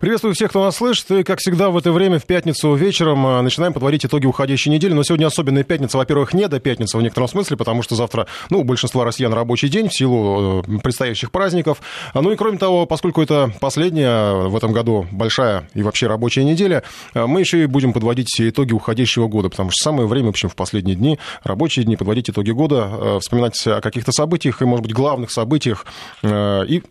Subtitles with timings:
[0.00, 1.10] Приветствую всех, кто нас слышит.
[1.10, 4.92] И, как всегда, в это время, в пятницу вечером, э, начинаем подводить итоги уходящей недели.
[4.92, 5.98] Но сегодня особенная пятница.
[5.98, 9.68] Во-первых, не до пятницы в некотором смысле, потому что завтра, ну, у большинства россиян рабочий
[9.68, 11.82] день в силу э, предстоящих праздников.
[12.14, 16.44] А, ну и, кроме того, поскольку это последняя в этом году большая и вообще рабочая
[16.44, 20.30] неделя, э, мы еще и будем подводить итоги уходящего года, потому что самое время, в
[20.30, 24.84] общем, в последние дни, рабочие дни, подводить итоги года, вспоминать о каких-то событиях и, может
[24.84, 25.86] быть, главных событиях
[26.22, 26.82] и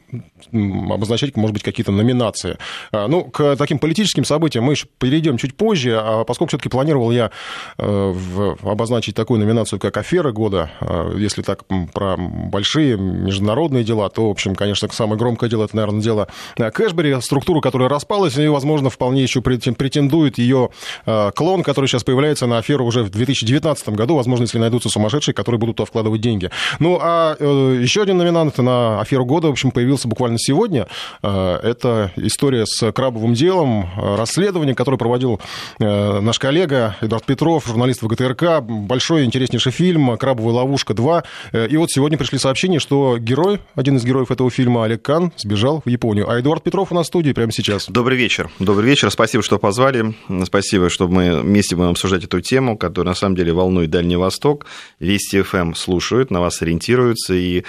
[0.52, 2.58] обозначать, может быть, какие-то номинации.
[2.98, 7.12] А, ну, к таким политическим событиям мы еще перейдем чуть позже, а поскольку все-таки планировал
[7.12, 7.32] я
[7.78, 14.28] э, обозначить такую номинацию, как «Афера года», э, если так про большие международные дела, то,
[14.28, 18.48] в общем, конечно, самое громкое дело, это, наверное, дело э, Кэшбери, структура, которая распалась, и,
[18.48, 20.70] возможно, вполне еще претендует ее
[21.06, 25.60] клон, который сейчас появляется на аферу уже в 2019 году, возможно, если найдутся сумасшедшие, которые
[25.60, 26.50] будут туда вкладывать деньги.
[26.80, 30.88] Ну, а еще один номинант на аферу года, в общем, появился буквально сегодня.
[31.22, 35.40] Это история с крабовым делом, э, расследование, которое проводил
[35.80, 38.62] э, наш коллега Эдуард Петров, журналист ВГТРК.
[38.62, 41.24] Большой интереснейший фильм «Крабовая ловушка 2».
[41.54, 45.32] Э, и вот сегодня пришли сообщения, что герой, один из героев этого фильма, Олег Кан,
[45.38, 46.30] сбежал в Японию.
[46.30, 47.88] А Эдуард Петров у нас в студии прямо сейчас.
[47.88, 48.50] Добрый вечер.
[48.60, 49.12] Добрый вечер.
[49.12, 50.16] Спасибо, что позвали.
[50.46, 54.66] Спасибо, что мы вместе будем обсуждать эту тему, которая на самом деле волнует Дальний Восток.
[55.00, 57.64] Вести ФМ эм слушают, на вас ориентируются, и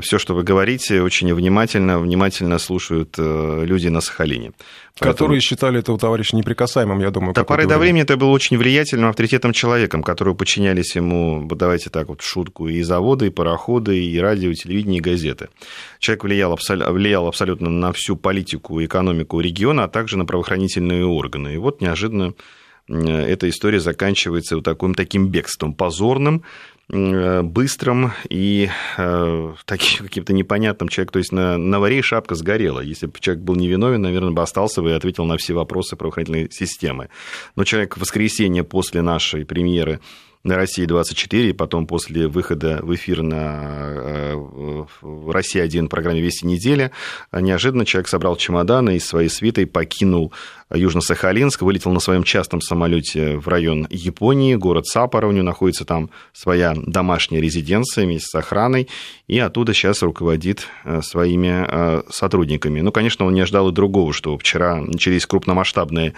[0.00, 4.52] все, что вы говорите, очень внимательно, внимательно слушают люди на Сахалине.
[4.98, 7.34] Которые считали этого товарища неприкасаемым, я думаю.
[7.34, 12.08] До поры до времени это был очень влиятельным, авторитетным человеком, которые подчинялись ему, давайте так
[12.08, 15.48] вот, шутку, и заводы, и пароходы, и радио, и телевидение, и газеты.
[15.98, 21.54] Человек влиял, влиял абсолютно на всю политику и экономику региона, а также на правоохранительные органы.
[21.54, 22.32] И вот неожиданно
[22.88, 30.88] эта история заканчивается вот таким, таким бегством позорным, Э, быстрым и э, таким каким-то непонятным
[30.88, 31.12] человеком.
[31.14, 32.80] То есть на, на варе шапка сгорела.
[32.80, 36.50] Если бы человек был невиновен, наверное, бы остался бы и ответил на все вопросы правоохранительной
[36.50, 37.08] системы.
[37.56, 40.00] Но человек в воскресенье после нашей премьеры
[40.46, 46.90] на России 24, и потом после выхода в эфир на э, Россия-1 программе «Вести недели»,
[47.32, 50.32] неожиданно человек собрал чемоданы и своей свитой покинул
[50.70, 56.10] Южно-Сахалинск, вылетел на своем частном самолете в район Японии, город Саппоро, у него находится там
[56.32, 58.88] своя домашняя резиденция вместе с охраной,
[59.28, 62.80] и оттуда сейчас руководит э, своими э, сотрудниками.
[62.80, 66.14] Ну, конечно, он не ожидал и другого, что вчера начались крупномасштабные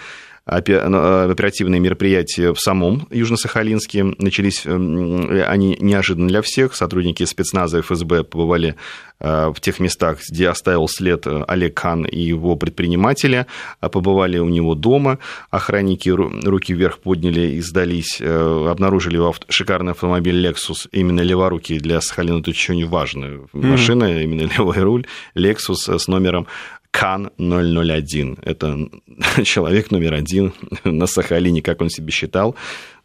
[0.48, 4.14] оперативные мероприятия в самом Южно-Сахалинске.
[4.18, 6.74] Начались они неожиданно для всех.
[6.74, 8.74] Сотрудники спецназа ФСБ побывали
[9.20, 13.46] э, в тех местах, где оставил след э, Олег Хан и его предпринимателя.
[13.80, 15.18] Побывали у него дома.
[15.50, 18.20] Охранники руки вверх подняли и сдались.
[18.20, 20.88] Обнаружили шикарный автомобиль Lexus.
[20.92, 24.04] Именно леворуки для Сахалина это очень важная машина.
[24.04, 24.22] Mm-hmm.
[24.22, 25.06] Именно левый руль.
[25.34, 26.46] Lexus с номером
[26.90, 28.38] Кан 001.
[28.42, 28.88] Это
[29.44, 30.52] человек номер один
[30.84, 32.54] на Сахалине, как он себе считал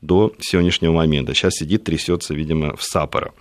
[0.01, 1.33] до сегодняшнего момента.
[1.33, 3.33] Сейчас сидит, трясется, видимо, в Сапоро.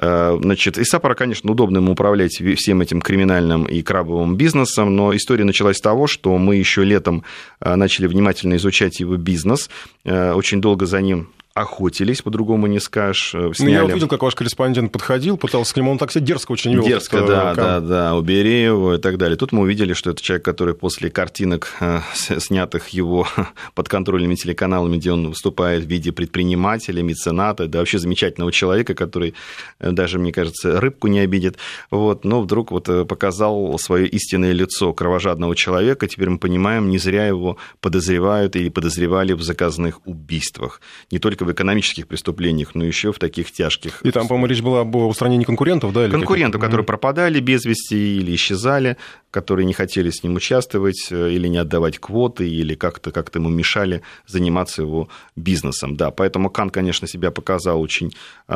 [0.00, 5.14] Э, значит, из Сапора, конечно, удобно ему управлять всем этим криминальным и крабовым бизнесом, но
[5.14, 7.22] история началась с того, что мы еще летом
[7.60, 9.70] э, начали внимательно изучать его бизнес,
[10.04, 13.30] э, очень долго за ним охотились, по-другому не скажешь.
[13.30, 13.46] Сняли...
[13.46, 16.50] Э, ну, я увидел, как ваш корреспондент подходил, пытался к нему, он так себя дерзко
[16.50, 16.84] очень вел.
[16.84, 19.36] Дерзко, да, да, да, убери его и так далее.
[19.36, 23.28] Тут мы увидели, что это человек, который после картинок, э, снятых его
[23.74, 29.34] подконтрольными телеканалами, где он выступает в виде предпринимателя, мецената, да, вообще замечательного человека, который
[29.78, 31.58] э, даже, мне кажется, рыбку не обидит,
[31.92, 36.08] вот, но вдруг вот показал свое истинное лицо кровожадного человека.
[36.08, 40.80] Теперь мы понимаем, не зря его подозревают и подозревали в заказанных убийствах.
[41.12, 44.00] Не только в экономических преступлениях, но еще в таких тяжких.
[44.02, 46.04] И там, по-моему, речь была об устранении конкурентов, да?
[46.04, 48.96] Или конкурентов, которые пропадали без вести или исчезали,
[49.30, 53.48] которые не хотели с ним участвовать э, или не отдавать квоты, или как-то как ему
[53.48, 55.96] мешали заниматься его бизнесом.
[55.96, 58.12] Да, поэтому Кан, конечно, себя показал очень,
[58.48, 58.52] э,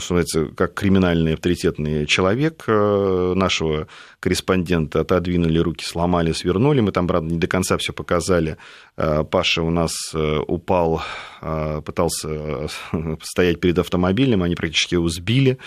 [0.00, 3.88] что называется, как криминальный авторитетный человек э, нашего
[4.20, 6.80] корреспондента отодвинули руки, сломали, свернули.
[6.80, 8.56] Мы там, правда, не до конца все показали.
[8.96, 11.02] Паша у нас упал,
[11.40, 12.68] пытался
[13.22, 15.58] стоять перед автомобилем, они практически его сбили.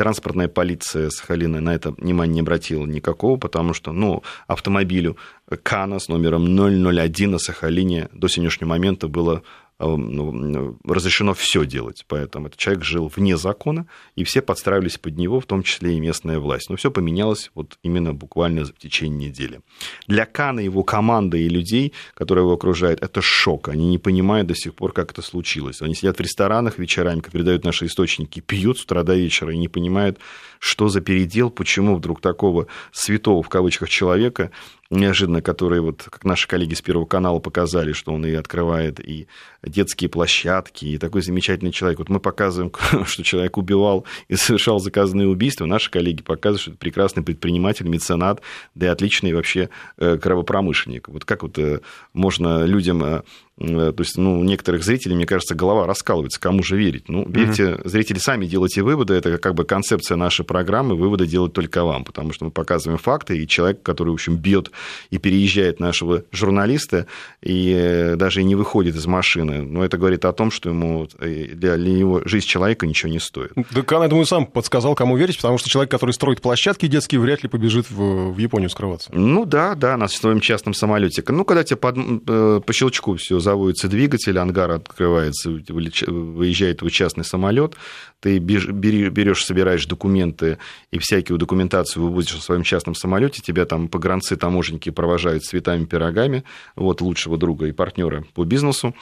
[0.00, 5.18] Транспортная полиция Сахалина на это внимание не обратила никакого, потому что ну, автомобилю
[5.62, 9.42] Кана с номером 001 на Сахалине до сегодняшнего момента было
[9.80, 12.04] разрешено все делать.
[12.06, 16.00] Поэтому этот человек жил вне закона, и все подстраивались под него, в том числе и
[16.00, 16.68] местная власть.
[16.68, 19.60] Но все поменялось вот именно буквально в течение недели.
[20.06, 23.68] Для Кана, его команды и людей, которые его окружают, это шок.
[23.68, 25.82] Они не понимают до сих пор, как это случилось.
[25.82, 29.58] Они сидят в ресторанах вечерами, как передают наши источники, пьют с утра до вечера и
[29.58, 30.18] не понимают,
[30.60, 34.50] что за передел, почему вдруг такого святого, в кавычках, человека
[34.90, 39.28] неожиданно, который, вот, как наши коллеги с Первого канала показали, что он и открывает и
[39.62, 42.00] детские площадки, и такой замечательный человек.
[42.00, 42.72] Вот мы показываем,
[43.06, 48.42] что человек убивал и совершал заказанные убийства, наши коллеги показывают, что это прекрасный предприниматель, меценат,
[48.74, 51.08] да и отличный вообще э, кровопромышленник.
[51.08, 51.80] Вот как вот э,
[52.12, 53.22] можно людям э,
[53.60, 57.08] то есть, ну, у некоторых зрителей, мне кажется, голова раскалывается, кому же верить.
[57.08, 57.88] Ну, верьте, mm-hmm.
[57.88, 62.32] зрители сами делайте выводы, это как бы концепция нашей программы, выводы делать только вам, потому
[62.32, 64.70] что мы показываем факты, и человек, который, в общем, бьет
[65.10, 67.06] и переезжает нашего журналиста,
[67.42, 69.60] и э, даже и не выходит из машины.
[69.60, 73.20] Но это говорит о том, что ему э, для, для него жизнь человека ничего не
[73.20, 73.52] стоит.
[73.54, 77.42] Да я думаю, сам подсказал, кому верить, потому что человек, который строит площадки детские, вряд
[77.42, 79.10] ли побежит в, в Японию скрываться.
[79.12, 81.22] Ну да, да, на своем частном самолете.
[81.28, 87.24] Ну, когда тебе под, э, по щелчку все заводится двигатель, ангар открывается, выезжает твой частный
[87.24, 87.74] самолет,
[88.20, 90.58] ты берешь, собираешь документы
[90.92, 96.44] и всякую документацию вывозишь в своем частном самолете, тебя там погранцы, таможенники провожают цветами, пирогами,
[96.76, 98.94] вот лучшего друга и партнера по бизнесу.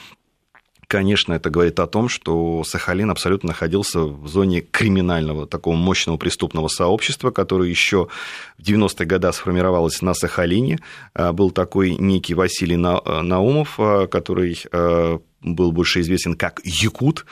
[0.88, 6.68] Конечно, это говорит о том, что Сахалин абсолютно находился в зоне криминального, такого мощного преступного
[6.68, 8.08] сообщества, которое еще
[8.56, 10.78] в 90-е годы сформировалось на Сахалине.
[11.12, 17.26] А, был такой некий Василий Наумов, а, который а, был больше известен как Якут,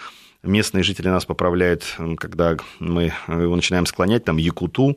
[0.47, 4.97] Местные жители нас поправляют, когда мы его начинаем склонять, там, Якуту,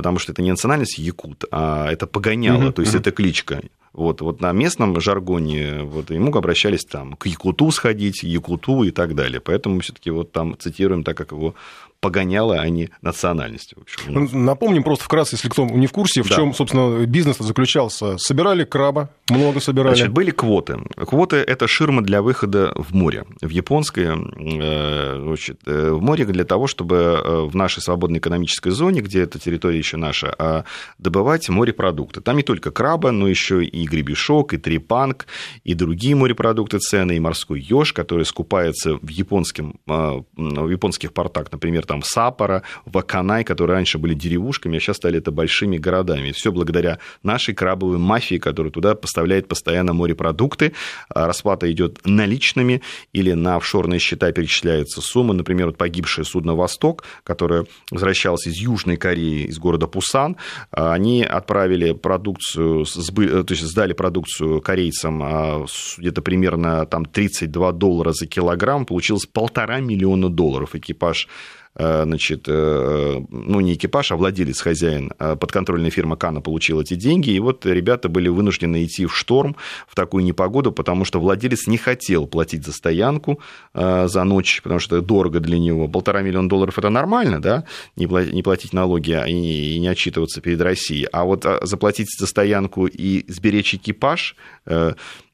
[0.00, 3.60] потому что это не национальность Якут, а это погоняло, то есть это кличка.
[3.92, 9.14] Вот, вот на местном жаргоне вот, ему обращались там к Якуту сходить, Якуту и так
[9.14, 9.40] далее.
[9.40, 11.54] Поэтому все-таки вот там цитируем так, как его
[12.00, 13.78] погоняло, а не национальностью.
[13.78, 14.44] В общем.
[14.44, 16.36] Напомним просто вкратце, если кто не в курсе, в да.
[16.36, 18.16] чем, собственно, бизнес заключался.
[18.18, 19.94] Собирали краба, много собирали.
[19.94, 20.78] Значит, были квоты.
[20.96, 23.24] Квоты– это ширма для выхода в море.
[23.40, 28.70] В японское, э, значит, э, в море для того, чтобы э, в нашей свободной экономической
[28.70, 30.64] зоне, где эта территория еще наша, а,
[30.98, 32.20] добывать морепродукты.
[32.20, 35.26] Там не только краба, но еще и гребешок, и трепанг,
[35.64, 40.24] и другие морепродукты цены, и морской еж, который скупается в, японском, в
[40.70, 45.76] японских портах, например, там Сапора, Ваканай, которые раньше были деревушками, а сейчас стали это большими
[45.76, 46.30] городами.
[46.30, 50.72] Все благодаря нашей крабовой мафии, которая туда поставляет постоянно морепродукты.
[51.08, 52.80] А расплата идет наличными
[53.12, 55.34] или на офшорные счета перечисляется сумма.
[55.34, 60.36] Например, вот погибшее судно «Восток», которое возвращалось из Южной Кореи, из города Пусан,
[60.70, 65.66] а, они отправили продукцию, то есть сдали продукцию корейцам а,
[65.98, 70.76] где-то примерно там 32 доллара за килограмм, получилось полтора миллиона долларов.
[70.76, 76.80] Экипаж Э, значит, э, ну, не экипаж, а владелец, хозяин, э, подконтрольная фирма Кана получил
[76.80, 79.56] эти деньги, и вот ребята были вынуждены идти в шторм
[79.86, 83.40] в такую непогоду, потому что владелец не хотел платить за стоянку
[83.72, 85.88] за ночь, потому что это дорого для него.
[85.88, 87.64] Полтора миллиона долларов– это нормально, да,
[87.96, 93.24] не платить налоги а и не отчитываться перед Россией, а вот заплатить за стоянку и
[93.28, 94.36] сберечь экипаж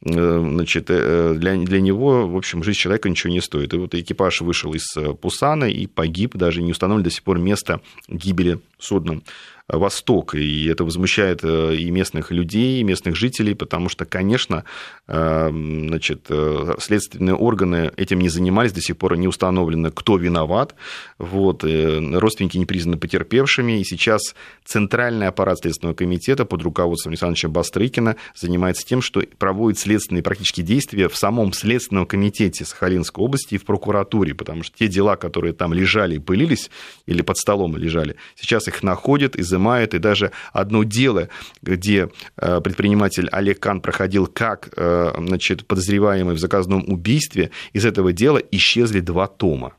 [0.00, 3.74] значит, для, для него, в общем, жизнь человека ничего не стоит.
[3.74, 4.86] И вот экипаж вышел из
[5.20, 9.20] Пусана и погиб погиб, даже не установлено до сих пор место гибели судна.
[9.68, 14.64] Восток, и это возмущает э, и местных людей, и местных жителей, потому что, конечно,
[15.08, 20.76] э, значит, э, следственные органы этим не занимались, до сих пор не установлено, кто виноват,
[21.18, 24.20] вот, родственники не признаны потерпевшими, и сейчас
[24.64, 31.08] Центральный аппарат Следственного комитета под руководством Александровича Бастрыкина занимается тем, что проводит следственные практически действия
[31.08, 35.74] в самом Следственном комитете Сахалинской области и в прокуратуре, потому что те дела, которые там
[35.74, 36.70] лежали и пылились,
[37.06, 41.28] или под столом лежали, сейчас их находят, из изымает, и даже одно дело,
[41.62, 48.12] где э, предприниматель Олег Кан проходил как э, значит, подозреваемый в заказном убийстве, из этого
[48.12, 49.72] дела исчезли два тома.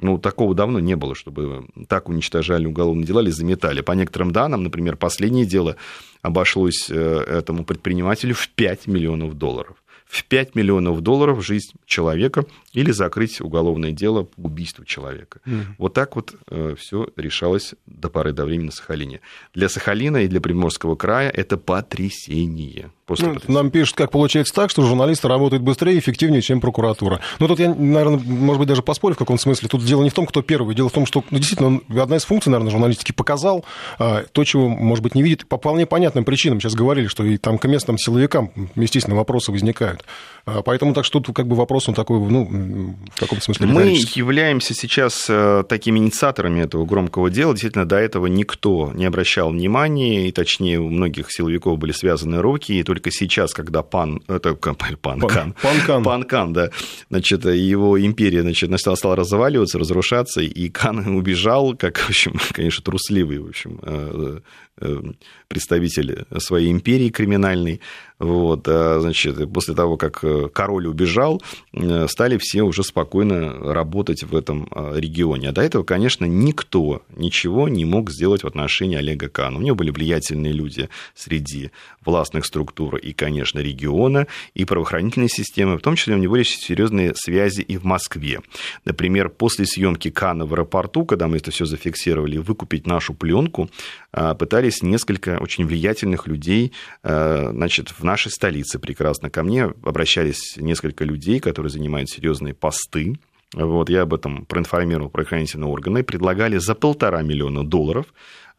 [0.00, 3.80] Ну, такого давно не было, чтобы так уничтожали уголовные дела или заметали.
[3.80, 5.76] По некоторым данным, например, последнее дело
[6.22, 9.76] обошлось э, этому предпринимателю в 5 миллионов долларов.
[10.04, 15.40] В 5 миллионов долларов жизнь человека, или закрыть уголовное дело по убийству человека.
[15.46, 15.64] Mm.
[15.78, 19.20] Вот так вот э, все решалось до поры до времени на Сахалине.
[19.54, 22.90] Для Сахалина и для Приморского края это потрясение.
[23.06, 27.20] После ну, нам пишут, как получается так, что журналисты работают быстрее и эффективнее, чем прокуратура.
[27.38, 29.68] Ну, тут я, наверное, может быть, даже поспорю в каком-то смысле.
[29.68, 30.74] Тут дело не в том, кто первый.
[30.74, 33.64] Дело в том, что ну, действительно одна из функций, наверное, журналистики показал
[33.98, 36.60] а, то, чего, может быть, не видит по вполне понятным причинам.
[36.60, 40.04] Сейчас говорили, что и там к местным силовикам, естественно, вопросы возникают.
[40.46, 43.86] А, поэтому так что тут как бы вопрос он такой, ну, в каком смысле Мы
[44.14, 47.52] являемся сейчас э, такими инициаторами этого громкого дела.
[47.52, 52.72] Действительно, до этого никто не обращал внимания, и точнее у многих силовиков были связаны руки,
[52.72, 56.02] и только сейчас, когда пан, это пан, пан, Кан, пан, Кан.
[56.02, 56.70] пан Кан, да,
[57.10, 62.82] значит, его империя значит, стала, стала разваливаться, разрушаться, и Кан убежал, как, в общем, конечно,
[62.82, 64.40] трусливый, в общем, э,
[64.80, 65.02] э,
[65.48, 67.80] представитель своей империи криминальной.
[68.24, 71.42] Вот, а, значит, после того, как э, король убежал,
[71.74, 75.50] э, стали все уже спокойно работать в этом а, регионе.
[75.50, 79.58] А до этого, конечно, никто ничего не мог сделать в отношении Олега Кана.
[79.58, 81.70] У него были влиятельные люди среди
[82.02, 87.12] властных структур и, конечно, региона, и правоохранительной системы, в том числе у него есть серьезные
[87.14, 88.40] связи и в Москве.
[88.86, 93.68] Например, после съемки Кана в аэропорту, когда мы это все зафиксировали, выкупить нашу пленку,
[94.12, 99.30] а, пытались несколько очень влиятельных людей значит, в нашей столице прекрасно.
[99.30, 103.18] Ко мне обращались несколько людей, которые занимают серьезные посты.
[103.52, 106.02] Вот, я об этом проинформировал правоохранительные органы.
[106.02, 108.06] Предлагали за полтора миллиона долларов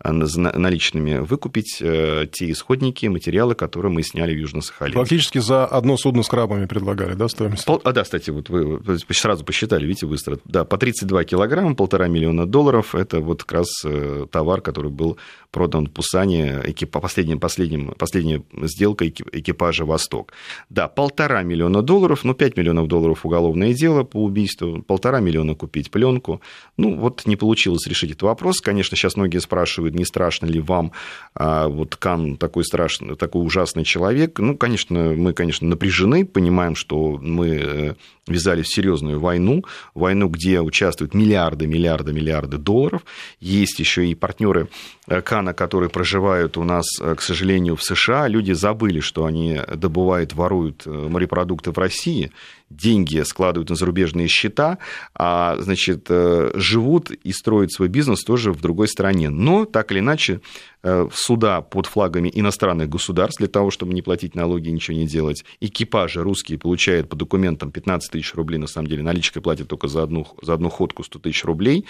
[0.04, 4.94] наличными выкупить э, те исходники, материалы, которые мы сняли в Южно-Сахалинске.
[4.94, 7.66] Практически за одно судно с крабами предлагали, да, стоимость?
[7.66, 7.82] Пол...
[7.84, 10.38] А, да, кстати, вот вы сразу посчитали, видите, быстро.
[10.46, 15.18] Да, по 32 килограмма, полтора миллиона долларов, это вот как раз э, товар, который был
[15.52, 20.34] продан в Пусане по последним, последним, последняя сделка экипажа «Восток».
[20.70, 25.90] Да, полтора миллиона долларов, ну, 5 миллионов долларов уголовное дело по убийству, полтора миллиона купить
[25.90, 26.42] пленку.
[26.76, 28.60] Ну, вот не получилось решить этот вопрос.
[28.60, 30.92] Конечно, сейчас многие спрашивают, спрашивают, не страшно ли вам,
[31.36, 34.40] а вот Кан такой страшный, такой ужасный человек.
[34.40, 37.96] Ну, конечно, мы, конечно, напряжены, понимаем, что мы э,
[38.28, 39.64] ввязались в серьезную войну,
[39.94, 43.04] войну, где участвуют миллиарды, миллиарды, миллиарды долларов.
[43.40, 44.68] Есть еще и партнеры
[45.08, 48.28] э, Кана, которые проживают у нас, э, к сожалению, в США.
[48.28, 52.32] Люди забыли, что они добывают, воруют морепродукты в России,
[52.70, 54.80] деньги складывают на зарубежные счета,
[55.14, 56.10] а, значит,
[56.56, 59.30] живут и строят свой бизнес тоже в другой стране.
[59.30, 60.42] Но так или иначе
[60.75, 60.75] Э,
[61.14, 65.44] суда под флагами иностранных государств для того, чтобы не платить налоги и ничего не делать.
[65.60, 70.04] Экипажи русские получают по документам 15 тысяч рублей, на самом деле наличкой платят только за
[70.04, 71.86] одну, за одну ходку 100 тысяч рублей.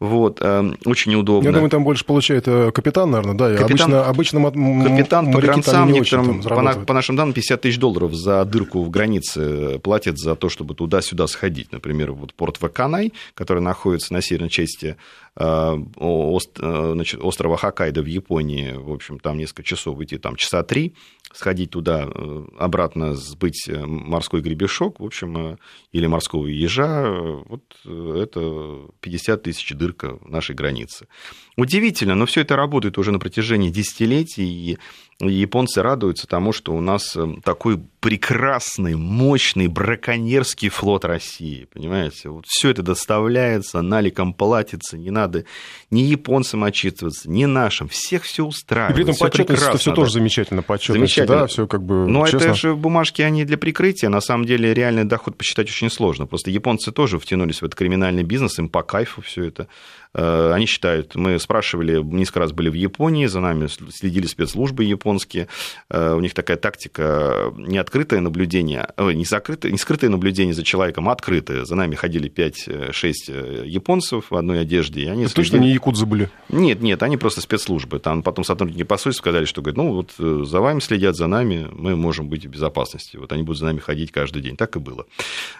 [0.00, 1.48] Вот, э, очень неудобно.
[1.48, 3.56] Я думаю, там больше получает э, капитан, наверное, да?
[3.56, 8.14] Капитан, обычно, обычно капитан по гранцам, некоторым, по, на, по нашим данным, 50 тысяч долларов
[8.14, 11.72] за дырку в границе платят за то, чтобы туда-сюда сходить.
[11.72, 14.96] Например, вот порт Ваканай, который находится на северной части
[15.36, 20.94] значит, острова Хоккайдо в Японии, в общем, там несколько часов идти, там часа три,
[21.32, 25.56] сходить туда, э, обратно сбыть э, морской гребешок, в общем, э,
[25.92, 27.10] или морского ежа,
[27.46, 31.08] вот это 50 тысяч дырка нашей границы.
[31.56, 34.78] Удивительно, но все это работает уже на протяжении десятилетий, и
[35.20, 42.28] японцы радуются тому, что у нас такой прекрасный, мощный браконьерский флот России, понимаете?
[42.28, 45.44] Вот все это доставляется, наликом платится, не надо
[45.90, 48.98] ни японцам отчитываться, ни нашим, всех все устраивает.
[48.98, 49.96] И при этом подчетность это все да.
[49.96, 51.40] тоже замечательно, подчетность, замечательно.
[51.40, 52.46] да, все как бы Но честно.
[52.46, 56.50] это же бумажки, они для прикрытия, на самом деле реальный доход посчитать очень сложно, просто
[56.50, 59.68] японцы тоже втянулись в этот криминальный бизнес, им по кайфу все это.
[60.16, 65.48] Э, они считают, мы спрашивали, несколько раз были в Японии, за нами следили спецслужбы японские,
[65.90, 71.08] э, у них такая тактика не открытое наблюдение, не, закрытое, не скрытое наблюдение за человеком,
[71.08, 71.64] а открытое.
[71.64, 75.02] За нами ходили 5-6 э, японцев в одной одежде.
[75.02, 75.50] И они Это следили...
[75.50, 76.30] Точно не якудзы были?
[76.48, 77.98] Нет, нет, они просто спецслужбы.
[77.98, 81.96] Там потом сотрудники посольства сказали, что говорят, ну вот за вами следят, за нами, мы
[81.96, 83.16] можем быть в безопасности.
[83.16, 84.56] Вот они будут за нами ходить каждый день.
[84.56, 85.06] Так и было.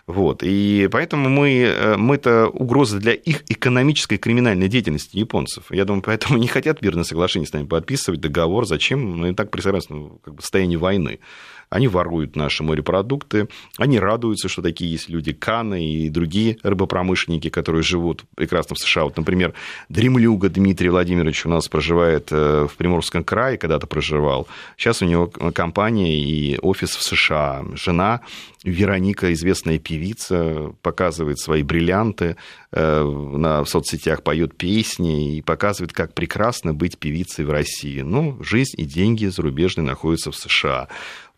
[0.07, 0.43] Вот.
[0.43, 5.65] И поэтому мы, мы-то угроза для их экономической криминальной криминальной деятельности японцев.
[5.71, 8.65] Я думаю, поэтому не хотят мирное соглашение с нами подписывать, договор.
[8.67, 9.01] Зачем?
[9.01, 11.19] Мы и так прекрасно ну, как бы, состоянии войны.
[11.69, 17.83] Они воруют наши морепродукты, они радуются, что такие есть люди, Каны и другие рыбопромышленники, которые
[17.83, 19.05] живут прекрасно в США.
[19.05, 19.55] Вот, например,
[19.89, 24.47] Дремлюга Дмитрий Владимирович у нас проживает э, в Приморском крае, когда-то проживал.
[24.77, 27.65] Сейчас у него компания и офис в США.
[27.75, 28.21] Жена
[28.67, 32.37] Вероника, известная певица, показывает свои бриллианты
[32.73, 38.01] э, на, в соцсетях, поет песни и показывает, как прекрасно быть певицей в России.
[38.01, 40.89] Ну, жизнь и деньги зарубежные находятся в США.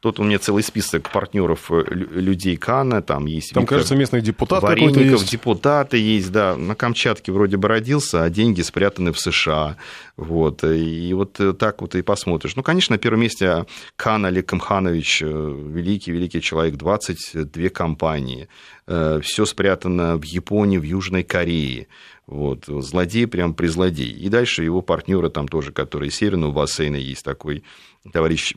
[0.01, 4.21] Тут у меня целый список партнеров э, людей Кана, там есть Там, Виктор кажется, местный
[4.21, 5.31] депутат Вареников, есть.
[5.31, 6.57] депутаты есть, да.
[6.57, 9.77] На Камчатке вроде бы родился, а деньги спрятаны в США.
[10.17, 10.63] Вот.
[10.63, 12.55] И вот так вот и посмотришь.
[12.55, 18.49] Ну, конечно, на первом месте Кан Олег Камханович, великий-великий человек, 22 компании.
[18.87, 21.89] Все спрятано в Японии, в Южной Корее.
[22.29, 24.11] Вот, злодей прям при злодей.
[24.11, 27.65] И дальше его партнеры там тоже, которые северного бассейна есть такой
[28.13, 28.55] товарищ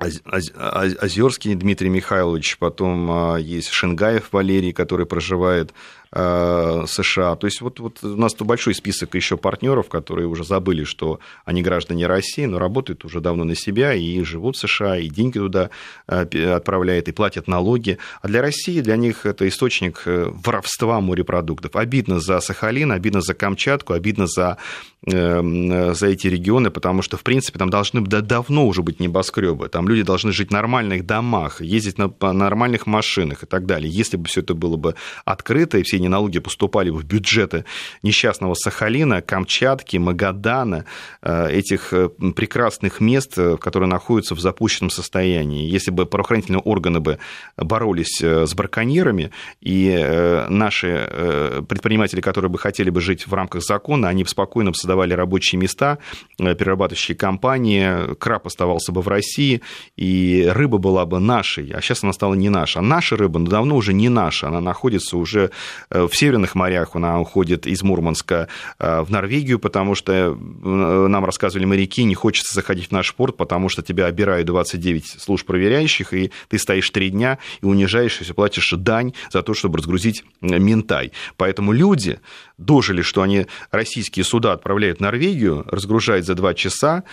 [0.00, 5.74] Озерский Дмитрий Михайлович, потом а, есть Шенгаев Валерий, который проживает
[6.12, 7.36] США.
[7.36, 11.20] То есть вот, вот у нас тут большой список еще партнеров, которые уже забыли, что
[11.44, 15.38] они граждане России, но работают уже давно на себя и живут в США, и деньги
[15.38, 15.70] туда
[16.08, 17.98] э, отправляют, и платят налоги.
[18.22, 21.76] А для России, для них это источник э, воровства морепродуктов.
[21.76, 24.56] Обидно за Сахалин, обидно за Камчатку, обидно за,
[25.02, 29.68] за эти регионы, потому что, в принципе, там должны давно уже быть небоскребы.
[29.68, 33.90] Там люди должны жить в нормальных домах, ездить на нормальных машинах и так далее.
[33.90, 37.64] Если бы все это было бы открыто, и все эти налоги поступали в бюджеты
[38.02, 40.84] несчастного Сахалина, Камчатки, Магадана,
[41.22, 45.68] э, этих э, прекрасных мест, э, которые находятся в запущенном состоянии.
[45.68, 47.18] Если бы правоохранительные органы бы
[47.56, 49.30] боролись с браконьерами,
[49.60, 55.14] и наши предприниматели, которые бы хотели бы жить в рамках закона, они бы спокойно создавали
[55.14, 55.98] рабочие места,
[56.38, 59.62] перерабатывающие компании, краб оставался бы в России,
[59.96, 62.80] и рыба была бы нашей, а сейчас она стала не наша.
[62.80, 65.50] А наша рыба давно уже не наша, она находится уже
[65.90, 71.64] в северных морях она уходит из Мурманска э, в Норвегию, потому что э, нам рассказывали
[71.64, 76.30] моряки, не хочется заходить в наш порт, потому что тебя обирают 29 служб проверяющих, и
[76.48, 81.12] ты стоишь три дня и унижаешься, платишь дань за то, чтобы разгрузить ментай.
[81.36, 82.20] Поэтому люди
[82.56, 87.04] дожили, что они российские суда отправляют в Норвегию, разгружают за два часа,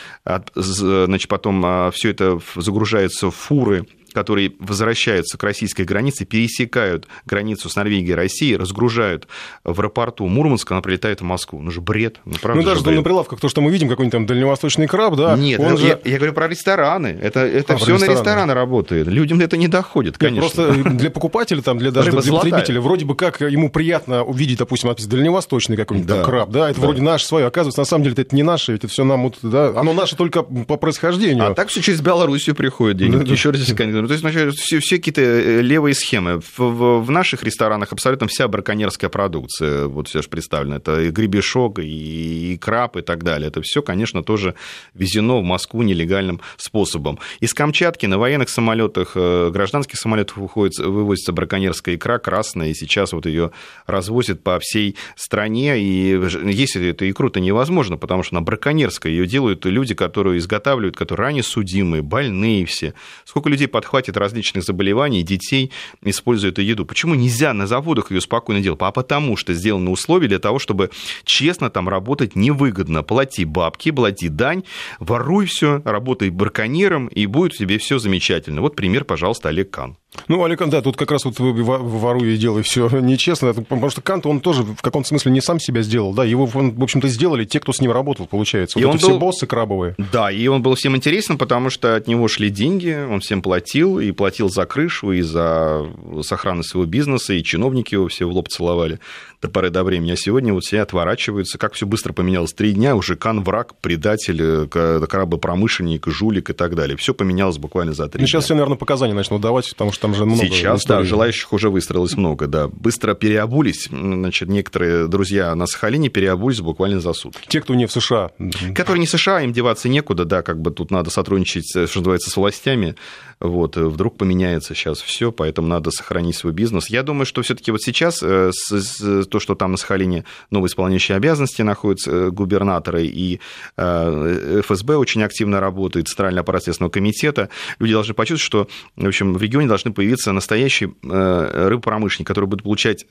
[0.53, 7.75] значит, потом все это загружается в фуры которые возвращаются к российской границе, пересекают границу с
[7.75, 9.27] Норвегией и Россией, разгружают
[9.63, 11.61] в аэропорту Мурманска, она прилетает в Москву.
[11.61, 12.19] Ну же бред.
[12.25, 12.97] Ну, правда ну даже бред.
[12.97, 15.37] на прилавках то, что мы видим, какой-нибудь там дальневосточный краб, да?
[15.37, 16.01] Нет, он я, же...
[16.03, 17.15] я говорю про рестораны.
[17.21, 18.07] Это, это а, все рестораны.
[18.07, 19.05] на рестораны работает.
[19.05, 20.63] Людям это не доходит, конечно.
[20.63, 24.57] Нет, просто для покупателя, там, для, даже для потребителя, вроде бы как ему приятно увидеть,
[24.57, 26.23] допустим, дальневосточный какой-нибудь да.
[26.23, 26.87] краб, да, это да.
[26.87, 29.93] вроде наш свой, оказывается, на самом деле это не наше, это все нам, да, оно
[29.93, 31.51] наше только по происхождению.
[31.51, 33.31] А так все через Белоруссию приходит деньги.
[33.31, 33.61] Еще раз,
[34.07, 36.39] то есть, значит, все, все какие-то э, левые схемы.
[36.39, 40.77] В, в, в наших ресторанах абсолютно вся браконьерская продукция, вот все же представлено.
[40.77, 43.49] Это и гребешок, и, и краб, и так далее.
[43.49, 44.55] Это все, конечно, тоже
[44.93, 47.19] везено в Москву нелегальным способом.
[47.39, 53.13] Из Камчатки на военных самолетах, э, гражданских самолетах выходит, вывозится браконьерская икра красная, и сейчас
[53.13, 53.51] вот ее
[53.85, 55.79] развозят по всей стране.
[55.79, 61.27] И если эту икру-то невозможно, потому что она браконьерская, ее делают люди, которые изготавливают, которые
[61.27, 62.93] ранее судимые, больные все.
[63.25, 63.67] Сколько людей
[63.97, 65.71] подхватит различных заболеваний детей,
[66.03, 66.85] используя эту еду.
[66.85, 68.79] Почему нельзя на заводах ее спокойно делать?
[68.81, 70.91] А потому что сделаны условия для того, чтобы
[71.23, 73.01] честно там работать невыгодно.
[73.01, 74.63] Плати бабки, плати дань,
[74.99, 78.61] воруй все, работай браконьером, и будет у тебя все замечательно.
[78.61, 79.97] Вот пример, пожалуйста, Олег Кан.
[80.27, 84.25] Ну, Олег, да, тут как раз вот воруй и делай все нечестно, потому что Кант,
[84.25, 87.45] он тоже в каком-то смысле не сам себя сделал, да, его, он, в общем-то, сделали
[87.45, 88.79] те, кто с ним работал, получается.
[88.79, 89.19] Вот и это он все был...
[89.19, 89.95] боссы крабовые.
[90.11, 93.99] Да, и он был всем интересен, потому что от него шли деньги, он всем платил,
[93.99, 95.85] и платил за крышу, и за
[96.21, 98.99] сохранность своего бизнеса, и чиновники его все в лоб целовали
[99.41, 100.11] до поры до времени.
[100.11, 101.57] А сегодня вот все отворачиваются.
[101.57, 102.53] Как все быстро поменялось.
[102.53, 106.97] Три дня уже Кан враг, предатель, э, крабопромышленник, жулик и так далее.
[106.97, 108.45] Все поменялось буквально за три ну, Сейчас дня.
[108.45, 112.17] все, наверное, показания начнут давать, потому что там же много Сейчас, да, желающих уже выстроилось
[112.17, 112.67] много, да.
[112.67, 113.89] Быстро переобулись.
[113.89, 117.47] Значит, некоторые друзья на Сахалине переобулись буквально за сутки.
[117.47, 118.31] Те, кто не в США.
[118.73, 121.99] Которые не в США, им деваться некуда, да, как бы тут надо сотрудничать, э, что
[121.99, 122.95] называется, с властями.
[123.39, 126.89] Вот, э, вдруг поменяется сейчас все, поэтому надо сохранить свой бизнес.
[126.89, 132.11] Я думаю, что все-таки вот сейчас то, что там на Сахалине новые исполняющие обязанности находятся
[132.11, 133.39] э, губернаторы, и
[133.77, 139.33] э, ФСБ очень активно работает, Центральный аппарат Следственного комитета, люди должны почувствовать, что в, общем,
[139.33, 143.05] в регионе должны появиться настоящие э, рыбопромышленники, которые будут получать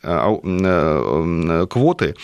[1.68, 2.14] квоты,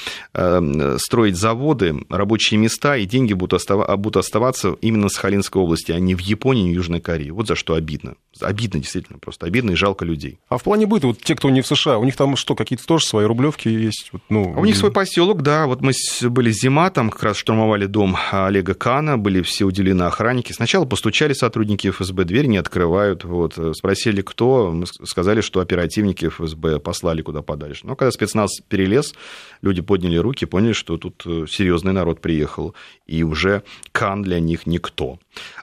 [0.99, 6.21] строить заводы, рабочие места, и деньги будут, оставаться именно в Сахалинской области, а не в
[6.21, 7.33] Японии, в Южной Корее.
[7.33, 7.92] Вот за что обидно.
[8.41, 10.39] Обидно, действительно, просто обидно и жалко людей.
[10.49, 12.87] А в плане быта, вот те, кто не в США, у них там что, какие-то
[12.87, 14.09] тоже свои рублевки есть?
[14.13, 14.55] Вот, ну...
[14.57, 15.67] А у них свой поселок, да.
[15.67, 20.53] Вот мы были зима, там как раз штурмовали дом Олега Кана, были все уделены охранники.
[20.53, 23.25] Сначала постучали сотрудники ФСБ, дверь не открывают.
[23.25, 27.87] Вот, спросили, кто, мы сказали, что оперативники ФСБ послали куда подальше.
[27.87, 29.15] Но когда спецназ перелез,
[29.61, 32.75] люди подняли руки, поняли, что тут э, серьезный народ приехал,
[33.07, 35.19] и уже Кан для них никто.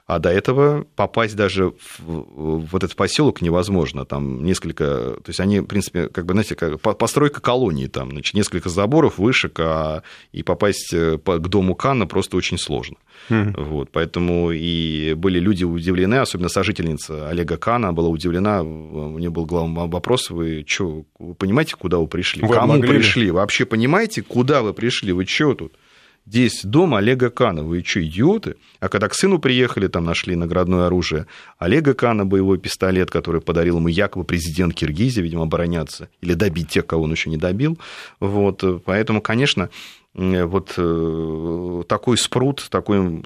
[0.06, 4.04] А до этого попасть даже в, в этот поселок невозможно.
[4.04, 4.84] Там несколько...
[4.84, 8.10] То есть они, в принципе, как бы, знаете, как постройка колонии там.
[8.10, 10.02] Значит, несколько заборов, вышек, а,
[10.32, 12.96] и попасть э, к дому Кана просто очень сложно.
[13.28, 13.64] Mm-hmm.
[13.64, 18.62] Вот, поэтому и были люди удивлены, особенно сожительница Олега Кана была удивлена.
[18.62, 22.42] У нее был главный вопрос, вы что, вы понимаете, куда вы пришли?
[22.42, 23.30] Вы Кому пришли?
[23.30, 25.12] Вообще понимаете, куда вы пришли?
[25.12, 25.74] Вы что тут?
[26.30, 27.64] Здесь дом Олега Кана.
[27.64, 28.54] Вы что, идиоты?
[28.78, 31.26] А когда к сыну приехали, там нашли наградное оружие.
[31.58, 36.86] Олега Кана боевой пистолет, который подарил ему якобы президент Киргизии, видимо, обороняться или добить тех,
[36.86, 37.80] кого он еще не добил.
[38.20, 38.62] Вот.
[38.84, 39.70] Поэтому, конечно,
[40.14, 43.22] вот э, такой спрут, такое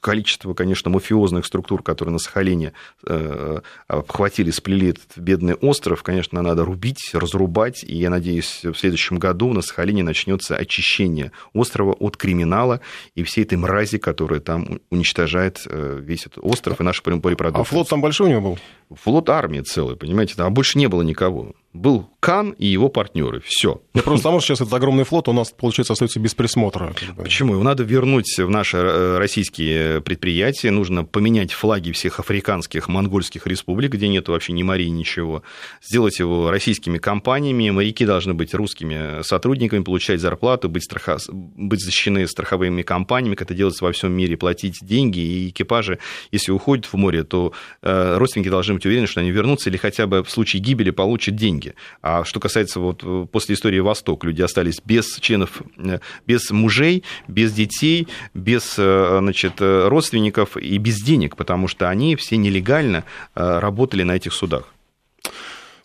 [0.00, 2.74] количество, конечно, мафиозных структур, которые на Сахалине
[3.06, 9.18] э, обхватили, сплели этот бедный остров, конечно, надо рубить, разрубать, и я надеюсь, в следующем
[9.18, 12.82] году на Сахалине начнется очищение острова от криминала
[13.14, 17.62] и всей этой мрази, которая там уничтожает э, весь этот остров и наш морепродукты.
[17.62, 18.58] А флот там большой у него был?
[18.96, 23.40] Флот армии целый, понимаете, а больше не было никого был Кан и его партнеры.
[23.44, 23.80] Все.
[23.94, 26.92] Я просто потому что сейчас этот огромный флот у нас, получается, остается без присмотра.
[27.16, 27.54] Почему?
[27.54, 30.72] Его надо вернуть в наши э, российские предприятия.
[30.72, 35.44] Нужно поменять флаги всех африканских, монгольских республик, где нет вообще ни морей, ничего.
[35.80, 37.70] Сделать его российскими компаниями.
[37.70, 41.18] Моряки должны быть русскими сотрудниками, получать зарплату, быть, страха...
[41.30, 45.20] быть защищены страховыми компаниями, как это делается во всем мире, платить деньги.
[45.20, 46.00] И экипажи,
[46.32, 50.08] если уходят в море, то э, родственники должны быть уверены, что они вернутся или хотя
[50.08, 51.74] бы в случае гибели получат деньги деньги.
[52.02, 57.04] А что касается вот э, после истории Восток, люди остались без членов, э, без мужей,
[57.28, 63.04] без детей, без э, значит, родственников и без денег, потому что они все нелегально
[63.34, 64.72] работали на этих судах.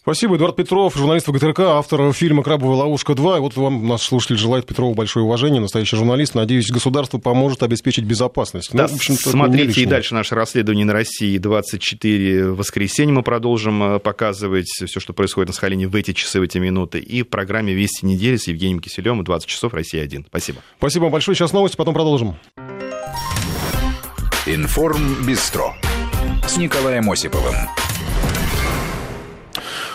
[0.03, 0.35] Спасибо.
[0.35, 3.37] Эдуард Петров, журналист ВГТРК, автор фильма «Крабовая ловушка 2».
[3.37, 6.35] И вот вам, наш слушатель, желает Петрову большое уважение, настоящий журналист.
[6.35, 8.71] Надеюсь, государство поможет обеспечить безопасность.
[8.73, 13.23] Да, ну, в общем смотрите и дальше наше расследование на России 24 в воскресенье мы
[13.23, 16.99] продолжим э, показывать все, что происходит на Сахалине в эти часы, в эти минуты.
[16.99, 20.25] И в программе «Вести недели» с Евгением Киселевым 20 часов «Россия-1».
[20.27, 20.59] Спасибо.
[20.79, 21.37] Спасибо вам большое.
[21.37, 22.35] Сейчас новости, потом продолжим.
[24.45, 25.73] Информ Бистро
[26.45, 27.55] с Николаем Осиповым.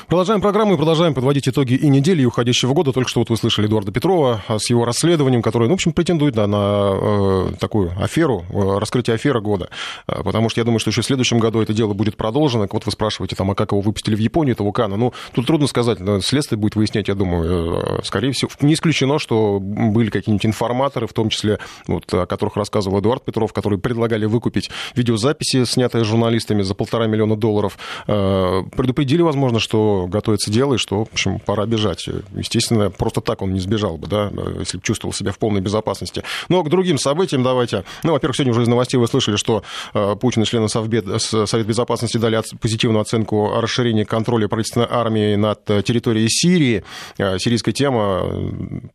[0.08, 2.94] Продолжаем программу и продолжаем подводить итоги и недели, и уходящего года.
[2.94, 6.32] Только что вот вы слышали Эдуарда Петрова с его расследованием, которое, ну, в общем, претендует
[6.34, 9.68] да, на э, такую аферу, э, раскрытие аферы года.
[10.06, 12.66] Э, потому что я думаю, что еще в следующем году это дело будет продолжено.
[12.72, 14.96] Вот вы спрашиваете, там, а как его выпустили в Японию, этого Кана.
[14.96, 15.98] Ну, тут трудно сказать.
[16.22, 17.98] Следствие будет выяснять, я думаю.
[17.98, 22.56] Э, скорее всего, не исключено, что были какие-нибудь информаторы, в том числе, вот, о которых
[22.56, 27.76] рассказывал Эдуард Петров, которые предлагали выкупить видеозаписи, снятые журналистами за полтора миллиона долларов.
[28.06, 32.08] Э, предупредили, возможно, что готовится дело, и что, в общем, пора бежать.
[32.34, 36.22] Естественно, просто так он не сбежал бы, да, если бы чувствовал себя в полной безопасности.
[36.48, 37.84] Но к другим событиям давайте.
[38.02, 39.62] Ну, во-первых, сегодня уже из новостей вы слышали, что
[39.94, 45.34] э, Путин и члены Совбед, Совет Безопасности дали позитивную оценку о расширении контроля правительственной армии
[45.34, 46.84] над э, территорией Сирии.
[47.18, 48.24] Э, сирийская тема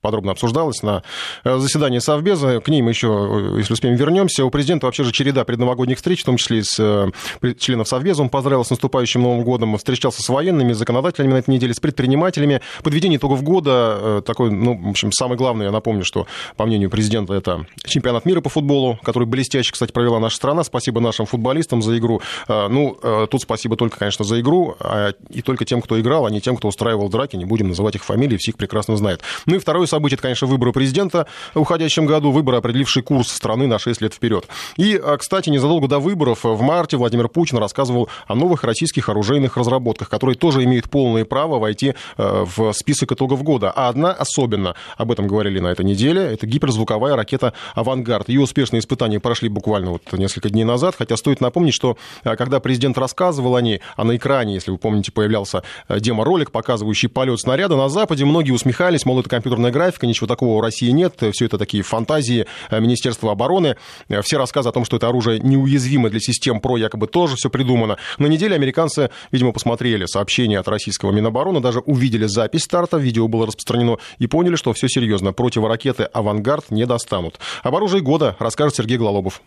[0.02, 1.04] подробно обсуждалась на
[1.44, 2.60] заседании Совбеза.
[2.62, 4.46] К мы еще, если успеем, вернемся.
[4.46, 7.12] У президента вообще же череда предновогодних встреч, в том числе с
[7.60, 8.22] членов Совбеза.
[8.22, 12.62] Он поздравил с наступающим Новым годом, встречался с военными, законодателями на этой неделе, с предпринимателями.
[12.84, 16.90] Подведение итогов года, э, такой, ну, в общем, самое главное, я напомню, что, по мнению
[16.90, 20.64] президента, это чемпионат мира по футболу, который блестяще, кстати, провела наша страна.
[20.64, 22.22] Спасибо нашим футболистам за игру.
[22.48, 26.26] Э, ну, э, тут спасибо только, конечно, за игру, а и только тем, кто играл,
[26.26, 27.36] а не тем, кто устраивал драки.
[27.36, 29.22] Не будем называть их фамилии, все их прекрасно знают.
[29.46, 33.68] Ну и второе событие, это, конечно, выборы президента в уходящем году, выборы, определившие курс страны
[33.68, 34.48] на 6 лет вперед.
[34.78, 40.10] И, кстати, незадолго до выборов в марте Владимир Путин рассказывал о новых российских оружейных разработках,
[40.10, 43.72] которые тоже имеют полное право войти э, в список итогов года.
[43.72, 48.30] А одна особенно, об этом говорили на этой неделе, это гиперзвуковая ракета «Авангард».
[48.30, 52.60] Ее успешные испытания прошли буквально вот несколько дней назад, хотя стоит напомнить, что э, когда
[52.60, 57.40] президент рассказывал о ней, а на экране, если вы помните, появлялся э, демо-ролик, показывающий полет
[57.40, 61.46] снаряда, на Западе многие усмехались, мол, это компьютерная графика, ничего такого у России нет, все
[61.46, 63.76] это такие фантазии Министерства обороны.
[64.22, 67.98] Все рассказы о том, что это оружие неуязвимо для систем ПРО, якобы тоже все придумано.
[68.18, 73.48] На неделе американцы, видимо, посмотрели сообщение от российского Минобороны, даже увидели запись старта, видео было
[73.48, 77.40] распространено, и поняли, что все серьезно, противоракеты «Авангард» не достанут.
[77.64, 79.42] Об оружии года расскажет Сергей Глалобов.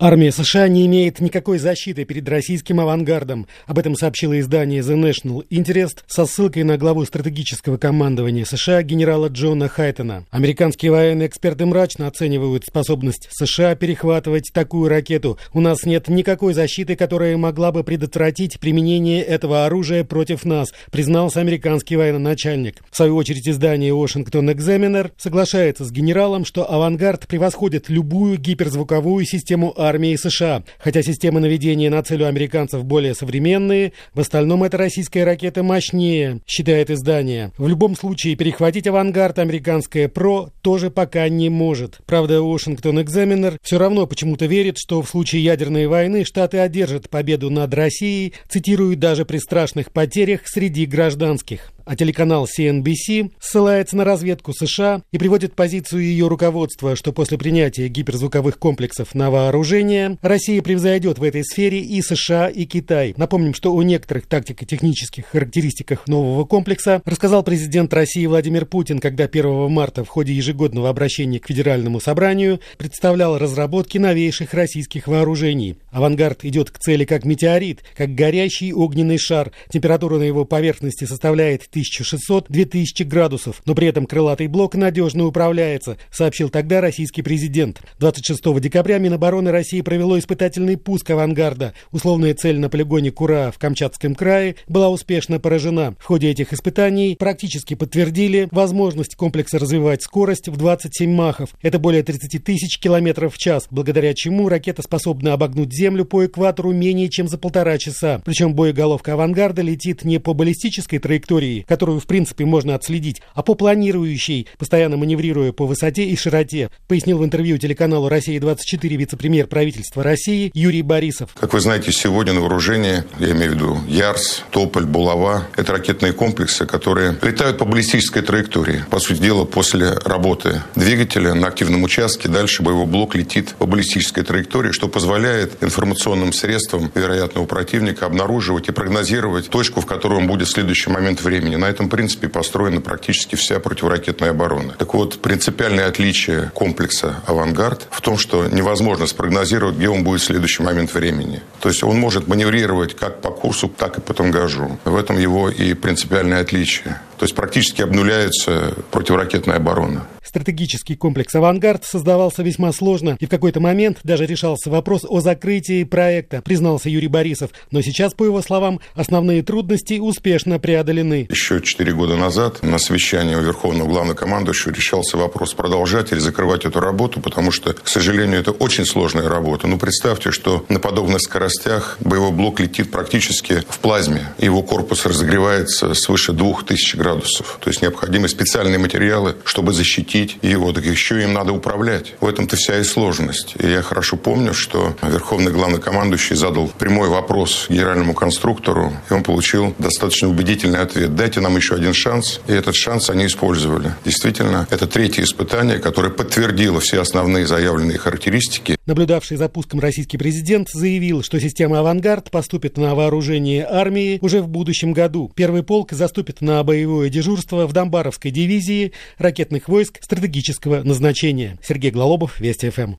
[0.00, 3.46] Армия США не имеет никакой защиты перед российским авангардом.
[3.66, 9.28] Об этом сообщило издание The National Interest со ссылкой на главу стратегического командования США генерала
[9.28, 10.24] Джона Хайтона.
[10.32, 15.38] Американские военные эксперты мрачно оценивают способность США перехватывать такую ракету.
[15.52, 21.38] У нас нет никакой защиты, которая могла бы предотвратить применение этого оружия против нас, признался
[21.38, 22.82] американский военачальник.
[22.90, 29.72] В свою очередь издание Washington Examiner соглашается с генералом, что авангард превосходит любую гиперзвуковую систему
[29.84, 30.64] армии США.
[30.78, 36.40] Хотя системы наведения на цель у американцев более современные, в остальном эта российская ракета мощнее,
[36.46, 37.52] считает издание.
[37.58, 41.98] В любом случае, перехватить авангард американская ПРО тоже пока не может.
[42.06, 47.50] Правда, Washington Examiner все равно почему-то верит, что в случае ядерной войны Штаты одержат победу
[47.50, 51.73] над Россией, цитируют даже при страшных потерях среди гражданских.
[51.84, 57.88] А телеканал CNBC ссылается на разведку США и приводит позицию ее руководства, что после принятия
[57.88, 63.12] гиперзвуковых комплексов на вооружение Россия превзойдет в этой сфере и США, и Китай.
[63.18, 69.70] Напомним, что о некоторых тактико-технических характеристиках нового комплекса рассказал президент России Владимир Путин, когда 1
[69.70, 75.76] марта в ходе ежегодного обращения к Федеральному собранию представлял разработки новейших российских вооружений.
[75.90, 79.52] Авангард идет к цели как метеорит, как горящий огненный шар.
[79.70, 86.48] Температура на его поверхности составляет 1600-2000 градусов, но при этом крылатый блок надежно управляется, сообщил
[86.48, 87.80] тогда российский президент.
[87.98, 91.74] 26 декабря Минобороны России провело испытательный пуск «Авангарда».
[91.92, 95.94] Условная цель на полигоне Кура в Камчатском крае была успешно поражена.
[95.98, 101.50] В ходе этих испытаний практически подтвердили возможность комплекса развивать скорость в 27 махов.
[101.62, 106.72] Это более 30 тысяч километров в час, благодаря чему ракета способна обогнуть Землю по экватору
[106.72, 108.20] менее чем за полтора часа.
[108.24, 113.54] Причем боеголовка «Авангарда» летит не по баллистической траектории, которую, в принципе, можно отследить, а по
[113.54, 120.50] планирующей, постоянно маневрируя по высоте и широте, пояснил в интервью телеканалу «Россия-24» вице-премьер правительства России
[120.54, 121.30] Юрий Борисов.
[121.38, 126.12] Как вы знаете, сегодня на вооружении, я имею в виду Ярс, Тополь, Булава, это ракетные
[126.12, 128.84] комплексы, которые летают по баллистической траектории.
[128.90, 134.24] По сути дела, после работы двигателя на активном участке дальше боевой блок летит по баллистической
[134.24, 140.48] траектории, что позволяет информационным средствам вероятного противника обнаруживать и прогнозировать точку, в которой он будет
[140.48, 141.64] в следующий момент времени времени.
[141.64, 144.74] На этом принципе построена практически вся противоракетная оборона.
[144.78, 150.24] Так вот, принципиальное отличие комплекса «Авангард» в том, что невозможно спрогнозировать, где он будет в
[150.24, 151.40] следующий момент времени.
[151.60, 154.78] То есть он может маневрировать как по курсу, так и по тангажу.
[154.84, 157.00] В этом его и принципиальное отличие.
[157.18, 160.06] То есть практически обнуляется противоракетная оборона.
[160.34, 165.84] Стратегический комплекс «Авангард» создавался весьма сложно, и в какой-то момент даже решался вопрос о закрытии
[165.84, 167.50] проекта, признался Юрий Борисов.
[167.70, 171.28] Но сейчас, по его словам, основные трудности успешно преодолены.
[171.30, 176.80] Еще четыре года назад на совещании у Верховного Главнокомандующего решался вопрос продолжать или закрывать эту
[176.80, 179.68] работу, потому что, к сожалению, это очень сложная работа.
[179.68, 184.26] Ну, представьте, что на подобных скоростях боевой блок летит практически в плазме.
[184.38, 187.58] Его корпус разогревается свыше 2000 градусов.
[187.60, 192.14] То есть необходимы специальные материалы, чтобы защитить его, так еще им надо управлять.
[192.20, 193.54] В этом-то вся и сложность.
[193.58, 199.74] И я хорошо помню, что Верховный Главнокомандующий задал прямой вопрос генеральному конструктору, и он получил
[199.78, 201.14] достаточно убедительный ответ.
[201.14, 202.40] Дайте нам еще один шанс.
[202.48, 203.92] И этот шанс они использовали.
[204.04, 208.76] Действительно, это третье испытание, которое подтвердило все основные заявленные характеристики.
[208.86, 214.48] Наблюдавший за пуском российский президент заявил, что система «Авангард» поступит на вооружение армии уже в
[214.48, 215.30] будущем году.
[215.34, 216.60] Первый полк заступит на
[216.94, 221.58] боевое дежурство в Донбаровской дивизии ракетных войск стратегического назначения.
[221.60, 222.94] Сергей Глалобов, Вести ФМ.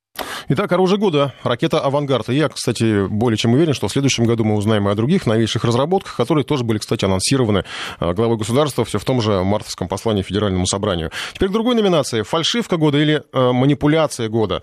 [0.50, 1.34] Итак, оружие года.
[1.44, 2.30] Ракета «Авангард».
[2.30, 5.26] И я, кстати, более чем уверен, что в следующем году мы узнаем и о других
[5.26, 7.64] новейших разработках, которые тоже были, кстати, анонсированы
[8.00, 11.12] э, главой государства все в том же мартовском послании Федеральному собранию.
[11.34, 12.22] Теперь к другой номинации.
[12.24, 14.62] Фальшивка года или э, манипуляция года.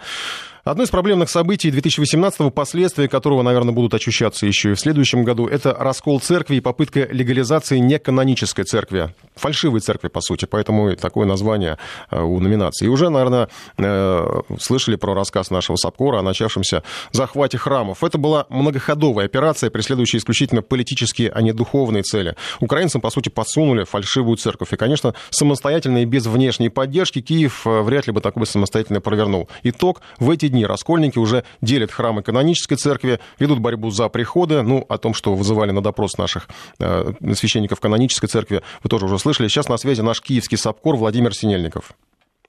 [0.65, 5.49] Одно из проблемных событий 2018-го, последствия которого, наверное, будут ощущаться еще и в следующем году,
[5.49, 11.27] это раскол церкви и попытка легализации неканонической церкви, фальшивой церкви, по сути, поэтому и такое
[11.27, 11.79] название
[12.13, 12.85] э, у номинации.
[12.85, 18.05] И уже, наверное, э, слышали про рассказ нашего Сапкора о начавшемся захвате храмов.
[18.05, 22.37] Это была многоходовая операция, преследующая исключительно политические, а не духовные цели.
[22.61, 24.73] Украинцам, по сути, подсунули фальшивую церковь.
[24.73, 29.49] И, конечно, самостоятельно и без внешней поддержки Киев э, вряд ли бы такой самостоятельно провернул.
[29.65, 34.63] Итог, в эти дни раскольники уже делят храмы канонической церкви, ведут борьбу за приходы.
[34.63, 39.19] Ну, о том, что вызывали на допрос наших э, священников канонической церкви, вы тоже уже
[39.19, 39.49] слышали.
[39.49, 41.95] Сейчас на связи наш киевский САПКОР Владимир Синельников.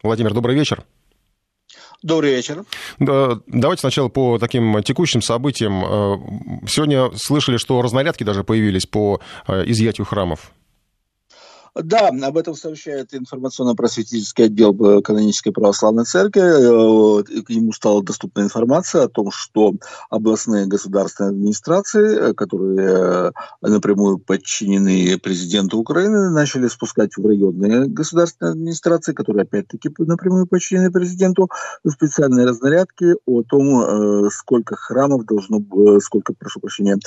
[0.03, 0.83] Владимир, добрый вечер.
[2.03, 2.65] Добрый вечер.
[2.99, 5.83] Да, давайте сначала по таким текущим событиям.
[5.83, 10.51] Э, сегодня слышали, что разнарядки даже появились по э, изъятию храмов.
[11.75, 16.41] Да, об этом сообщает информационно-просветительский отдел э, канонической православной церкви.
[16.41, 19.73] Э, к нему стала доступна информация о том, что
[20.12, 23.31] областные государственные администрации, э, которые
[23.62, 31.49] напрямую подчинены президенту Украины, начали спускать в районные государственные администрации, которые опять-таки напрямую подчинены президенту,
[31.88, 35.59] специальные разнарядки о том, сколько храмов должно,
[36.01, 36.99] сколько, прошу прощения,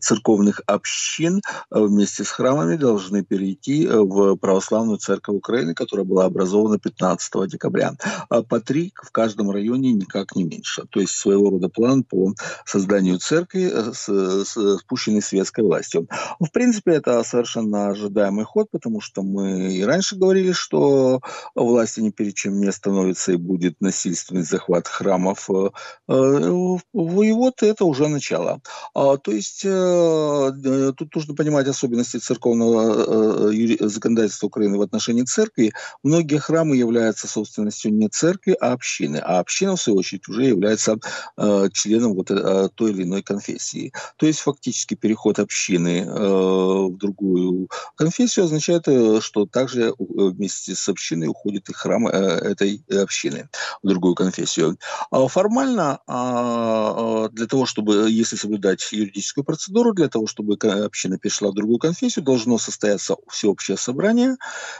[0.00, 7.48] церковных общин вместе с храмами должны перейти в Православную Церковь Украины, которая была образована 15
[7.48, 7.94] декабря.
[8.28, 10.84] А по три в каждом районе никак не меньше.
[10.90, 12.34] То есть своего рода план по
[12.64, 16.08] созданию церкви, э, с, спущенной светской властью.
[16.40, 21.20] В принципе, это совершенно ожидаемый ход, потому что мы и раньше говорили, что
[21.54, 25.70] власти ни перед чем не остановится и будет насильственный захват храмов э,
[26.08, 28.60] э, воевод, это уже начало.
[28.94, 33.52] А, то есть тут нужно понимать особенности церковного
[33.92, 39.18] законодательства Украины в отношении церкви, многие храмы являются собственностью не церкви, а общины.
[39.18, 40.98] А община, в свою очередь, уже является
[41.36, 43.92] э, членом вот, э, той или иной конфессии.
[44.16, 50.74] То есть фактически переход общины э, в другую конфессию означает, э, что также э, вместе
[50.74, 53.48] с общиной уходит и храм э, этой общины
[53.82, 54.78] в другую конфессию.
[55.10, 61.50] А формально э, для того, чтобы, если соблюдать юридическую процедуру, для того, чтобы община перешла
[61.50, 64.36] в другую конфессию, должно состояться всеобщее собрание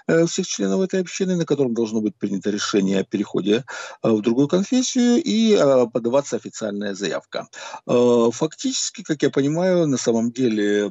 [0.07, 3.65] э, всех членов этой общины, на котором должно быть принято решение о переходе
[4.03, 7.49] э, в другую конфессию и э, подаваться официальная заявка.
[7.87, 10.91] Фактически, как я понимаю, на самом деле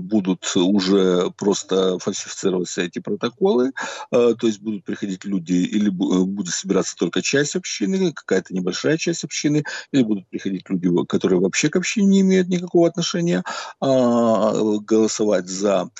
[0.00, 3.72] будут уже просто фальсифицироваться эти протоколы,
[4.10, 9.64] то есть будут приходить люди или будет собираться только часть общины, какая-то небольшая часть общины,
[9.92, 13.44] или будут приходить люди, которые вообще к общине не имеют никакого отношения,
[13.80, 15.90] а, голосовать за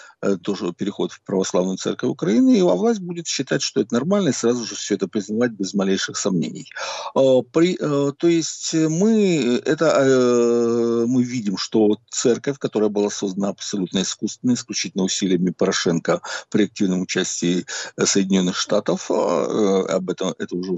[0.43, 4.65] тоже переход православную церковь Украины, и во власть будет считать, что это нормально, и сразу
[4.65, 6.67] же все это признавать без малейших сомнений.
[7.15, 13.49] А, при, э, то есть мы, это, э, мы видим, что церковь, которая была создана
[13.49, 17.67] абсолютно искусственно, исключительно усилиями Порошенко при активном участии
[18.03, 20.77] Соединенных Штатов, э, об этом это уже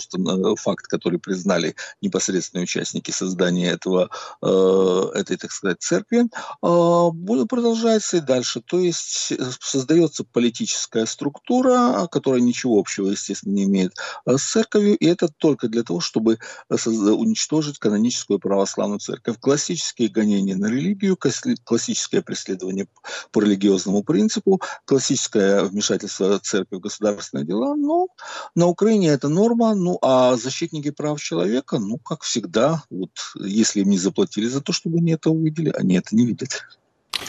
[0.57, 6.29] факт, который признали непосредственные участники создания этого, этой, так сказать, церкви,
[6.63, 7.11] а,
[7.49, 8.61] продолжается и дальше.
[8.61, 13.95] То есть создается политическая структура, которая ничего общего, естественно, не имеет
[14.27, 16.39] э, с церковью, и это только для того, чтобы
[16.69, 19.39] э, уничтожить каноническую православную церковь.
[19.41, 21.19] Классические гонения на религию,
[21.65, 22.87] классическое преследование
[23.33, 28.09] по религиозному принципу, классическое вмешательство церкви в государственные дела, но
[28.55, 33.91] на Украине это норма, ну а защитники прав человека, ну как всегда, вот если им
[33.91, 36.63] не заплатили за то, чтобы они это увидели, они это не видят.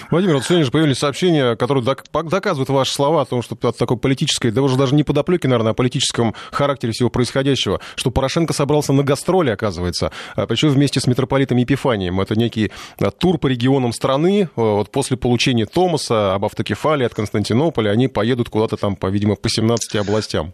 [0.09, 3.97] Владимир, вот сегодня же появились сообщения, которые доказывают ваши слова о том, что от такой
[3.97, 8.93] политической, да уже даже не подоплеки, наверное, а политическом характере всего происходящего, что Порошенко собрался
[8.93, 12.21] на гастроли, оказывается, а причем вместе с митрополитом Епифанием.
[12.21, 14.49] Это некий а, тур по регионам страны.
[14.55, 19.49] Вот после получения Томаса об автокефалии от Константинополя они поедут куда-то там, по, видимо, по
[19.49, 20.53] 17 областям.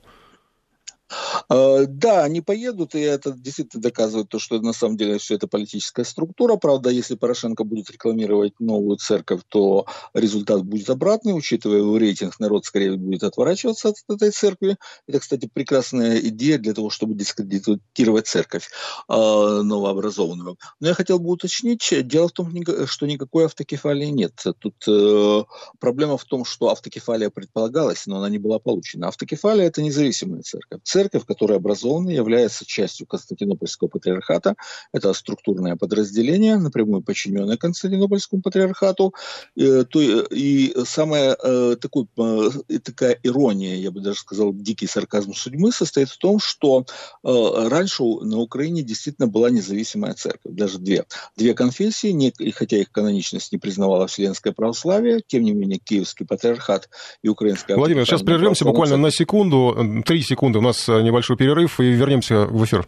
[1.50, 5.48] Э, да, они поедут, и это действительно доказывает то, что на самом деле все это
[5.48, 6.58] политическая структура.
[6.58, 12.65] Правда, если Порошенко будет рекламировать новую церковь, то результат будет обратный, учитывая его рейтинг, народ
[12.65, 14.78] скорее будет отворачиваться от этой церкви.
[15.08, 18.70] Это, кстати, прекрасная идея для того, чтобы дискредитировать церковь
[19.10, 20.58] э, новообразованную.
[20.80, 22.54] Но я хотел бы уточнить, дело в том,
[22.86, 24.34] что никакой автокефалии нет.
[24.60, 25.43] Тут э,
[25.80, 29.08] проблема в том, что автокефалия предполагалась, но она не была получена.
[29.08, 34.55] Автокефалия– это независимая церковь церковь, которая образована, является частью Константинопольского патриархата.
[34.91, 39.13] Это структурное подразделение, напрямую подчиненное Константинопольскому патриархату.
[39.55, 39.83] Э,
[40.31, 46.10] и самая э, такой, э, такая ирония, я бы даже сказал, дикий сарказм судьбы состоит
[46.10, 46.86] в том, что
[47.23, 51.05] раньше на Украине действительно была независимая церковь, даже две.
[51.36, 56.89] Две конфессии, и хотя их каноничность не признавала Вселенское православие, тем не менее Киевский патриархат
[57.21, 60.57] и Украинская Владимир, сейчас прервемся буквально на секунду, три секунды.
[60.57, 62.88] У нас Небольшой перерыв и вернемся в эфир.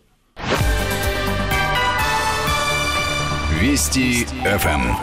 [3.59, 4.95] Вести ФМ.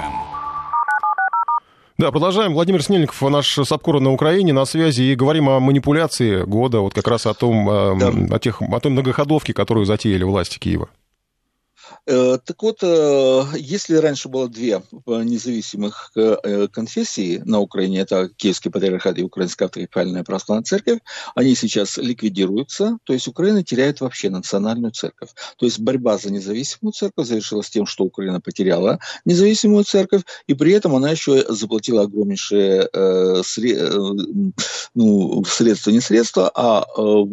[1.99, 2.53] Да, продолжаем.
[2.53, 7.09] Владимир Снельников, наш САПКОР на Украине, на связи, и говорим о манипуляции года, вот как
[7.09, 8.37] раз о том, э, да.
[8.37, 10.91] о, тех, о той многоходовке, которую затеяли власти Киева.
[12.07, 18.71] Э, так вот, э, если раньше было две независимых э, конфессии на Украине, это Киевский
[18.71, 21.01] патриархат и Украинская автокефальная православная церковь,
[21.35, 25.31] они сейчас ликвидируются, то есть Украина теряет вообще национальную церковь.
[25.57, 30.73] То есть борьба за независимую церковь завершилась тем, что Украина потеряла независимую церковь, и при
[30.73, 33.91] этом она еще заплатила огромнейшие э, сре,
[34.95, 37.25] ну, средства, не средства, а э,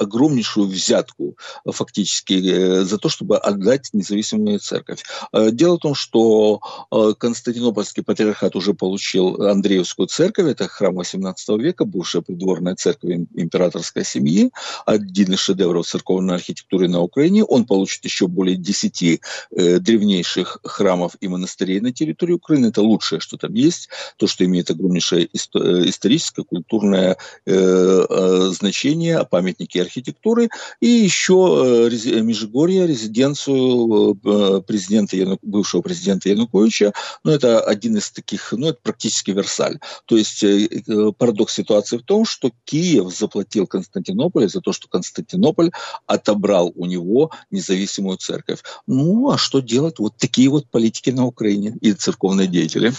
[0.00, 5.02] огромнейшую взятку фактически за то, чтобы отдать независимую церковь.
[5.32, 11.48] Э, дело в том, что э, Константинопольский патриархат уже получил Андреевскую церковь, это храм 18
[11.60, 14.50] века, бывшая придворная церковь императорской семьи,
[14.86, 17.44] один из шедевров церковной архитектуры на Украине.
[17.44, 22.66] Он получит еще более 10 э, древнейших храмов и монастырей на территории Украины.
[22.66, 30.48] Это лучшее, что там есть, то, что имеет огромнейшее историческое, культурное значение, памятники архитектуры.
[30.80, 31.88] И еще
[32.22, 32.86] Межигорье,
[33.24, 36.92] резиденцию э, президента, бывшего президента Януковича,
[37.24, 39.78] ну, это один из таких, ну, это практически Версаль.
[40.06, 44.88] То есть э, э, парадокс ситуации в том, что Киев заплатил Константинополю за то, что
[44.88, 45.70] Константинополь
[46.06, 48.60] отобрал у него независимую церковь.
[48.86, 49.98] Ну, а что делать?
[49.98, 52.92] Вот такие вот политики на Украине и церковные деятели.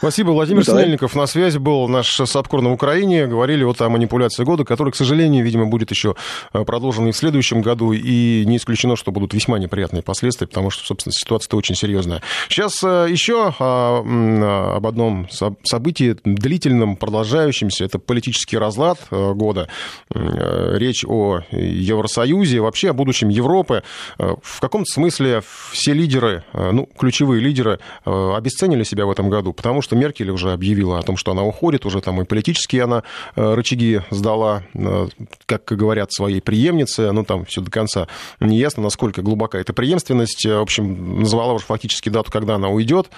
[0.00, 0.30] Спасибо.
[0.30, 3.26] Владимир ну, Снельников на связи был, наш САПКОР на Украине.
[3.26, 6.16] Говорили вот о манипуляции года, который, к сожалению, видимо, будет еще
[6.54, 7.92] э, продолжен и в следующем году.
[7.92, 12.22] И не исключено, что будут весьма неприятные последствия, потому что, собственно, ситуация очень серьезная.
[12.48, 15.28] Сейчас э, еще а, об одном
[15.64, 17.84] событии длительном, продолжающемся.
[17.84, 19.68] Это политический разлад э, года.
[20.08, 23.82] Речь о Евросоюзе, вообще о будущем Европы.
[24.16, 25.42] В каком-то смысле
[25.72, 30.52] все лидеры, ну, ключевые лидеры обесценили себя в этом году году, потому что Меркель уже
[30.52, 33.02] объявила о том, что она уходит, уже там и политические она
[33.36, 35.08] э, рычаги сдала, э,
[35.46, 38.06] как говорят, своей преемнице, ну там все до конца
[38.40, 43.10] не ясно, насколько глубока эта преемственность, в общем, назвала уже фактически дату, когда она уйдет.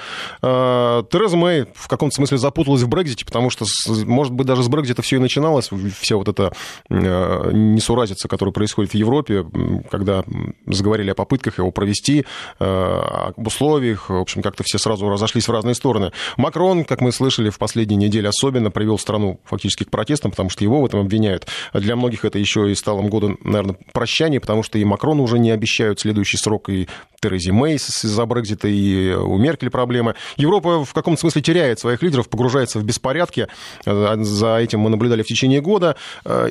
[0.43, 3.65] Э, Тереза Мэй в каком-то смысле запуталась в Брекзите, потому что,
[4.07, 5.71] может быть, даже с Брекзита все и начиналось,
[6.01, 6.53] вся вот эта
[6.89, 9.45] несуразица, которая происходит в Европе,
[9.91, 10.25] когда
[10.67, 12.25] заговорили о попытках его провести,
[12.59, 16.13] об условиях, в общем, как-то все сразу разошлись в разные стороны.
[16.37, 20.65] Макрон, как мы слышали, в последние недели особенно привел страну фактически к протестам, потому что
[20.65, 21.47] его в этом обвиняют.
[21.73, 25.51] Для многих это еще и стало годом, наверное, прощания, потому что и Макрон уже не
[25.51, 26.89] обещают следующий срок, и
[27.21, 30.17] Терези Мэй из-за Брекзита, и у Меркель проблемы.
[30.37, 33.47] Европа в каком-то смысле теряет своих лидеров, погружается в беспорядки.
[33.85, 35.97] За этим мы наблюдали в течение года.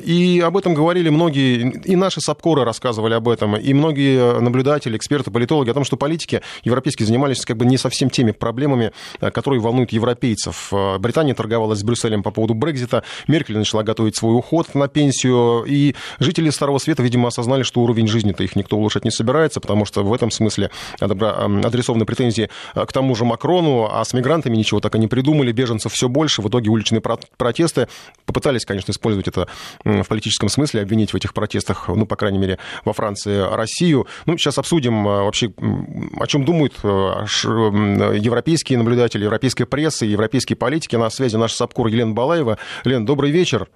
[0.02, 5.30] И об этом говорили многие, и наши САПКОРы рассказывали об этом, и многие наблюдатели, эксперты,
[5.30, 9.92] политологи, о том, что политики европейские занимались как бы не совсем теми проблемами, которые волнуют
[9.92, 10.72] европейцев.
[10.98, 15.94] Британия торговалась с Брюсселем по поводу Брекзита, Меркель начала готовить свой уход на пенсию, и
[16.18, 20.02] жители Старого Света, видимо, осознали, что уровень жизни-то их никто улучшать не собирается, потому что
[20.02, 24.94] в этом смысле адресованы претензии э, к тому же Макрону, а с мигрантами ничего так
[24.94, 27.88] и не придумали, беженцев все больше, в итоге уличные протесты
[28.26, 29.48] попытались, конечно, использовать это
[29.84, 34.06] в политическом смысле, обвинить в этих протестах, ну, по крайней мере, во Франции Россию.
[34.26, 35.52] Ну, сейчас обсудим э, вообще,
[36.18, 40.96] о чем думают э, европейские наблюдатели, европейская пресса и европейские политики.
[40.96, 42.58] На связи наш САПКОР Елена Балаева.
[42.84, 43.68] Лен, добрый вечер.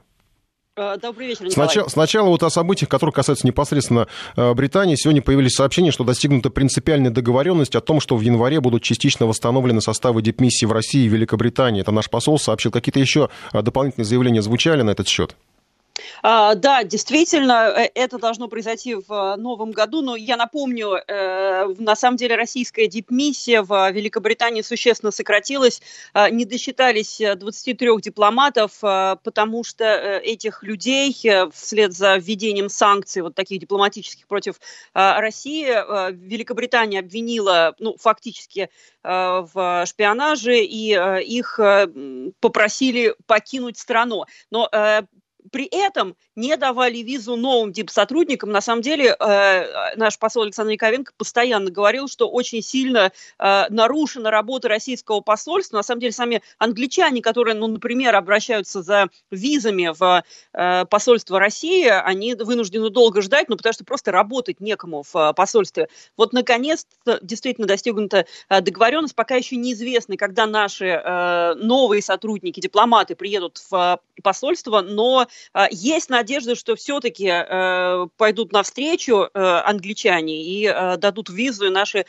[0.76, 1.68] Э, добрый вечер, Николай.
[1.68, 4.06] Сначала, сначала вот о событиях, которые касаются непосредственно
[4.36, 4.94] э, Британии.
[4.94, 9.80] Сегодня появились сообщения, что достигнута принципиальная договоренность о том, что в январе будут частично восстановлены
[9.80, 11.80] составы дипмиссии в России и Великобритании.
[11.80, 12.70] Это наш посол сообщил.
[12.70, 15.34] Какие-то еще э, дополнительные заявления звучали на этот счет?
[16.22, 21.66] А, да, действительно, э, это должно произойти в э, новом году, но я напомню, э,
[21.78, 25.80] на самом деле российская дипмиссия в Великобритании существенно сократилась,
[26.30, 31.14] не досчитались 23 дипломатов, потому что этих людей
[31.52, 34.56] вслед за введением санкций, вот таких дипломатических против
[34.94, 35.66] России,
[36.12, 38.70] Великобритания обвинила, ну, фактически
[39.02, 40.92] в шпионаже, и
[41.24, 41.60] их
[42.40, 44.24] попросили покинуть страну.
[44.50, 44.68] Но
[45.50, 48.50] при этом не давали визу новым дипсотрудникам.
[48.50, 54.30] На самом деле э, наш посол Александр Яковенко постоянно говорил, что очень сильно э, нарушена
[54.30, 55.78] работа российского посольства.
[55.78, 61.86] На самом деле сами англичане, которые, ну, например, обращаются за визами в э, посольство России,
[61.86, 65.88] они вынуждены долго ждать, ну, потому что просто работать некому в посольстве.
[66.16, 66.86] Вот, наконец,
[67.22, 69.14] действительно достигнута договоренность.
[69.14, 71.02] Пока еще неизвестно, когда наши
[71.56, 75.26] новые сотрудники, дипломаты приедут в посольство, но
[75.70, 82.06] есть надежда, что все-таки э, пойдут навстречу э, англичане и э, дадут визу, и наши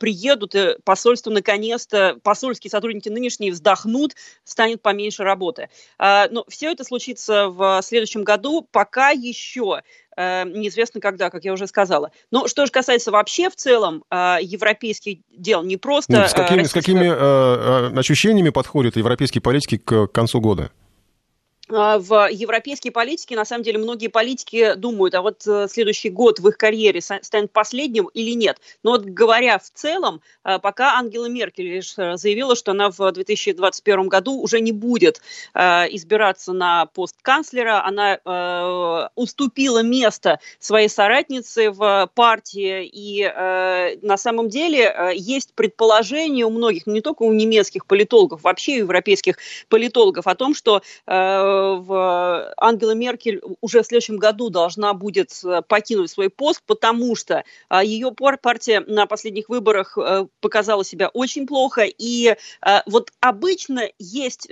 [0.00, 4.14] приедут, и посольство наконец-то, посольские сотрудники нынешние вздохнут,
[4.44, 5.68] станет поменьше работы.
[5.98, 8.66] А, но все это случится в следующем году.
[8.70, 9.82] Пока еще
[10.16, 12.10] неизвестно когда, как я уже сказала.
[12.32, 16.12] Но что же касается вообще в целом европейских дел, не просто...
[16.12, 16.80] Ну, с какими, российского...
[16.80, 20.72] с какими ощущениями подходят европейские политики к концу года?
[21.70, 26.38] А, в европейской политике, на самом деле, многие политики думают, а вот э, следующий год
[26.40, 28.58] в их карьере станет последним или нет.
[28.82, 33.12] Но вот говоря в целом, э, пока Ангела Меркель лишь э, заявила, что она в
[33.12, 35.20] 2021 году уже не будет
[35.54, 43.22] избираться на пост канцлера, она уступила место своей соратнице в партии, и
[44.02, 49.38] на самом деле есть предположение у многих, не только у немецких политологов, вообще у европейских
[49.68, 50.82] политологов о том, что
[51.78, 57.44] в Ангела Меркель уже в следующем году должна будет э, покинуть свой пост, потому что
[57.70, 61.84] э, ее партия на последних выборах э, показала себя очень плохо.
[61.86, 62.36] И
[62.86, 64.48] вот обычно есть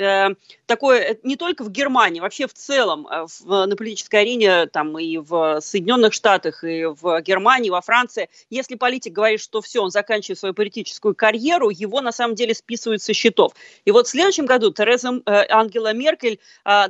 [0.67, 3.07] такое не только в Германии, вообще в целом
[3.45, 9.13] на политической арене, там и в Соединенных Штатах, и в Германии, во Франции, если политик
[9.13, 13.53] говорит, что все, он заканчивает свою политическую карьеру, его на самом деле списывают со счетов.
[13.85, 16.41] И вот в следующем году Тереза Ангела Меркель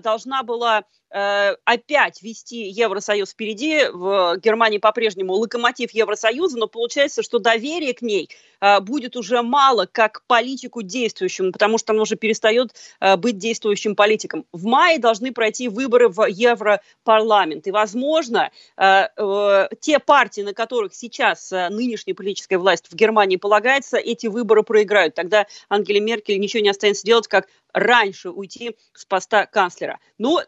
[0.07, 0.85] должна была
[1.17, 3.85] опять вести Евросоюз впереди.
[3.93, 8.29] В Германии по-прежнему локомотив Евросоюза, но получается, что доверие к ней
[8.61, 13.97] э, будет уже мало как политику действующему, потому что он уже перестает э, быть действующим
[13.97, 14.45] политиком.
[14.53, 17.67] В мае должны пройти выборы в Европарламент.
[17.67, 23.37] И, возможно, э, э, те партии, на которых сейчас э, нынешняя политическая власть в Германии
[23.37, 25.15] полагается, эти выборы проиграют.
[25.15, 29.99] Тогда Ангеле Меркель ничего не останется делать, как раньше уйти с поста канцлера.
[30.19, 30.41] Ну,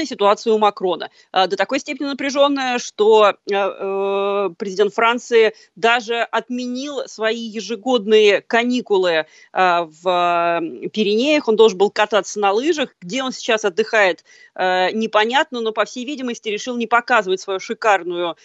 [0.00, 1.10] напряженная ситуация у Макрона.
[1.32, 9.26] А, до такой степени напряженная, что э, э, президент Франции даже отменил свои ежегодные каникулы
[9.52, 10.60] в
[10.92, 11.48] Пиренеях.
[11.48, 12.94] Он должен был кататься на лыжах.
[13.00, 14.24] Где он сейчас отдыхает,
[14.54, 18.36] э, непонятно, но, по всей видимости, решил не показывать свою шикарную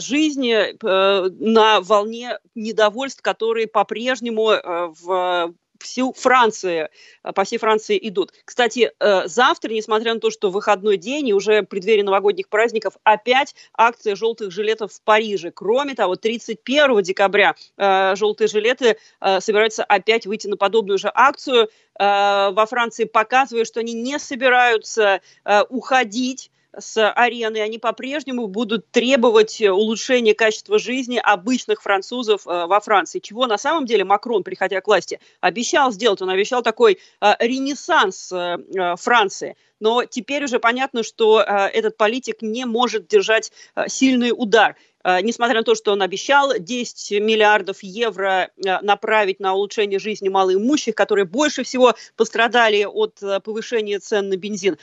[0.00, 0.50] жизнь
[0.80, 4.52] на волне недовольств, которые по-прежнему
[5.00, 6.88] в всю Францию,
[7.22, 8.32] э, по всей Франции идут.
[8.44, 13.54] Кстати, э, завтра, несмотря на то, что выходной день и уже преддверие новогодних праздников, опять
[13.74, 15.50] акция желтых жилетов в Париже.
[15.50, 18.96] Кроме того, 31 декабря э, желтые жилеты
[19.40, 21.68] собираются опять выйти на подобную же акцию
[21.98, 25.20] во Франции, показывая, что они не собираются
[25.68, 33.18] уходить с арены, они по-прежнему будут требовать улучшения качества жизни обычных французов э, во Франции.
[33.18, 36.22] Чего на самом деле Макрон, приходя к власти, обещал сделать.
[36.22, 39.56] Он обещал такой э, ренессанс э, Франции.
[39.80, 43.52] Но теперь уже понятно, что этот политик не может держать
[43.86, 44.74] сильный удар.
[45.08, 50.28] Э, несмотря на то, что он обещал 10 миллиардов евро э, направить на улучшение жизни
[50.28, 54.76] малоимущих, которые больше всего пострадали от э, повышения цен на бензин.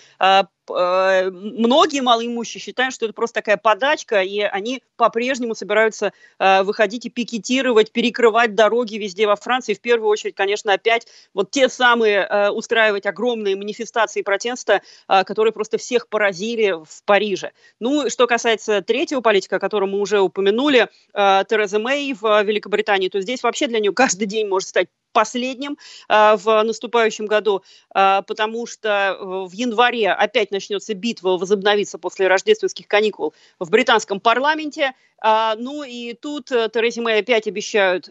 [0.67, 7.91] Многие малоимущие считают, что это просто такая подачка, и они по-прежнему собираются выходить и пикетировать,
[7.91, 9.75] перекрывать дороги везде во Франции.
[9.75, 11.05] В первую очередь, конечно, опять
[11.35, 17.51] вот те самые устраивать огромные манифестации протеста, которые просто всех поразили в Париже.
[17.79, 23.09] Ну, что касается третьего политика, о котором мы уже упомянули, э, Тереза Мэй в Великобритании,
[23.09, 25.77] то здесь вообще для нее каждый день может стать последним
[26.09, 27.63] э, в наступающем году,
[27.93, 34.93] э, потому что в январе опять начнется битва, возобновится после рождественских каникул в британском парламенте.
[35.23, 38.09] Ну и тут Терезе Мэй опять обещают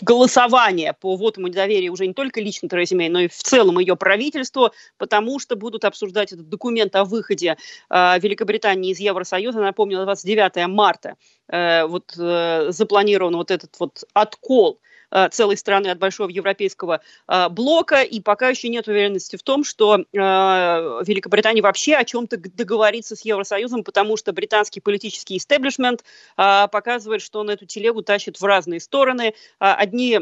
[0.00, 3.96] голосование по воту недоверия уже не только лично Терезе Мэй, но и в целом ее
[3.96, 7.56] правительству, потому что будут обсуждать этот документ о выходе
[7.90, 9.60] э, Великобритании из Евросоюза.
[9.60, 11.16] Напомню, 29 марта
[11.48, 14.80] э, вот, э, запланирован вот этот вот откол
[15.30, 19.96] целой страны от большого европейского э, блока, и пока еще нет уверенности в том, что
[19.96, 26.04] э, Великобритания вообще о чем-то договорится с Евросоюзом, потому что британский политический истеблишмент
[26.36, 29.34] показывает, что он эту телегу тащит в разные стороны.
[29.58, 30.20] Одни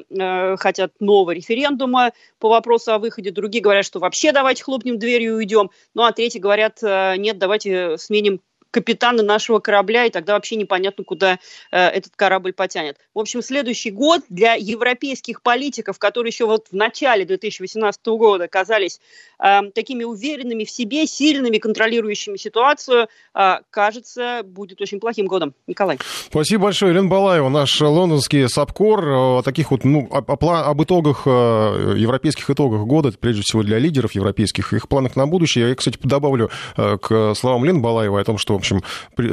[0.59, 5.37] хотят нового референдума по вопросу о выходе, другие говорят, что вообще давайте хлопнем дверью и
[5.37, 8.41] уйдем, ну а третьи говорят, нет, давайте сменим
[8.71, 11.39] капитана нашего корабля, и тогда вообще непонятно, куда
[11.71, 12.97] э, этот корабль потянет.
[13.15, 19.01] В общем, следующий год для европейских политиков, которые еще вот в начале 2018 года казались
[19.39, 25.55] э, такими уверенными в себе, сильными, контролирующими ситуацию, э, кажется, будет очень плохим годом.
[25.67, 25.99] Николай.
[26.27, 26.93] Спасибо большое.
[26.93, 29.05] Елена Балаева, наш лондонский САПКОР.
[29.05, 33.79] Э, о таких вот, ну, об, об итогах, э, европейских итогах года, прежде всего для
[33.79, 35.71] лидеров европейских, их планах на будущее.
[35.71, 38.83] Я, кстати, добавлю э, к словам Лены Балаевой о том, что общем,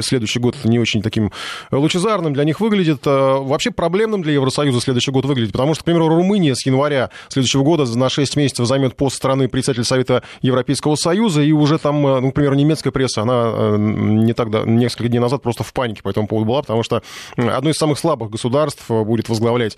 [0.02, 1.32] следующий год не очень таким
[1.70, 3.06] лучезарным для них выглядит.
[3.06, 7.62] Вообще проблемным для Евросоюза следующий год выглядит, потому что, к примеру, Румыния с января следующего
[7.62, 12.30] года на 6 месяцев займет пост страны председателя Совета Европейского Союза, и уже там, ну,
[12.30, 16.26] к примеру, немецкая пресса, она не так, несколько дней назад просто в панике по этому
[16.26, 17.02] поводу была, потому что
[17.36, 19.76] одно из самых слабых государств будет возглавлять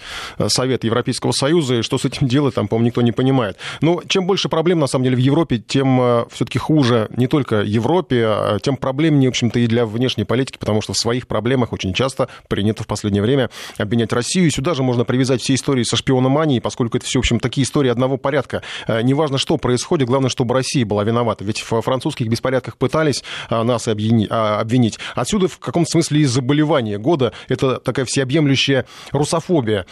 [0.48, 3.56] Совет Европейского Союза, и что с этим делать, там, по-моему, никто не понимает.
[3.80, 8.24] Но чем больше проблем, на самом деле, в Европе, тем все-таки хуже не только Европе,
[8.26, 12.28] а тем проблемнее, общем-то, и для внешней политики, потому что в своих проблемах очень часто
[12.48, 14.46] принято в последнее время обвинять Россию.
[14.46, 17.64] И сюда же можно привязать все истории со шпиономанией, поскольку это все, в общем, такие
[17.64, 18.62] истории одного порядка.
[18.88, 21.44] Неважно, что происходит, главное, чтобы Россия была виновата.
[21.44, 24.98] Ведь в французских беспорядках пытались нас обвинить.
[25.14, 27.32] Отсюда в каком-то смысле и заболевание года.
[27.48, 29.86] Это такая всеобъемлющая русофобия.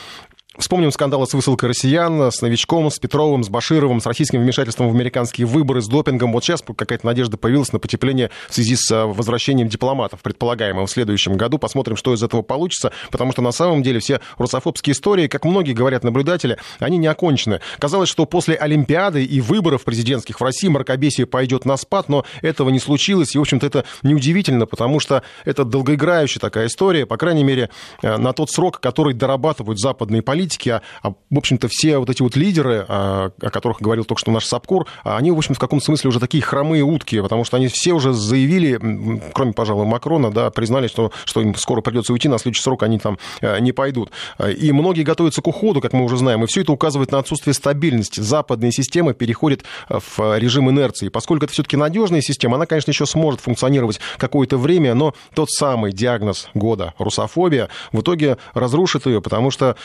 [0.59, 4.93] Вспомним скандалы с высылкой россиян, с Новичком, с Петровым, с Башировым, с российским вмешательством в
[4.93, 6.33] американские выборы, с допингом.
[6.33, 10.91] Вот сейчас какая-то надежда появилась на потепление в связи с э, возвращением дипломатов, предполагаемым в
[10.91, 11.59] следующем году.
[11.59, 15.75] Посмотрим, что из этого получится, потому что на самом деле все русофобские истории, как многие
[15.75, 17.61] говорят наблюдатели, они не окончены.
[17.79, 22.71] Казалось, что после Олимпиады и выборов президентских в России мракобесие пойдет на спад, но этого
[22.71, 23.37] не случилось.
[23.37, 27.71] И, в общем-то, это неудивительно, потому что это долгоиграющая такая история, по крайней мере,
[28.03, 32.09] э, на тот срок, который дорабатывают западные политики политики, а, а, в общем-то, все вот
[32.11, 35.59] эти вот лидеры, а, о которых говорил только что наш Сапкур, они, в общем, в
[35.59, 40.31] каком-то смысле уже такие хромые утки, потому что они все уже заявили, кроме, пожалуй, Макрона,
[40.31, 43.73] да, признали, что, что им скоро придется уйти, на следующий срок они там э, не
[43.73, 44.11] пойдут.
[44.59, 47.55] И многие готовятся к уходу, как мы уже знаем, и все это указывает на отсутствие
[47.55, 48.21] стабильности.
[48.21, 51.09] Западные системы переходят э, в режим инерции.
[51.09, 55.93] Поскольку это все-таки надежная система, она, конечно, еще сможет функционировать какое-то время, но тот самый
[55.93, 59.77] диагноз года, русофобия, в итоге разрушит ее, потому что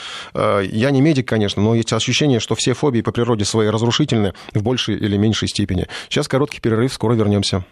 [0.61, 4.61] я не медик, конечно, но есть ощущение, что все фобии по природе своей разрушительны в
[4.63, 5.87] большей или меньшей степени.
[6.09, 7.65] Сейчас короткий перерыв, скоро вернемся.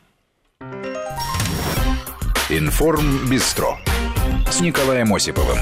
[2.50, 3.78] Информ Бистро
[4.50, 5.58] с Николаем Осиповым.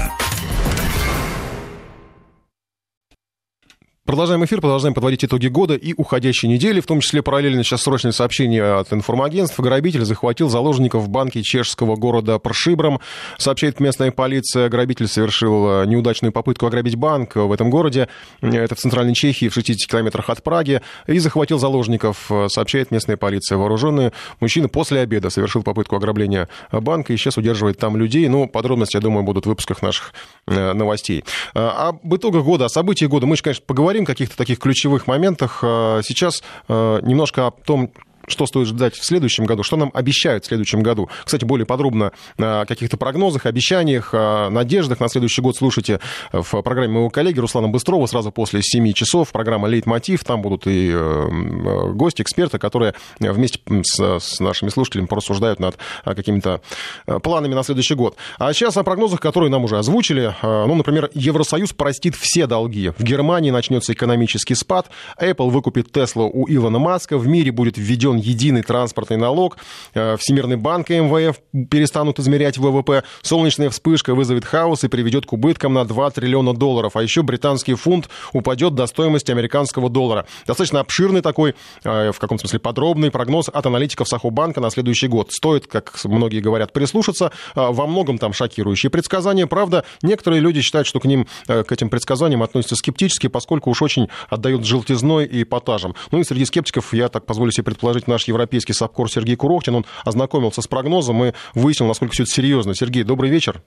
[4.10, 8.10] Продолжаем эфир, продолжаем подводить итоги года и уходящей недели, в том числе параллельно сейчас срочное
[8.10, 9.60] сообщение от информагентств.
[9.60, 12.98] Грабитель захватил заложников в банке чешского города Пршибром.
[13.38, 18.08] Сообщает местная полиция, грабитель совершил неудачную попытку ограбить банк в этом городе.
[18.40, 20.82] Это в центральной Чехии, в 60 километрах от Праги.
[21.06, 23.58] И захватил заложников, сообщает местная полиция.
[23.58, 28.26] Вооруженный мужчина после обеда совершил попытку ограбления банка и сейчас удерживает там людей.
[28.26, 30.14] Ну, подробности, я думаю, будут в выпусках наших
[30.48, 31.22] э, новостей.
[31.54, 35.60] Об итогах года, о событиях года мы, конечно, поговорим поговорим о каких-то таких ключевых моментах.
[35.62, 37.90] Э, сейчас э, немножко о том,
[38.30, 41.08] что стоит ждать в следующем году, что нам обещают в следующем году.
[41.24, 46.00] Кстати, более подробно о каких-то прогнозах, обещаниях, надеждах на следующий год слушайте
[46.32, 49.30] в программе моего коллеги Руслана Быстрова сразу после 7 часов.
[49.32, 50.24] Программа «Лейтмотив».
[50.24, 56.60] Там будут и э, гости, эксперты, которые вместе с, с нашими слушателями порассуждают над какими-то
[57.06, 58.16] э, планами на следующий год.
[58.38, 60.34] А сейчас о прогнозах, которые нам уже озвучили.
[60.42, 62.92] Э, ну, например, Евросоюз простит все долги.
[62.96, 64.90] В Германии начнется экономический спад.
[65.20, 67.18] Apple выкупит Tesla у Илона Маска.
[67.18, 69.56] В мире будет введен единый транспортный налог,
[69.94, 71.36] э, Всемирный банк и МВФ
[71.68, 76.96] перестанут измерять ВВП, солнечная вспышка вызовет хаос и приведет к убыткам на 2 триллиона долларов,
[76.96, 80.26] а еще британский фунт упадет до стоимости американского доллара.
[80.46, 81.54] Достаточно обширный такой,
[81.84, 85.32] э, в каком смысле подробный прогноз от аналитиков Сахобанка на следующий год.
[85.32, 87.32] Стоит, как многие говорят, прислушаться.
[87.54, 89.46] Э, во многом там шокирующие предсказания.
[89.46, 94.08] Правда, некоторые люди считают, что к ним, к этим предсказаниям относятся скептически, поскольку уж очень
[94.28, 95.94] отдают желтизной и эпатажем.
[96.10, 99.76] Ну и среди скептиков, я так позволю себе предположить, наш европейский САПКОР Сергей Курохтин.
[99.76, 102.74] Он ознакомился с прогнозом и выяснил, насколько все это серьезно.
[102.74, 103.62] Сергей, добрый вечер.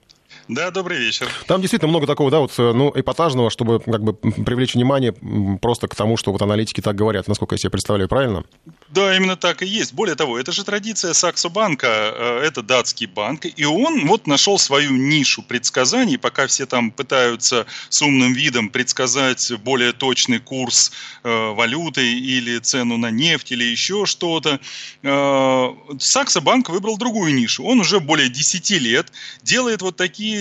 [0.48, 1.28] Да, добрый вечер.
[1.46, 5.12] Там действительно много такого, да, вот, э, ну, эпатажного, чтобы как бы привлечь внимание
[5.58, 8.44] просто к тому, что вот аналитики так говорят, насколько я себе представляю, правильно?
[8.88, 9.94] Да, именно так и есть.
[9.94, 14.58] Более того, это же традиция Саксо банка, э, это датский банк, и он вот нашел
[14.58, 20.92] свою нишу предсказаний, пока все там пытаются с умным видом предсказать более точный курс
[21.22, 24.60] э, валюты или цену на нефть или еще что-то.
[25.98, 27.64] Саксо банк выбрал другую нишу.
[27.64, 30.33] Он уже более 10 лет делает вот такие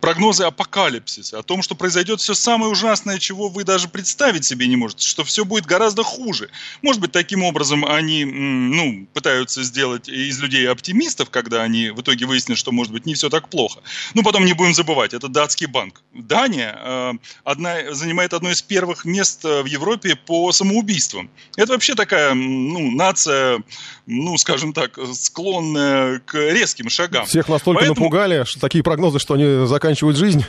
[0.00, 4.76] прогнозы апокалипсиса, о том, что произойдет все самое ужасное, чего вы даже представить себе не
[4.76, 6.50] можете, что все будет гораздо хуже.
[6.82, 12.26] Может быть, таким образом они ну, пытаются сделать из людей оптимистов, когда они в итоге
[12.26, 13.80] выяснят, что, может быть, не все так плохо.
[14.14, 16.02] Ну, потом не будем забывать, это датский банк.
[16.14, 17.12] Дания э,
[17.44, 21.30] одна, занимает одно из первых мест э, в Европе по самоубийствам.
[21.56, 23.62] Это вообще такая ну, нация,
[24.06, 27.26] ну, скажем так, склонная к резким шагам.
[27.26, 28.00] Всех настолько Поэтому...
[28.00, 30.44] напугали, что такие прогнозы, что они заканчивают жизнь?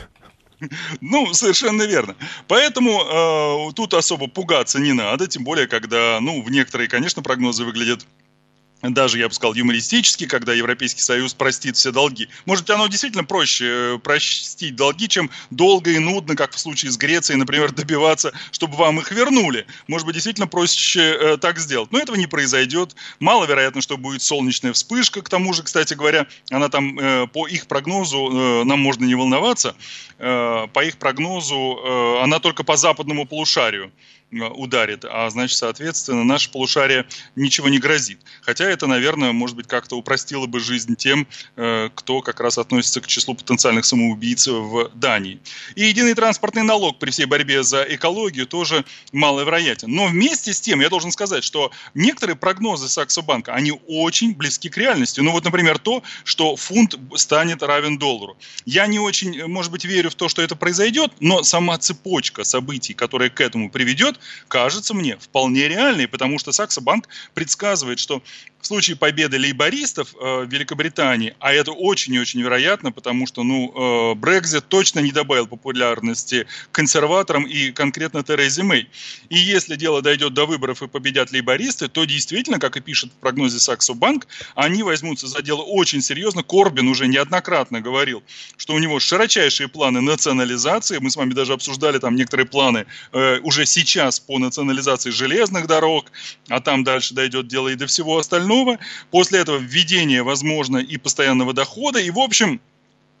[1.00, 2.14] Ну, совершенно верно.
[2.46, 7.64] Поэтому э, тут особо пугаться не надо, тем более, когда, ну, в некоторые, конечно, прогнозы
[7.64, 8.06] выглядят
[8.82, 12.28] даже, я бы сказал, юмористически, когда Европейский Союз простит все долги.
[12.46, 16.90] Может быть, оно действительно проще э, простить долги, чем долго и нудно, как в случае
[16.90, 19.66] с Грецией, например, добиваться, чтобы вам их вернули.
[19.86, 21.92] Может быть, действительно проще э, так сделать.
[21.92, 22.96] Но этого не произойдет.
[23.20, 25.22] Маловероятно, что будет солнечная вспышка.
[25.22, 29.76] К тому же, кстати говоря, она там, э, по их прогнозу, нам можно не волноваться,
[30.18, 33.92] по их прогнозу, она только по западному полушарию.
[34.32, 37.06] Э, ударит, а значит, соответственно, наше полушарие
[37.36, 38.20] ничего не грозит.
[38.40, 41.26] Хотя это, наверное, может быть, как-то упростило бы жизнь тем,
[41.56, 45.38] э, кто как раз относится к числу потенциальных самоубийц в Дании.
[45.74, 49.90] И единый транспортный налог при всей борьбе за экологию тоже маловероятен.
[49.90, 54.78] Но вместе с тем, я должен сказать, что некоторые прогнозы Саксобанка, они очень близки к
[54.78, 55.20] реальности.
[55.20, 58.38] Ну вот, например, то, что фунт станет равен доллару.
[58.64, 62.94] Я не очень, может быть, верю в то, что это произойдет, но сама цепочка событий,
[62.94, 64.18] которая к этому приведет,
[64.48, 68.22] кажется мне вполне реальной, потому что Саксо Банк предсказывает, что
[68.62, 73.42] в случае победы лейбористов э, в Великобритании, а это очень и очень вероятно, потому что
[73.42, 78.88] ну, Брекзит точно не добавил популярности консерваторам и конкретно Терезе Мэй.
[79.28, 83.16] И если дело дойдет до выборов и победят лейбористы, то действительно, как и пишет в
[83.16, 86.44] прогнозе Саксо Банк, они возьмутся за дело очень серьезно.
[86.44, 88.22] Корбин уже неоднократно говорил,
[88.56, 90.98] что у него широчайшие планы национализации.
[90.98, 96.12] Мы с вами даже обсуждали там некоторые планы э, уже сейчас по национализации железных дорог,
[96.48, 98.78] а там дальше дойдет дело и до всего остального остального.
[99.10, 101.98] После этого введение, возможно, и постоянного дохода.
[101.98, 102.60] И, в общем,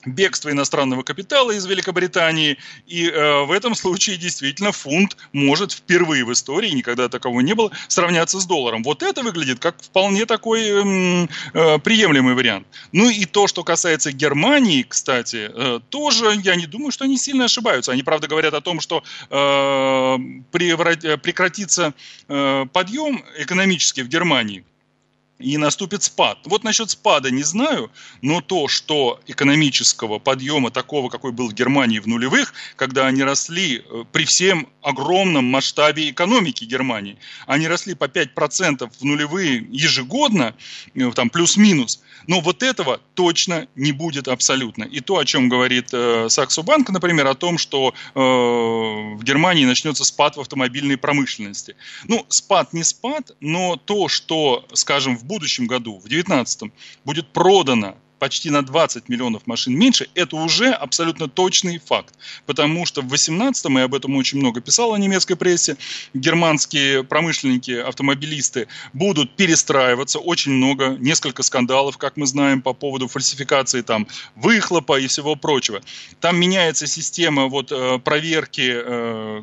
[0.06, 2.58] бегство иностранного капитала из Великобритании.
[2.86, 7.70] И э, в этом случае действительно фунт может впервые в истории, никогда такого не было,
[7.88, 8.82] сравняться с долларом.
[8.82, 12.66] Вот это выглядит как вполне такой э, э, приемлемый вариант.
[12.92, 17.44] Ну и то, что касается Германии, кстати, э, тоже я не думаю, что они сильно
[17.44, 17.92] ошибаются.
[17.92, 20.18] Они, правда, говорят о том, что э,
[20.50, 21.94] прекратится
[22.28, 24.64] э, подъем экономический в Германии
[25.42, 26.38] и наступит спад.
[26.44, 27.90] Вот насчет спада не знаю,
[28.20, 33.78] но то, что экономического подъема такого, какой был в Германии в нулевых, когда они росли
[33.78, 40.54] э, при всем огромном масштабе экономики Германии, они росли по 5% в нулевые ежегодно,
[40.94, 44.84] э, там плюс-минус, но вот этого точно не будет абсолютно.
[44.84, 49.64] И то, о чем говорит э, Саксо Банк, например, о том, что э, в Германии
[49.64, 51.76] начнется спад в автомобильной промышленности.
[52.04, 56.70] Ну, спад не спад, но то, что, скажем, в будущем году, в 2019,
[57.04, 62.14] будет продано почти на 20 миллионов машин меньше, это уже абсолютно точный факт.
[62.46, 65.76] Потому что в 18-м, и об этом очень много писала немецкой прессе,
[66.14, 70.20] германские промышленники, автомобилисты будут перестраиваться.
[70.20, 74.06] Очень много, несколько скандалов, как мы знаем, по поводу фальсификации там
[74.36, 75.80] выхлопа и всего прочего.
[76.20, 79.42] Там меняется система вот, э, проверки э,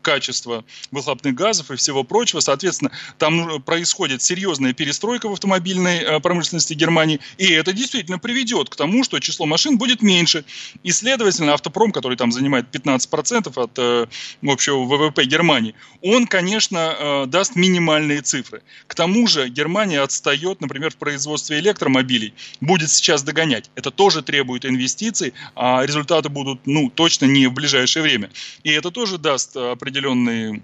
[0.00, 2.40] качества выхлопных газов и всего прочего.
[2.40, 7.20] Соответственно, там происходит серьезная перестройка в автомобильной э, промышленности Германии.
[7.36, 10.44] И это действительно действительно приведет к тому, что число машин будет меньше.
[10.84, 14.06] И, следовательно, автопром, который там занимает 15% от э,
[14.42, 18.62] общего ВВП Германии, он, конечно, э, даст минимальные цифры.
[18.86, 23.70] К тому же Германия отстает, например, в производстве электромобилей, будет сейчас догонять.
[23.76, 28.28] Это тоже требует инвестиций, а результаты будут, ну, точно не в ближайшее время.
[28.64, 30.62] И это тоже даст определенные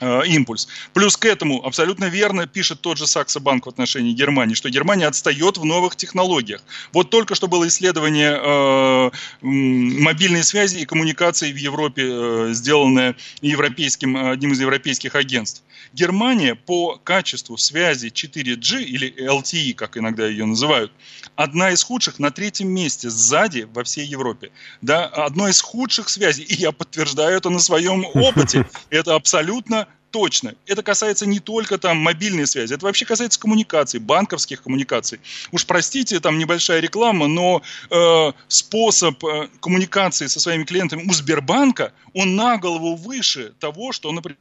[0.00, 0.68] импульс.
[0.92, 5.06] Плюс к этому абсолютно верно пишет тот же Саксо Банк в отношении Германии, что Германия
[5.06, 6.62] отстает в новых технологиях.
[6.92, 9.10] Вот только что было исследование э,
[9.42, 15.62] мобильной связи и коммуникации в Европе, э, сделанное европейским, одним из европейских агентств.
[15.92, 20.92] Германия по качеству связи 4G или LTE, как иногда ее называют,
[21.34, 24.50] одна из худших на третьем месте сзади во всей Европе.
[24.82, 28.66] Да, одно из худших связей, и я подтверждаю это на своем опыте.
[28.90, 30.54] Это абсолютно точно.
[30.66, 35.20] Это касается не только там мобильной связи, это вообще касается коммуникаций, банковских коммуникаций.
[35.52, 41.92] Уж простите, там небольшая реклама, но э, способ э, коммуникации со своими клиентами у Сбербанка,
[42.14, 44.38] он на голову выше того, что, например,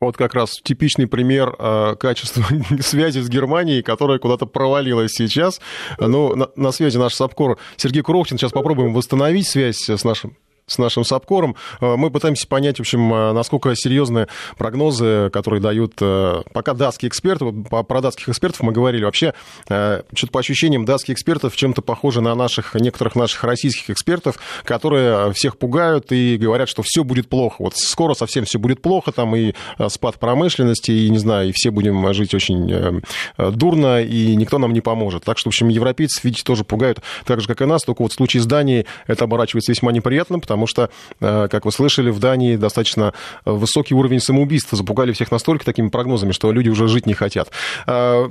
[0.00, 2.44] вот как раз типичный пример э, качества
[2.80, 5.60] связи с Германией, которая куда-то провалилась сейчас.
[5.98, 8.36] Ну, на, на связи наш САПКОР Сергей Курохтин.
[8.36, 10.36] Сейчас попробуем восстановить связь с нашим
[10.72, 11.56] с нашим САПКОРом.
[11.80, 17.08] Э, мы пытаемся понять, в общем, э, насколько серьезные прогнозы, которые дают э, пока датские
[17.08, 17.52] эксперты.
[17.52, 19.04] Про датских экспертов мы говорили.
[19.04, 19.34] Вообще,
[19.66, 25.32] что-то по ощущениям, датские эксперты в чем-то похожи на наших, некоторых наших российских экспертов, которые
[25.32, 27.56] всех пугают и говорят, что все будет плохо.
[27.58, 29.52] Вот скоро совсем все будет плохо, там и
[29.88, 33.02] спад промышленности, и, не знаю, и все будем жить очень
[33.36, 35.24] дурно, и никто нам не поможет.
[35.24, 38.12] Так что, в общем, европейцы, видите, тоже пугают так же, как и нас, только вот
[38.12, 40.90] в случае с Данией это оборачивается весьма неприятным, потому потому что,
[41.20, 43.12] э, как вы слышали, в Дании достаточно
[43.44, 44.76] высокий уровень самоубийства.
[44.76, 47.50] Запугали всех настолько такими прогнозами, что люди уже жить не хотят.
[47.86, 48.28] Э,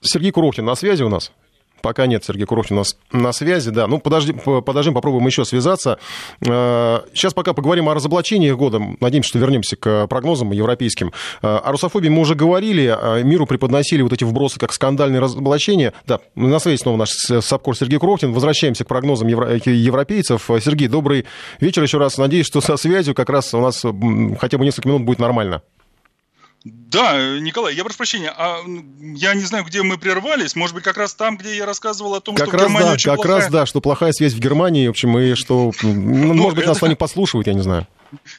[0.00, 1.32] Сергей Курохтин на связи у нас?
[1.82, 3.86] Пока нет, Сергей Курохтин у нас на связи, да.
[3.86, 5.98] Ну, подожди, подождем, попробуем еще связаться.
[6.40, 8.80] Сейчас пока поговорим о разоблачении года.
[9.00, 11.12] Надеемся, что вернемся к прогнозам европейским.
[11.42, 15.92] О русофобии мы уже говорили, миру преподносили вот эти вбросы как скандальные разоблачения.
[16.06, 18.32] Да, на связи снова наш САПКОР Сергей Курохтин.
[18.32, 20.50] Возвращаемся к прогнозам европейцев.
[20.60, 21.26] Сергей, добрый
[21.60, 22.18] вечер еще раз.
[22.18, 23.84] Надеюсь, что со связью как раз у нас
[24.40, 25.62] хотя бы несколько минут будет нормально.
[26.90, 28.58] Да, Николай, я прошу прощения, а
[29.00, 32.20] я не знаю, где мы прервались, может быть, как раз там, где я рассказывал о
[32.20, 33.36] том, как что раз, Германия да, очень как плохая.
[33.36, 36.66] раз, да, что плохая связь в Германии, в общем, и что, ну, Ну, может быть,
[36.66, 37.86] нас они послушивают, я не знаю.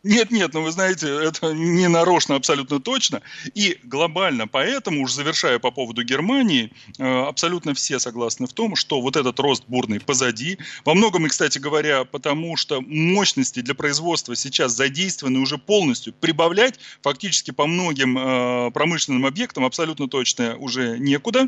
[0.03, 3.21] Нет, нет, ну вы знаете, это не нарочно абсолютно точно.
[3.53, 9.01] И глобально поэтому, уж завершая по поводу Германии, э, абсолютно все согласны в том, что
[9.01, 10.57] вот этот рост бурный позади.
[10.85, 16.13] Во многом, и, кстати говоря, потому что мощности для производства сейчас задействованы уже полностью.
[16.13, 21.47] Прибавлять фактически по многим э, промышленным объектам абсолютно точно уже некуда.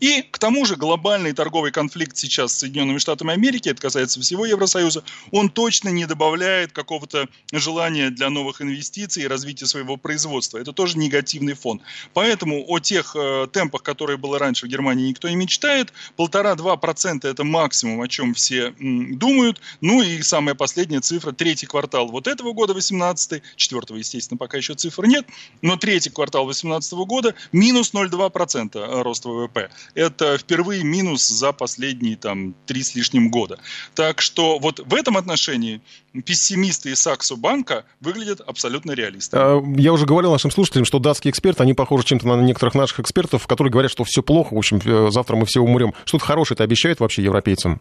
[0.00, 4.46] И к тому же глобальный торговый конфликт сейчас с Соединенными Штатами Америки, это касается всего
[4.46, 7.28] Евросоюза, он точно не добавляет какого-то
[7.60, 10.58] желания для новых инвестиций и развития своего производства.
[10.58, 11.80] Это тоже негативный фон.
[12.14, 15.92] Поэтому о тех э, темпах, которые было раньше в Германии, никто не мечтает.
[16.16, 19.60] Полтора-два процента это максимум, о чем все м, думают.
[19.80, 24.74] Ну и самая последняя цифра, третий квартал вот этого года, 18 четвертого, естественно, пока еще
[24.74, 25.26] цифр нет,
[25.62, 29.70] но третий квартал 2018 года минус 0,2% рост ВВП.
[29.94, 33.58] Это впервые минус за последние там три с лишним года.
[33.94, 35.80] Так что вот в этом отношении
[36.24, 39.42] пессимисты из Саксо банка выглядят абсолютно реалистами.
[39.42, 43.00] А, Я уже говорил нашим слушателям, что датские эксперты, они похожи чем-то на некоторых наших
[43.00, 45.92] экспертов, которые говорят, что все плохо, в общем, э, завтра мы все умрем.
[46.04, 47.80] Что-то хорошее это обещает вообще европейцам?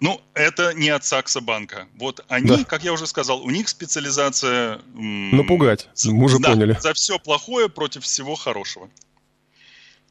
[0.00, 1.86] Ну, это не от Сакса банка.
[1.96, 2.64] Вот они, Да.
[2.64, 4.80] как я уже сказал, у них специализация...
[4.94, 6.76] Напугать, мы уже да, поняли.
[6.80, 8.88] За все плохое против всего хорошего.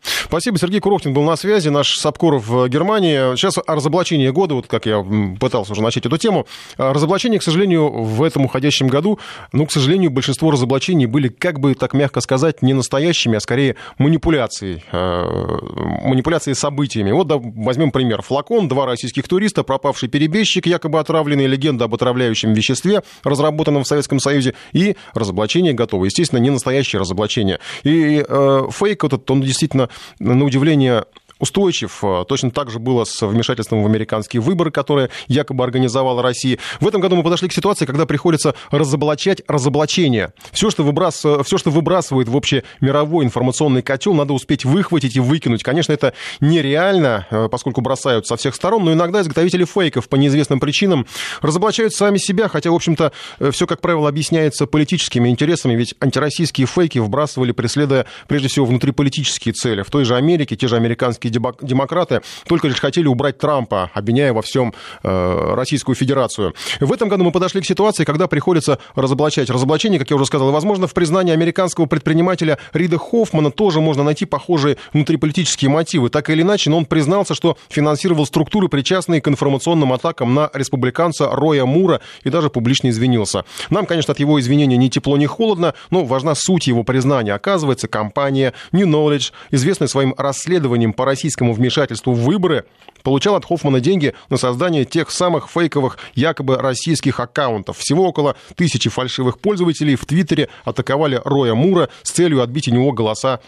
[0.02, 3.36] Спасибо, Сергей Курохтин был на связи, наш Сапкор в Германии.
[3.36, 5.06] Сейчас о разоблачении года, вот как я
[5.40, 6.48] пытался уже начать эту тему.
[6.78, 9.20] А Разоблачения, к сожалению, в этом уходящем году,
[9.52, 13.76] ну, к сожалению, большинство разоблачений были, как бы так мягко сказать, не настоящими, а скорее
[13.98, 15.58] манипуляцией, э,
[16.04, 17.12] манипуляцией событиями.
[17.12, 18.22] Вот да, возьмем пример.
[18.22, 24.20] Флакон, два российских туриста, пропавший перебежчик, якобы отравленный, легенда об отравляющем веществе, разработанном в Советском
[24.20, 26.06] Союзе, и разоблачение готово.
[26.06, 27.60] Естественно, не настоящее разоблачение.
[27.84, 31.06] И э, фейк этот, он действительно, на удивление,
[31.42, 32.00] устойчив.
[32.04, 36.60] Э, Точно так же было с вмешательством в американские выборы, которые якобы организовала Россия.
[36.80, 40.34] В этом году мы подошли к ситуации, когда приходится разоблачать разоблачение.
[40.54, 41.18] Все, что, выбрас...
[41.18, 45.64] все, что выбрасывает в общий мировой информационный котел, надо успеть выхватить и выкинуть.
[45.64, 50.60] Конечно, это нереально, э, поскольку бросают со всех сторон, но иногда изготовители фейков по неизвестным
[50.60, 51.08] причинам
[51.42, 53.12] разоблачают сами себя, хотя, в общем-то,
[53.52, 59.82] все, как правило, объясняется политическими интересами, ведь антироссийские фейки вбрасывали, преследуя прежде всего внутриполитические цели.
[59.82, 64.34] В той же Америке те же американские деба- демократы только лишь хотели убрать Трампа, обвиняя
[64.34, 64.74] во всем
[65.04, 66.54] э, Российскую Федерацию.
[66.80, 70.52] В этом году мы подошли к ситуации, когда приходится разоблачать разоблачение, как я уже сказал,
[70.52, 76.10] возможно, в признании американского предпринимателя Рида Хоффмана тоже можно найти похожие внутриполитические мотивы.
[76.10, 81.30] Так или иначе, но он признался, что финансировал структуры, причастные к информационным атакам на республиканца
[81.32, 83.46] Роя Мура, и даже публично извинился.
[83.70, 87.34] Нам, конечно, от его извинения ни тепло, ни холодно, но важна суть его признания.
[87.34, 92.66] Оказывается, компания New Knowledge, известная своим расследованием по российскому вмешательству в выборы,
[93.04, 97.78] получала от Хоффмана деньги на создание тех самых фейковых якобы российских аккаунтов.
[97.78, 102.92] Всего около тысячи фальшивых пользователей в Твиттере атаковали Роя Мура с целью отбить у него
[102.92, 103.40] голоса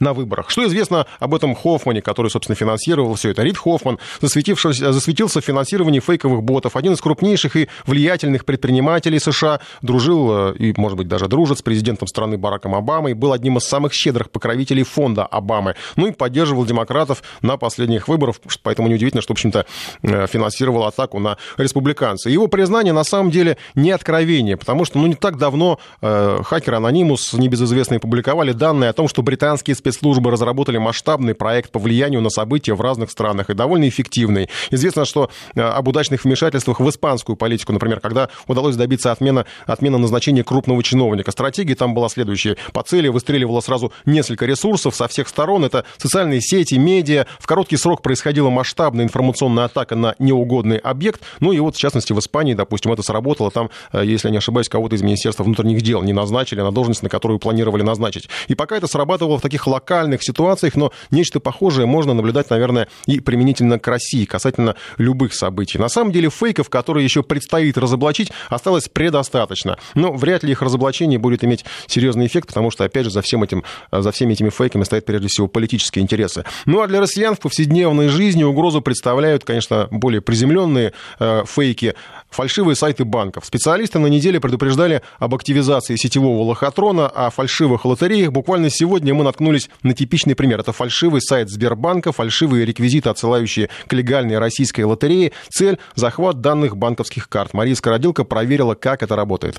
[0.00, 0.50] на выборах.
[0.50, 3.42] Что известно об этом Хоффмане, который, собственно, финансировал все это?
[3.42, 6.76] Рид Хоффман засветился в финансировании фейковых ботов.
[6.76, 11.62] Один из крупнейших и влиятельных предпринимателей США дружил э, и, может быть, даже дружит с
[11.62, 15.74] президентом страны Бараком Обамой, был одним из самых щедрых покровителей фонда Обамы.
[15.96, 19.66] Ну и поддерживал демократов на последних выборах, поэтому неудивительно, что, в общем-то,
[20.02, 22.30] э, финансировал атаку на республиканца.
[22.30, 26.76] Его признание, на самом деле, не откровение, потому что, ну, не так давно э, хакеры
[26.76, 32.30] Анонимус, небезызвестные, публиковали данные о том, что британские спецслужбы разработали масштабный проект по влиянию на
[32.30, 34.48] события в разных странах и довольно эффективный.
[34.70, 39.98] Известно, что э, об удачных вмешательствах в испанскую политику, например, когда удалось добиться отмена, отмена
[39.98, 41.30] назначения крупного чиновника.
[41.30, 42.56] Стратегия там была следующая.
[42.72, 45.64] По цели выстреливало сразу несколько ресурсов со всех сторон.
[45.64, 47.26] Это социальные сети, медиа.
[47.38, 51.22] В короткий срок происходила масштабная информационная атака на неугодный объект.
[51.40, 53.50] Ну и вот, в частности, в Испании, допустим, это сработало.
[53.50, 57.02] Там, э, если я не ошибаюсь, кого-то из Министерства внутренних дел не назначили на должность,
[57.02, 58.28] на которую планировали назначить.
[58.48, 59.77] И пока это срабатывало в таких локальных
[60.22, 65.78] ситуациях, но нечто похожее можно наблюдать, наверное, и применительно к России, касательно любых событий.
[65.78, 69.78] На самом деле фейков, которые еще предстоит разоблачить, осталось предостаточно.
[69.94, 73.42] Но вряд ли их разоблачение будет иметь серьезный эффект, потому что, опять же, за, всем
[73.42, 76.44] этим, за всеми этими фейками стоят прежде всего политические интересы.
[76.66, 81.94] Ну а для россиян в повседневной жизни угрозу представляют, конечно, более приземленные э, фейки,
[82.30, 83.44] фальшивые сайты банков.
[83.44, 88.32] Специалисты на неделе предупреждали об активизации сетевого лохотрона, о фальшивых лотереях.
[88.32, 90.60] Буквально сегодня мы наткнулись на типичный пример.
[90.60, 95.32] Это фальшивый сайт Сбербанка, фальшивые реквизиты, отсылающие к легальной российской лотерее.
[95.50, 97.54] Цель– захват данных банковских карт.
[97.54, 99.58] Мария Скородилка проверила, как это работает.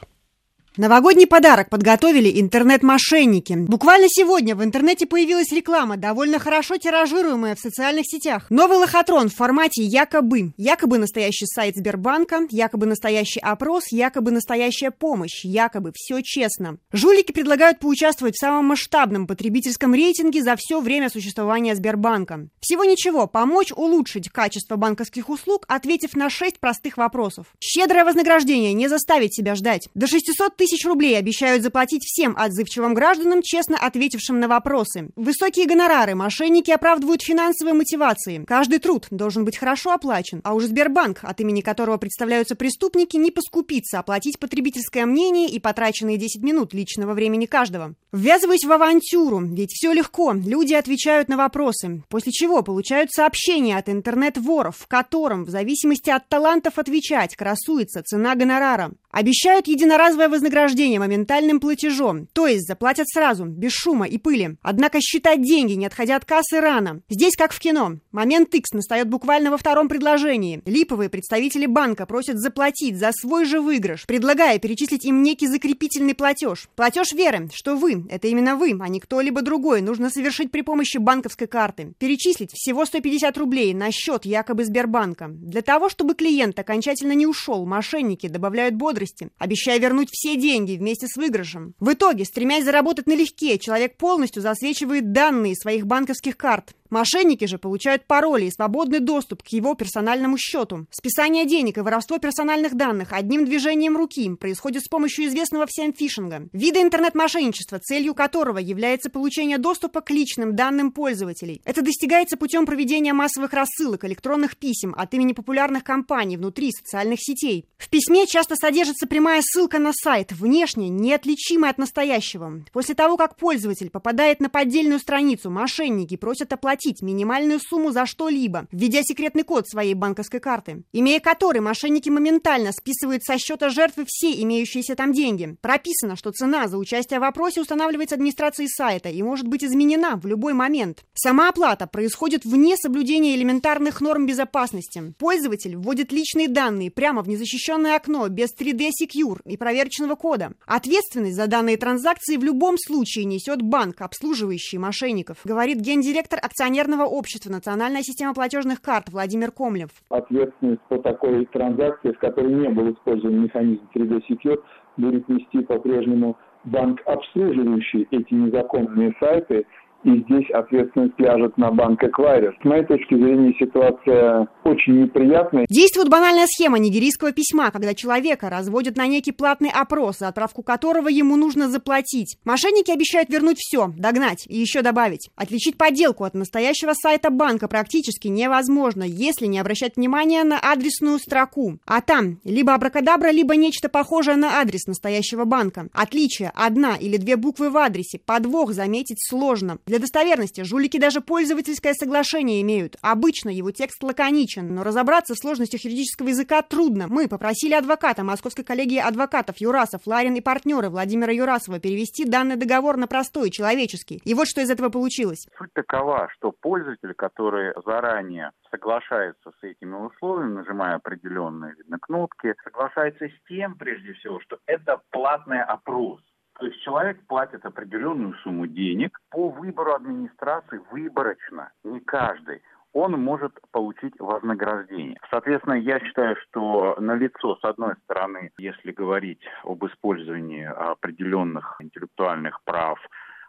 [0.80, 3.52] Новогодний подарок подготовили интернет-мошенники.
[3.68, 8.46] Буквально сегодня в интернете появилась реклама, довольно хорошо тиражируемая в социальных сетях.
[8.50, 10.54] Новый лохотрон в формате якобы.
[10.56, 16.78] Якобы настоящий сайт Сбербанка, якобы настоящий опрос, якобы настоящая помощь, якобы все честно.
[16.94, 22.48] Жулики предлагают поучаствовать в самом масштабном потребительском рейтинге за все время существования Сбербанка.
[22.62, 27.48] Всего ничего, помочь улучшить качество банковских услуг, ответив на шесть простых вопросов.
[27.60, 29.90] Щедрое вознаграждение не заставить себя ждать.
[29.94, 35.10] До 600 тысяч тысяч рублей обещают заплатить всем отзывчивым гражданам, честно ответившим на вопросы.
[35.16, 38.44] Высокие гонорары мошенники оправдывают финансовые мотивации.
[38.46, 43.32] Каждый труд должен быть хорошо оплачен, а уже Сбербанк, от имени которого представляются преступники, не
[43.32, 47.96] поскупится оплатить потребительское мнение и потраченные 10 минут личного времени каждого.
[48.12, 53.90] Ввязываясь в авантюру, ведь все легко, люди отвечают на вопросы, после чего получают сообщение от
[53.90, 58.92] интернет-воров, в котором, в зависимости от талантов отвечать, красуется цена гонорара.
[59.12, 64.58] Обещают единоразовое вознаграждение моментальным платежом, то есть заплатят сразу, без шума и пыли.
[64.62, 67.02] Однако считать деньги, не отходя от кассы, рано.
[67.10, 67.98] Здесь как в кино.
[68.12, 70.62] Момент X настает буквально во втором предложении.
[70.66, 76.70] Липовые представители банка просят заплатить за свой же выигрыш, предлагая перечислить им некий закрепительный платеж.
[76.76, 80.98] Платеж веры, что вы, это именно вы, а не кто-либо другой, нужно совершить при помощи
[80.98, 81.94] банковской карты.
[81.98, 85.30] Перечислить всего 150 рублей на счет якобы Сбербанка.
[85.30, 90.78] Для того, чтобы клиент окончательно не ушел, мошенники добавляют бодрость бодрости, обещая вернуть все деньги
[90.78, 91.74] вместе с выигрышем.
[91.80, 96.76] В итоге, стремясь заработать налегке, человек полностью засвечивает данные своих банковских карт.
[96.90, 100.88] Мошенники же получают пароли и свободный доступ к его персональному счету.
[100.90, 106.50] Списание денег и воровство персональных данных одним движением руки происходит с помощью известного всем фишинга.
[106.52, 111.62] Вида интернет-мошенничества, целью которого является получение доступа к личным данным пользователей.
[111.64, 117.66] Это достигается путем проведения массовых рассылок электронных писем от имени популярных компаний внутри социальных сетей.
[117.78, 122.64] В письме часто содержится прямая ссылка на сайт, внешне неотличимый от настоящего.
[122.74, 128.06] После того, как пользователь попадает на поддельную страницу, мошенники просят оплатить заплатить минимальную сумму за
[128.06, 134.06] что-либо, введя секретный код своей банковской карты, имея который мошенники моментально списывают со счета жертвы
[134.08, 135.58] все имеющиеся там деньги.
[135.62, 140.26] Прописано, что цена за участие в опросе устанавливается администрацией сайта и может быть изменена в
[140.26, 141.04] любой момент.
[141.14, 145.14] Сама оплата происходит вне соблюдения элементарных норм безопасности.
[145.18, 150.54] Пользователь вводит личные данные прямо в незащищенное окно без 3D Secure и проверочного кода.
[150.66, 157.06] Ответственность за данные транзакции в любом случае несет банк, обслуживающий мошенников, говорит гендиректор акционерного акционерного
[157.06, 159.90] общества «Национальная система платежных карт» Владимир Комлев.
[160.10, 164.62] Ответственность по такой транзакции, в которой не был использован механизм 3D Secure,
[164.96, 169.66] будет нести по-прежнему банк, обслуживающий эти незаконные сайты–
[170.04, 172.58] и здесь ответственность ляжет на банк Эквайрер.
[172.62, 175.66] С моей точки зрения ситуация очень неприятная.
[175.70, 181.10] Действует банальная схема нигерийского письма, когда человека разводят на некий платный опрос, за отправку которого
[181.10, 182.38] ему нужно заплатить.
[182.46, 185.30] Мошенники обещают вернуть все, догнать и еще добавить.
[185.36, 191.80] Отличить подделку от настоящего сайта банка практически невозможно, если не обращать внимания на адресную строку.
[191.86, 195.90] А там либо абракадабра, либо нечто похожее на адрес настоящего банка.
[195.94, 198.20] Отличие– одна или две буквы в адресе.
[198.26, 199.78] Подвох заметить сложно.
[199.90, 202.98] Для достоверности жулики даже пользовательское соглашение имеют.
[203.02, 207.08] Обычно его текст лаконичен, но разобраться в сложностях юридического языка трудно.
[207.10, 212.98] Мы попросили адвоката Московской коллегии адвокатов Юрасов, Ларин и партнеры Владимира Юрасова перевести данный договор
[212.98, 214.22] на простой, человеческий.
[214.26, 215.48] И вот что из этого получилось.
[215.58, 223.26] Суть такова, что пользователь, который заранее соглашается с этими условиями, нажимая определенные видно, кнопки, соглашается
[223.26, 226.22] с тем, прежде всего, что это платный опрос.
[226.60, 233.54] То есть человек платит определенную сумму денег по выбору администрации выборочно, не каждый он может
[233.72, 235.20] получить вознаграждение.
[235.30, 242.60] Соответственно, я считаю, что на лицо, с одной стороны, если говорить об использовании определенных интеллектуальных
[242.64, 243.00] прав,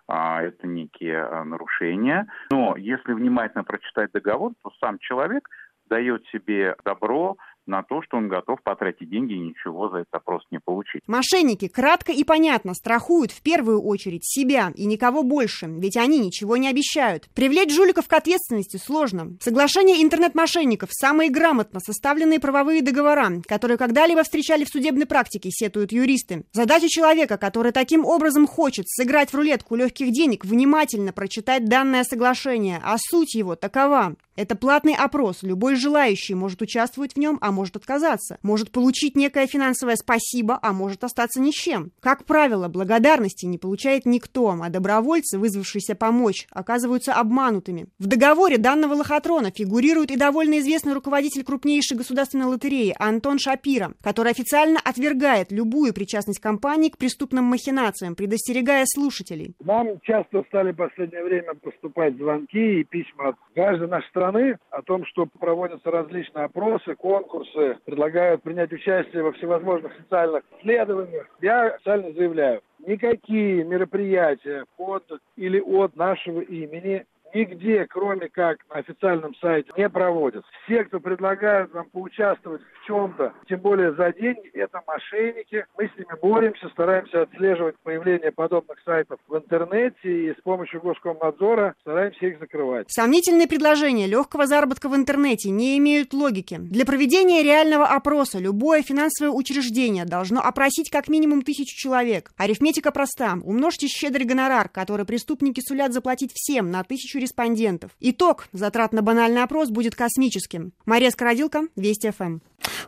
[0.09, 2.27] а, это некие а, нарушения.
[2.51, 5.49] Но если внимательно прочитать договор, то сам человек
[5.89, 7.37] дает себе добро
[7.71, 11.03] на то, что он готов потратить деньги и ничего за этот опрос не получить.
[11.07, 16.57] Мошенники кратко и понятно страхуют в первую очередь себя и никого больше, ведь они ничего
[16.57, 17.29] не обещают.
[17.35, 19.37] Привлечь жуликов к ответственности сложно.
[19.41, 26.45] Соглашение интернет-мошенников– самые грамотно составленные правовые договора, которые когда-либо встречали в судебной практике, сетуют юристы.
[26.53, 32.81] Задача человека, который таким образом хочет сыграть в рулетку легких денег, внимательно прочитать данное соглашение,
[32.83, 34.17] а суть его такова.
[34.37, 35.43] Это платный опрос.
[35.43, 38.39] Любой желающий может участвовать в нем, а может отказаться.
[38.43, 41.93] Может получить некое финансовое спасибо, а может остаться ни с чем.
[42.01, 47.87] Как правило, благодарности не получает никто, а добровольцы, вызвавшиеся помочь, оказываются обманутыми.
[47.99, 54.33] В договоре данного лохотрона фигурирует и довольно известный руководитель крупнейшей государственной лотереи Антон Шапира, который
[54.33, 59.55] официально отвергает любую причастность компании к преступным махинациям, предостерегая слушателей.
[59.61, 64.83] Нам часто стали в последнее время поступать звонки и письма от граждан нашей страны, о
[64.83, 71.27] том, что проводятся различные опросы, конкурсы, предлагают принять участие во всевозможных социальных исследованиях.
[71.41, 75.05] Я официально заявляю, никакие мероприятия под
[75.37, 80.49] или от нашего имени нигде, кроме как на официальном сайте, не проводятся.
[80.65, 85.67] Все, кто предлагают нам поучаствовать в чем-то, тем более за деньги, это мошенники.
[85.79, 91.75] Мы с ними боремся, стараемся отслеживать появление подобных сайтов в интернете и с помощью Госкомнадзора
[91.81, 92.91] стараемся их закрывать.
[92.91, 96.57] Сомнительные предложения легкого заработка в интернете не имеют логики.
[96.59, 102.31] Для проведения реального опроса любое финансовое учреждение должно опросить как минимум тысячу человек.
[102.37, 103.39] Арифметика проста.
[103.45, 107.93] Умножьте щедрый гонорар, который преступники сулят заплатить всем на тысячу респондентов.
[108.01, 110.73] Итог затрат на банальный опрос будет космическим.
[110.87, 112.39] Мария Скородилка, Вести ФМ.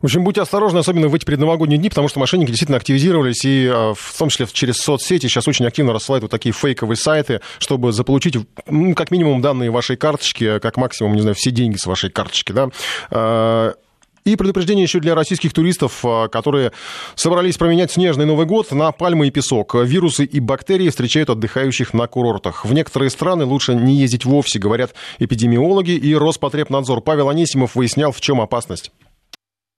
[0.01, 3.67] В общем, будьте осторожны, особенно в эти предновогодние дни, потому что мошенники действительно активизировались, и
[3.67, 7.93] а, в том числе через соцсети сейчас очень активно рассылают вот такие фейковые сайты, чтобы
[7.93, 12.11] заполучить, ну, как минимум, данные вашей карточки, как максимум, не знаю, все деньги с вашей
[12.11, 13.75] карточки, да.
[14.25, 16.73] И предупреждение еще для российских туристов, а, которые
[17.17, 19.75] собрались променять снежный Новый год на пальмы и песок.
[19.75, 22.65] Вирусы и бактерии встречают отдыхающих на курортах.
[22.65, 27.01] В некоторые страны лучше не ездить вовсе, говорят эпидемиологи и Роспотребнадзор.
[27.01, 28.93] Павел Анисимов выяснял, в чем опасность.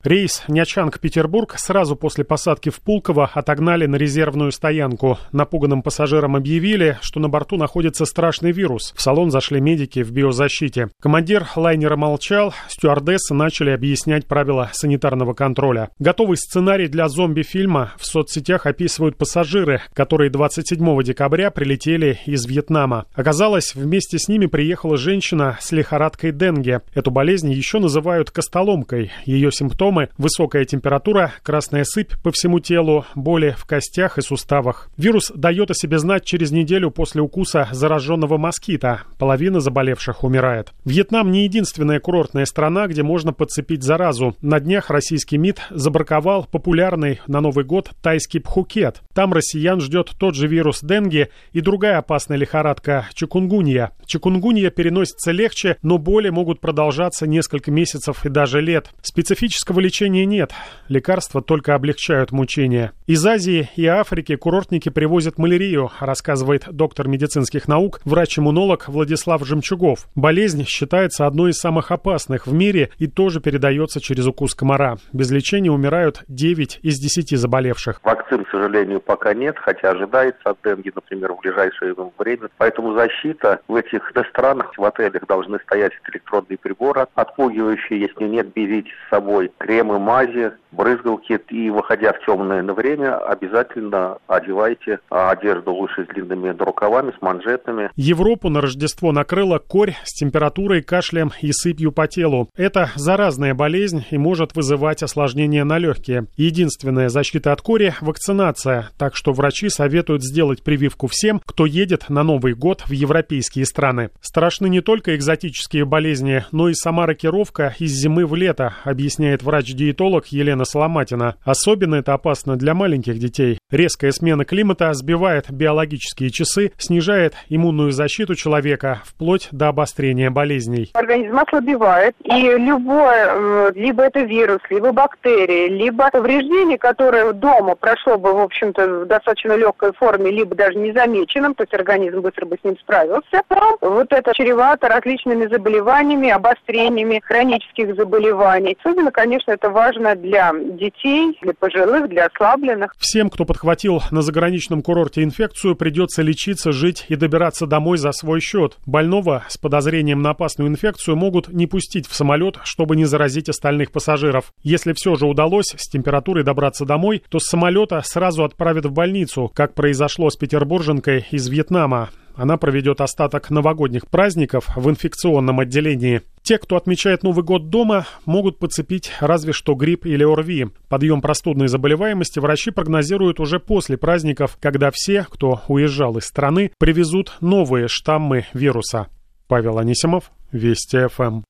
[0.05, 5.19] Рейс Нячанг-Петербург сразу после посадки в Пулково отогнали на резервную стоянку.
[5.33, 8.93] Напуганным пассажирам объявили, что на борту находится страшный вирус.
[8.95, 10.91] В салон зашли медики в биозащите.
[11.01, 15.89] Командир лайнера молчал, стюардессы начали объяснять правила санитарного контроля.
[15.99, 23.07] Готовый сценарий для зомби-фильма в соцсетях описывают пассажиры, которые 27 декабря прилетели из Вьетнама.
[23.15, 26.83] Оказалось, вместе с ними приехала женщина с лихорадкой Денге.
[26.93, 29.11] Эту болезнь еще называют костоломкой.
[29.25, 34.91] Ее симптомы симптомы– высокая температура, красная сыпь по всему телу, боли в костях и суставах.
[34.97, 39.03] Вирус дает о себе знать через неделю после укуса зараженного москита.
[39.19, 40.73] Половина заболевших умирает.
[40.85, 44.37] Вьетнам не единственная курортная страна, где можно подцепить заразу.
[44.43, 49.03] На днях российский МИД забраковал популярный на Новый год тайский пхукет.
[49.15, 53.93] Там россиян ждет тот же вирус денге и другая опасная лихорадка– чикунгунья.
[54.07, 58.91] Чикунгунья переносится легче, но боли могут продолжаться несколько месяцев и даже лет.
[59.03, 60.53] Специфического лечения нет.
[60.89, 62.93] Лекарства только облегчают мучения.
[63.07, 70.07] Из Азии и Африки курортники привозят малярию, рассказывает доктор медицинских наук, врач-иммунолог Владислав Жемчугов.
[70.15, 74.97] Болезнь считается одной из самых опасных в мире и тоже передается через укус комара.
[75.13, 78.01] Без лечения умирают 9 из 10 заболевших.
[78.03, 82.49] Вакцин, к сожалению, пока нет, хотя ожидается от денги, например, в ближайшее время.
[82.59, 88.91] Поэтому защита в этих странах, в отелях должны стоять электронные приборы, отпугивающие, если нет, берите
[89.07, 96.09] с собой кремы, мази, брызгалки и, выходя в темное время, обязательно одевайте одежду лучше с
[96.09, 97.91] длинными рукавами, с манжетами.
[97.97, 102.49] Европу на Рождество накрыла корь с температурой, кашлем и сыпью по телу.
[102.57, 106.27] Это заразная болезнь и может вызывать осложнения на легкие.
[106.37, 112.23] Единственная защита от кори– вакцинация, так что врачи советуют сделать прививку всем, кто едет на
[112.23, 114.11] Новый год в европейские страны.
[114.21, 120.27] Страшны не только экзотические болезни, но и сама рокировка из зимы в лето, объясняет врач-диетолог
[120.27, 121.37] Елена Соломатина.
[121.45, 123.59] Особенно это опасно для маленьких детей.
[123.71, 130.91] Резкая смена климата сбивает биологические часы, снижает иммунную защиту человека, вплоть до обострения болезней.
[130.93, 138.19] Организм ослабевает, и любое, э, либо это вирус, либо бактерии, либо повреждение, которое дома прошло
[138.19, 142.59] бы, в общем-то, в достаточно легкой форме, либо даже незамеченным, то есть организм быстро бы
[142.61, 143.43] с ним справился,
[143.81, 148.77] вот это чревато различными заболеваниями, обострениями хронических заболеваний.
[148.79, 152.95] Особенно, конечно, это важно для детей, для пожилых, для ослабленных.
[152.99, 158.41] Всем, кто подхватил на заграничном курорте инфекцию, придется лечиться, жить и добираться домой за свой
[158.41, 158.79] счет.
[158.85, 163.93] Больного с подозрением на опасную инфекцию могут не пустить в самолет, чтобы не заразить остальных
[163.93, 164.53] пассажиров.
[164.65, 169.49] Если все же удалось с температурой добраться домой, то с самолета сразу отправят в больницу,
[169.55, 172.11] как произошло с петербурженкой из Вьетнама.
[172.37, 176.23] Она проведет остаток новогодних праздников в инфекционном отделении.
[176.43, 180.69] Те, кто отмечает Новый год дома, могут подцепить разве что грипп или ОРВИ.
[180.89, 187.35] Подъем простудной заболеваемости врачи прогнозируют уже после праздников, когда все, кто уезжал из страны, привезут
[187.41, 189.07] новые штаммы вируса.
[189.47, 191.43] Павел Анисимов, Вести ФМ.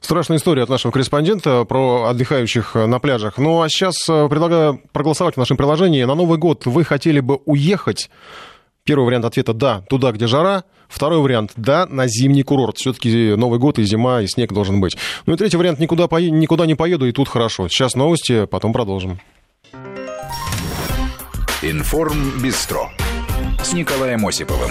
[0.00, 3.38] Страшная история от нашего корреспондента про отдыхающих на пляжах.
[3.38, 6.04] Ну а сейчас э, предлагаю проголосовать в нашем приложении.
[6.04, 8.08] На Новый год вы хотели бы уехать
[8.86, 10.62] Первый вариант ответа «да», туда, где жара.
[10.88, 12.78] Второй вариант «да», на зимний курорт.
[12.78, 14.96] Все-таки Новый год и зима, и снег должен быть.
[15.26, 16.16] Ну и третий вариант «никуда, по...
[16.18, 17.68] никуда не поеду, и тут хорошо».
[17.68, 19.20] Сейчас новости, потом продолжим.
[21.62, 22.88] Информ Бистро
[23.60, 24.70] с Николаем Осиповым.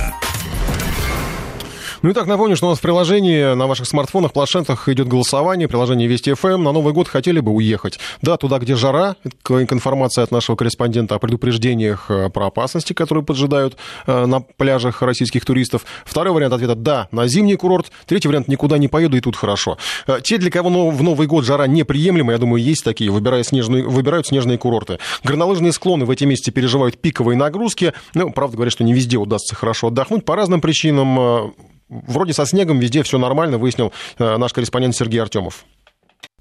[2.06, 5.68] Ну и так напомню, что у нас в приложении на ваших смартфонах, планшетах идет голосование,
[5.68, 6.62] приложение Вести ФМ.
[6.62, 8.00] На Новый год хотели бы уехать.
[8.21, 9.16] Да, туда, где жара,
[9.50, 15.46] информация от нашего корреспондента о предупреждениях э, про опасности, которые поджидают э, на пляжах российских
[15.46, 15.84] туристов.
[16.05, 17.92] Второй вариант ответа– да, на зимний курорт.
[18.05, 19.80] Третий вариант– никуда не поеду, и тут хорошо.
[20.05, 23.82] Э, те, для кого в Новый год жара неприемлема, я думаю, есть такие, выбирают снежные,
[23.82, 25.00] выбирают снежные курорты.
[25.24, 27.93] Горнолыжные склоны в эти месяцы переживают пиковые нагрузки.
[28.13, 31.55] Ну, правда говорят, что не везде удастся хорошо отдохнуть по разным причинам
[31.89, 35.66] вроде со снегом везде все нормально, выяснил э, наш корреспондент Сергей Артемов.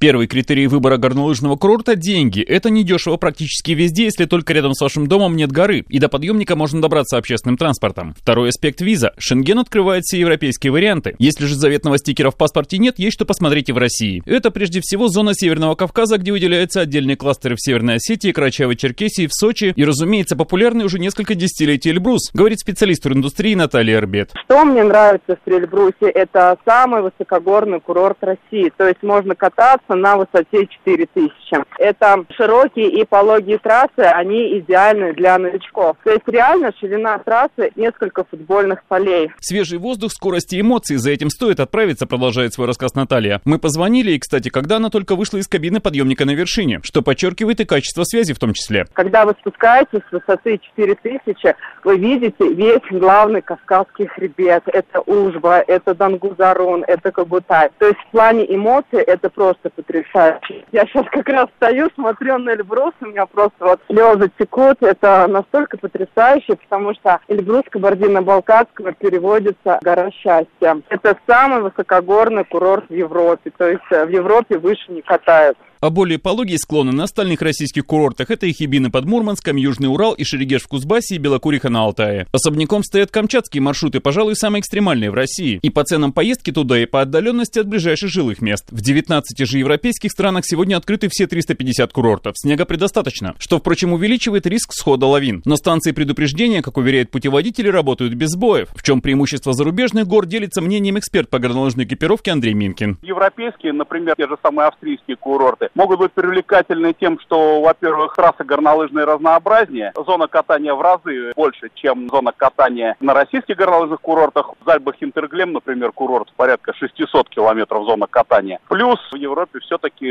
[0.00, 2.42] Первый критерий выбора горнолыжного курорта– деньги.
[2.42, 6.56] Это недешево практически везде, если только рядом с вашим домом нет горы, и до подъемника
[6.56, 8.12] можно добраться общественным транспортом.
[8.20, 9.12] Второй аспект– виза.
[9.18, 11.14] Шенген открывает все европейские варианты.
[11.18, 14.22] Если же заветного стикера в паспорте нет, есть что посмотреть и в России.
[14.26, 19.32] Это прежде всего зона Северного Кавказа, где выделяются отдельные кластеры в Северной Осетии, Карачаево-Черкесии, в
[19.32, 24.32] Сочи и, разумеется, популярный уже несколько десятилетий Эльбрус, говорит специалист индустрии Наталья Арбет.
[24.44, 26.10] Что мне нравится в Эльбрусе?
[26.12, 28.72] Это самый высокогорный курорт России.
[28.76, 31.64] То есть можно кататься на высоте 4000.
[31.78, 35.96] Это широкие и пологие трассы, они идеальны для новичков.
[36.04, 39.30] То есть реально ширина трассы несколько футбольных полей.
[39.40, 43.40] Свежий воздух, скорость и эмоции, за этим стоит отправиться, продолжает свой рассказ Наталья.
[43.44, 47.60] Мы позвонили, и, кстати, когда она только вышла из кабины подъемника на вершине, что подчеркивает
[47.60, 48.86] и качество связи в том числе.
[48.92, 51.54] Когда вы спускаетесь с высоты 4000,
[51.84, 54.62] вы видите весь главный Кавказский хребет.
[54.66, 57.70] Это Ужба, это Дангузарун, это Кагутай.
[57.78, 60.64] То есть в плане эмоций это просто потрясающе.
[60.72, 64.82] Я сейчас как раз стою, смотрю на Эльбрус, у меня просто вот слезы текут.
[64.82, 70.80] Это настолько потрясающе, потому что Эльбрус Кабардино-Балкарского переводится «гора счастья».
[70.88, 75.58] Это самый высокогорный курорт в Европе, то есть в Европе выше не катают.
[75.84, 80.14] А более пологие склоны на остальных российских курортах– это и Хибины под Мурманском, Южный Урал
[80.14, 82.26] и Шерегеш в Кузбассе и Белокуриха на Алтае.
[82.32, 85.58] Особняком стоят камчатские маршруты, пожалуй, самые экстремальные в России.
[85.60, 88.64] И по ценам поездки туда, и по отдаленности от ближайших жилых мест.
[88.70, 92.32] В 19 же европейских странах сегодня открыты все 350 курортов.
[92.38, 95.42] Снега предостаточно, что, впрочем, увеличивает риск схода лавин.
[95.44, 98.70] Но станции предупреждения, как уверяют путеводители, работают без сбоев.
[98.74, 103.00] В чем преимущество зарубежных гор делится мнением эксперт по горнолыжной экипировке Андрей Минкин.
[103.02, 109.04] Европейские, например, те же самые австрийские курорты, могут быть привлекательны тем, что, во-первых, трассы горнолыжные
[109.04, 114.54] разнообразнее, зона катания в разы больше, чем зона катания на российских горнолыжных курортах.
[114.60, 118.58] В Зальбах Интерглем, например, курорт порядка 600 километров зона катания.
[118.68, 120.06] Плюс в Европе все-таки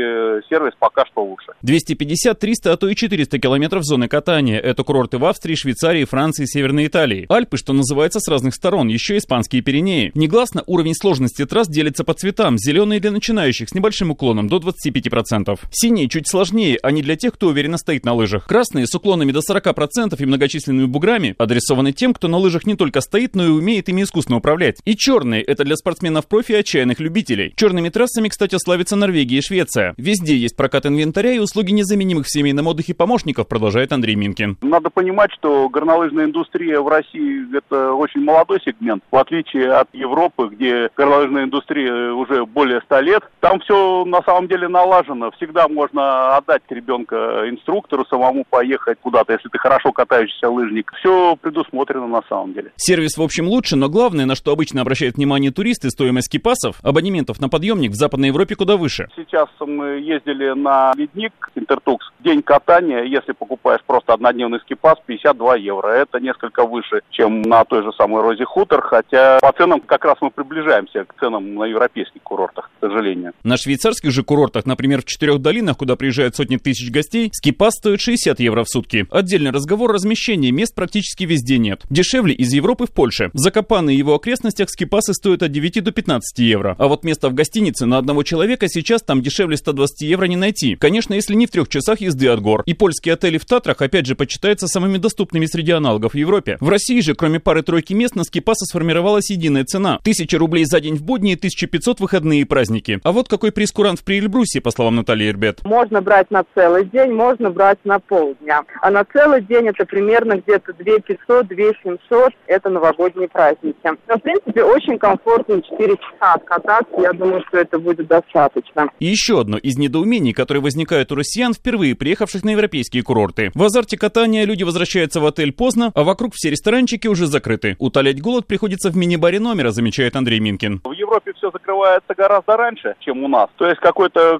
[0.48, 1.52] сервис пока что лучше.
[1.62, 4.58] 250, 300, а то и 400 километров зоны катания.
[4.58, 7.26] Это курорты в Австрии, Швейцарии, Франции, Северной Италии.
[7.28, 10.12] Альпы, что называется, с разных сторон, еще испанские Пиренеи.
[10.14, 12.56] Негласно уровень сложности трасс делится по цветам.
[12.58, 15.43] Зеленые для начинающих с небольшим уклоном до 25%.
[15.70, 18.46] Синие чуть сложнее, они для тех, кто уверенно стоит на лыжах.
[18.46, 23.00] Красные с уклонами до 40% и многочисленными буграми адресованы тем, кто на лыжах не только
[23.00, 24.80] стоит, но и умеет ими искусно управлять.
[24.84, 27.52] И черные– это для спортсменов-профи и отчаянных любителей.
[27.56, 29.94] Черными трассами, кстати, славятся Норвегия и Швеция.
[29.96, 34.58] Везде есть прокат инвентаря и услуги незаменимых в семейном отдыхе помощников, продолжает Андрей Минкин.
[34.62, 40.48] Надо понимать, что горнолыжная индустрия в России– это очень молодой сегмент, в отличие от Европы,
[40.50, 43.22] где горнолыжная индустрия уже более 100 лет.
[43.40, 45.30] Там все на самом деле налажено.
[45.36, 50.92] Всегда можно отдать ребенка инструктору, самому поехать куда-то, если ты хорошо катающийся лыжник.
[50.98, 52.72] Все предусмотрено на самом деле.
[52.76, 57.40] Сервис, в общем, лучше, но главное, на что обычно обращают внимание туристы, стоимость кипасов, абонементов
[57.40, 59.08] на подъемник в Западной Европе куда выше.
[59.16, 62.06] Сейчас мы ездили на ледник Интертукс.
[62.20, 65.88] День катания, если покупаешь просто однодневный скипас, 52 евро.
[65.88, 70.16] Это несколько выше, чем на той же самой Розе Хутор, хотя по ценам как раз
[70.20, 73.32] мы приближаемся к ценам на европейских курортах, к сожалению.
[73.44, 78.00] На швейцарских же курортах, например, в четырех долинах, куда приезжают сотни тысяч гостей, скипас стоит
[78.00, 79.06] 60 евро в сутки.
[79.10, 81.82] Отдельный разговор размещения мест практически везде нет.
[81.88, 83.30] Дешевле из Европы в Польше.
[83.32, 86.76] В Закопане и его окрестностях скипасы стоят от 9 до 15 евро.
[86.78, 90.76] А вот место в гостинице на одного человека сейчас там дешевле 120 евро не найти.
[90.76, 92.62] Конечно, если не в трех часах езды от гор.
[92.66, 96.58] И польские отели в Татрах опять же почитаются самыми доступными среди аналогов в Европе.
[96.60, 99.96] В России же, кроме пары-тройки мест, на скипасы сформировалась единая цена.
[99.96, 103.00] 1000 рублей за день в будни и 1500 выходные и праздники.
[103.02, 105.64] А вот какой прескурант в Приэльбрусе, по словам Натальи Ирбет.
[105.64, 108.62] Можно брать на целый день, можно брать на полдня.
[108.80, 112.32] А на целый день это примерно где-то 2 500, 2 700.
[112.46, 113.76] Это новогодние праздники.
[113.84, 116.94] Но, в принципе, очень комфортно 4 часа откататься.
[117.00, 118.88] Я думаю, что это будет достаточно.
[118.98, 123.50] И еще одно из недоумений, которые возникают у россиян, впервые приехавших на европейские курорты.
[123.54, 127.76] В азарте катания люди возвращаются в отель поздно, а вокруг все ресторанчики уже закрыты.
[127.78, 130.80] Утолять голод приходится в мини-баре номера, замечает Андрей Минкин.
[130.84, 133.48] В Европе все закрывается гораздо раньше, чем у нас.
[133.56, 134.38] То есть какой-то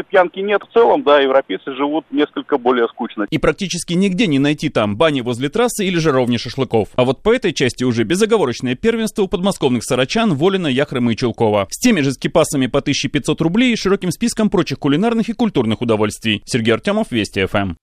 [0.00, 3.26] круглосуточной пьянки нет в целом, да, европейцы живут несколько более скучно.
[3.30, 6.88] И практически нигде не найти там бани возле трассы или жаровни шашлыков.
[6.96, 11.68] А вот по этой части уже безоговорочное первенство у подмосковных сарачан Волина, Яхрыма и Чулкова.
[11.70, 16.42] С теми же скипасами по 1500 рублей и широким списком прочих кулинарных и культурных удовольствий.
[16.44, 17.74] Сергей Артемов, Вести ФМ.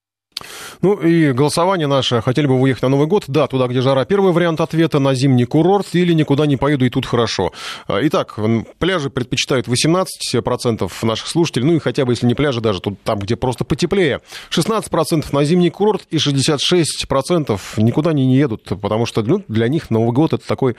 [0.82, 2.22] Ну и голосование наше.
[2.22, 3.24] Хотели бы выехать на Новый год?
[3.28, 4.06] Да, туда, где жара.
[4.06, 7.52] Первый вариант ответа на зимний курорт или никуда не поеду и тут хорошо.
[7.88, 8.38] А, итак,
[8.78, 11.66] пляжи предпочитают 18% наших слушателей.
[11.66, 14.22] Ну и хотя бы, если не пляжи, даже тут там, где просто потеплее.
[14.52, 20.12] 16% на зимний курорт и 66% никуда не едут, потому что ну, для них Новый
[20.12, 20.76] год это такой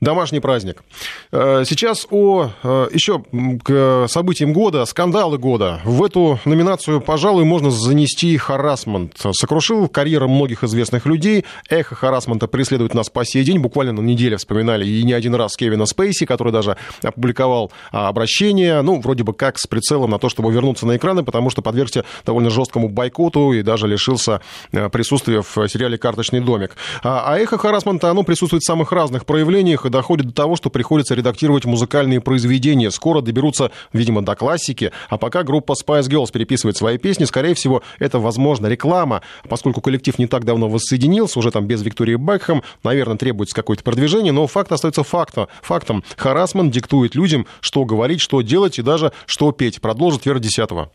[0.00, 0.82] домашний праздник.
[1.30, 3.22] А, сейчас о а, еще
[3.62, 5.80] к событиям года, скандалы года.
[5.84, 11.44] В эту номинацию, пожалуй, можно занести харасмент харасмент сокрушил карьеру многих известных людей.
[11.68, 13.58] Эхо харасмента преследует нас по сей день.
[13.58, 18.82] Буквально на неделе вспоминали и не один раз Кевина Спейси, который даже опубликовал а, обращение,
[18.82, 22.04] ну, вроде бы как с прицелом на то, чтобы вернуться на экраны, потому что подвергся
[22.24, 24.40] довольно жесткому бойкоту и даже лишился
[24.72, 26.76] а, присутствия в сериале «Карточный домик».
[27.02, 30.70] А, а эхо харасмента, оно присутствует в самых разных проявлениях и доходит до того, что
[30.70, 32.90] приходится редактировать музыкальные произведения.
[32.90, 37.82] Скоро доберутся, видимо, до классики, а пока группа Spice Girls переписывает свои песни, скорее всего,
[37.98, 42.62] это возможно реклама реклама, поскольку коллектив не так давно воссоединился, уже там без Виктории Бекхэм,
[42.82, 45.48] наверное, требуется какое-то продвижение, но факт остается фактом.
[45.62, 46.04] фактом.
[46.16, 49.80] Харасман диктует людям, что говорить, что делать и даже что петь.
[49.80, 50.90] Продолжит Вера Десятого.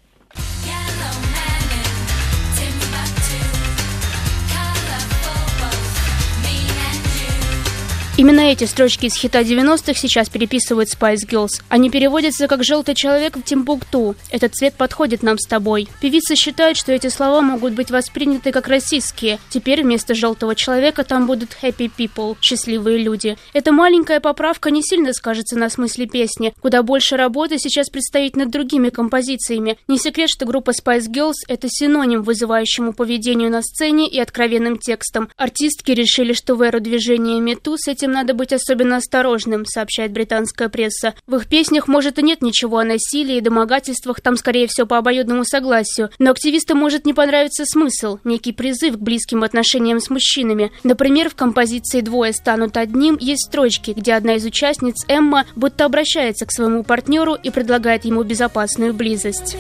[8.20, 11.62] Именно эти строчки из хита 90-х сейчас переписывают Spice Girls.
[11.70, 14.14] Они переводятся как «желтый человек в Тимбукту».
[14.30, 15.88] Этот цвет подходит нам с тобой.
[16.02, 19.40] Певица считает, что эти слова могут быть восприняты как российские.
[19.50, 23.38] Теперь вместо «желтого человека» там будут «happy people»– счастливые люди.
[23.54, 26.54] Эта маленькая поправка не сильно скажется на смысле песни.
[26.60, 29.78] Куда больше работы сейчас предстоит над другими композициями.
[29.88, 35.30] Не секрет, что группа Spice Girls– это синоним вызывающему поведению на сцене и откровенным текстом.
[35.38, 40.12] Артистки решили, что в эру движения Мету с этим этим надо быть особенно осторожным, сообщает
[40.12, 41.14] британская пресса.
[41.28, 44.98] В их песнях, может, и нет ничего о насилии и домогательствах, там скорее всего по
[44.98, 46.10] обоюдному согласию.
[46.20, 50.72] Но активистам может не понравиться смысл, некий призыв к близким отношениям с мужчинами.
[50.84, 56.46] Например, в композиции «Двое станут одним» есть строчки, где одна из участниц, Эмма, будто обращается
[56.46, 59.58] к своему партнеру и предлагает ему безопасную близость.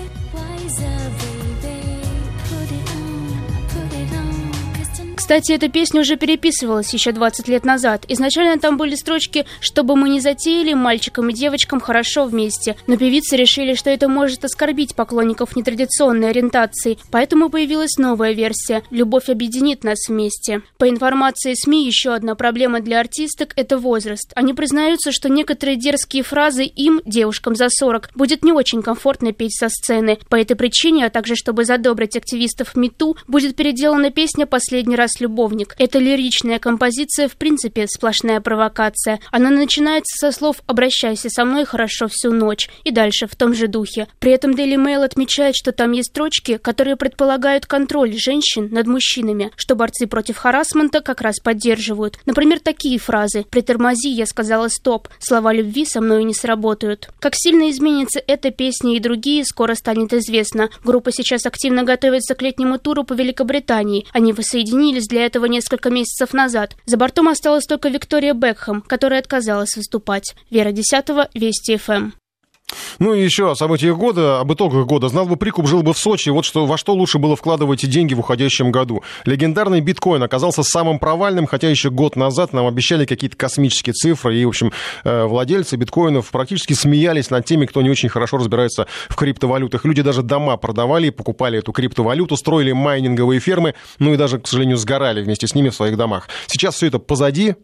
[5.29, 8.03] Кстати, эта песня уже переписывалась еще 20 лет назад.
[8.07, 12.75] Изначально там были строчки «Чтобы мы не затеяли, мальчикам и девочкам хорошо вместе».
[12.87, 19.29] Но певицы решили, что это может оскорбить поклонников нетрадиционной ориентации, поэтому появилась новая версия «Любовь
[19.29, 20.63] объединит нас вместе».
[20.79, 24.31] По информации СМИ, еще одна проблема для артисток– это возраст.
[24.33, 29.55] Они признаются, что некоторые дерзкие фразы им, девушкам за 40, будет не очень комфортно петь
[29.55, 30.17] со сцены.
[30.27, 35.75] По этой причине, а также чтобы задобрить активистов МИТУ, будет переделана песня «Последний раз любовник.
[35.77, 39.19] Это лиричная композиция, в принципе, сплошная провокация.
[39.31, 43.67] Она начинается со слов «обращайся со мной хорошо всю ночь» и дальше в том же
[43.67, 44.07] духе.
[44.19, 49.51] При этом Daily Mail отмечает, что там есть строчки, которые предполагают контроль женщин над мужчинами,
[49.55, 52.19] что борцы против харасмента как раз поддерживают.
[52.25, 57.09] Например, такие фразы «Притормози, я сказала стоп», «Слова любви со мной не сработают».
[57.19, 60.69] Как сильно изменится эта песня и другие, скоро станет известно.
[60.83, 64.05] Группа сейчас активно готовится к летнему туру по Великобритании.
[64.11, 66.75] Они воссоединились для этого несколько месяцев назад.
[66.85, 70.35] За бортом осталась только Виктория Бекхэм, которая отказалась выступать.
[70.49, 72.11] Вера Десятого, Вести ФМ.
[72.99, 75.09] Ну и еще о событиях года, об итогах года.
[75.09, 76.29] Знал бы прикуп, жил бы в Сочи.
[76.29, 79.03] Вот что, во что лучше было вкладывать деньги в уходящем году.
[79.25, 84.37] Легендарный биткоин оказался самым провальным, хотя еще год назад нам обещали какие-то космические цифры.
[84.37, 84.71] И, в общем,
[85.03, 89.85] э, владельцы биткоинов практически смеялись над теми, кто не очень хорошо разбирается в криптовалютах.
[89.85, 94.77] Люди даже дома продавали, покупали эту криптовалюту, строили майнинговые фермы, ну и даже, к сожалению,
[94.77, 96.27] сгорали вместе с ними в своих домах.
[96.47, 97.55] Сейчас все это позади,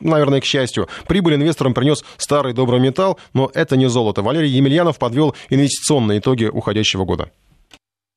[0.00, 0.88] наверное, к счастью.
[1.06, 4.22] Прибыль инвесторам принес старый добрый металл, но это не золото.
[4.22, 7.30] Валерий Емельянов подвел инвестиционные итоги уходящего года.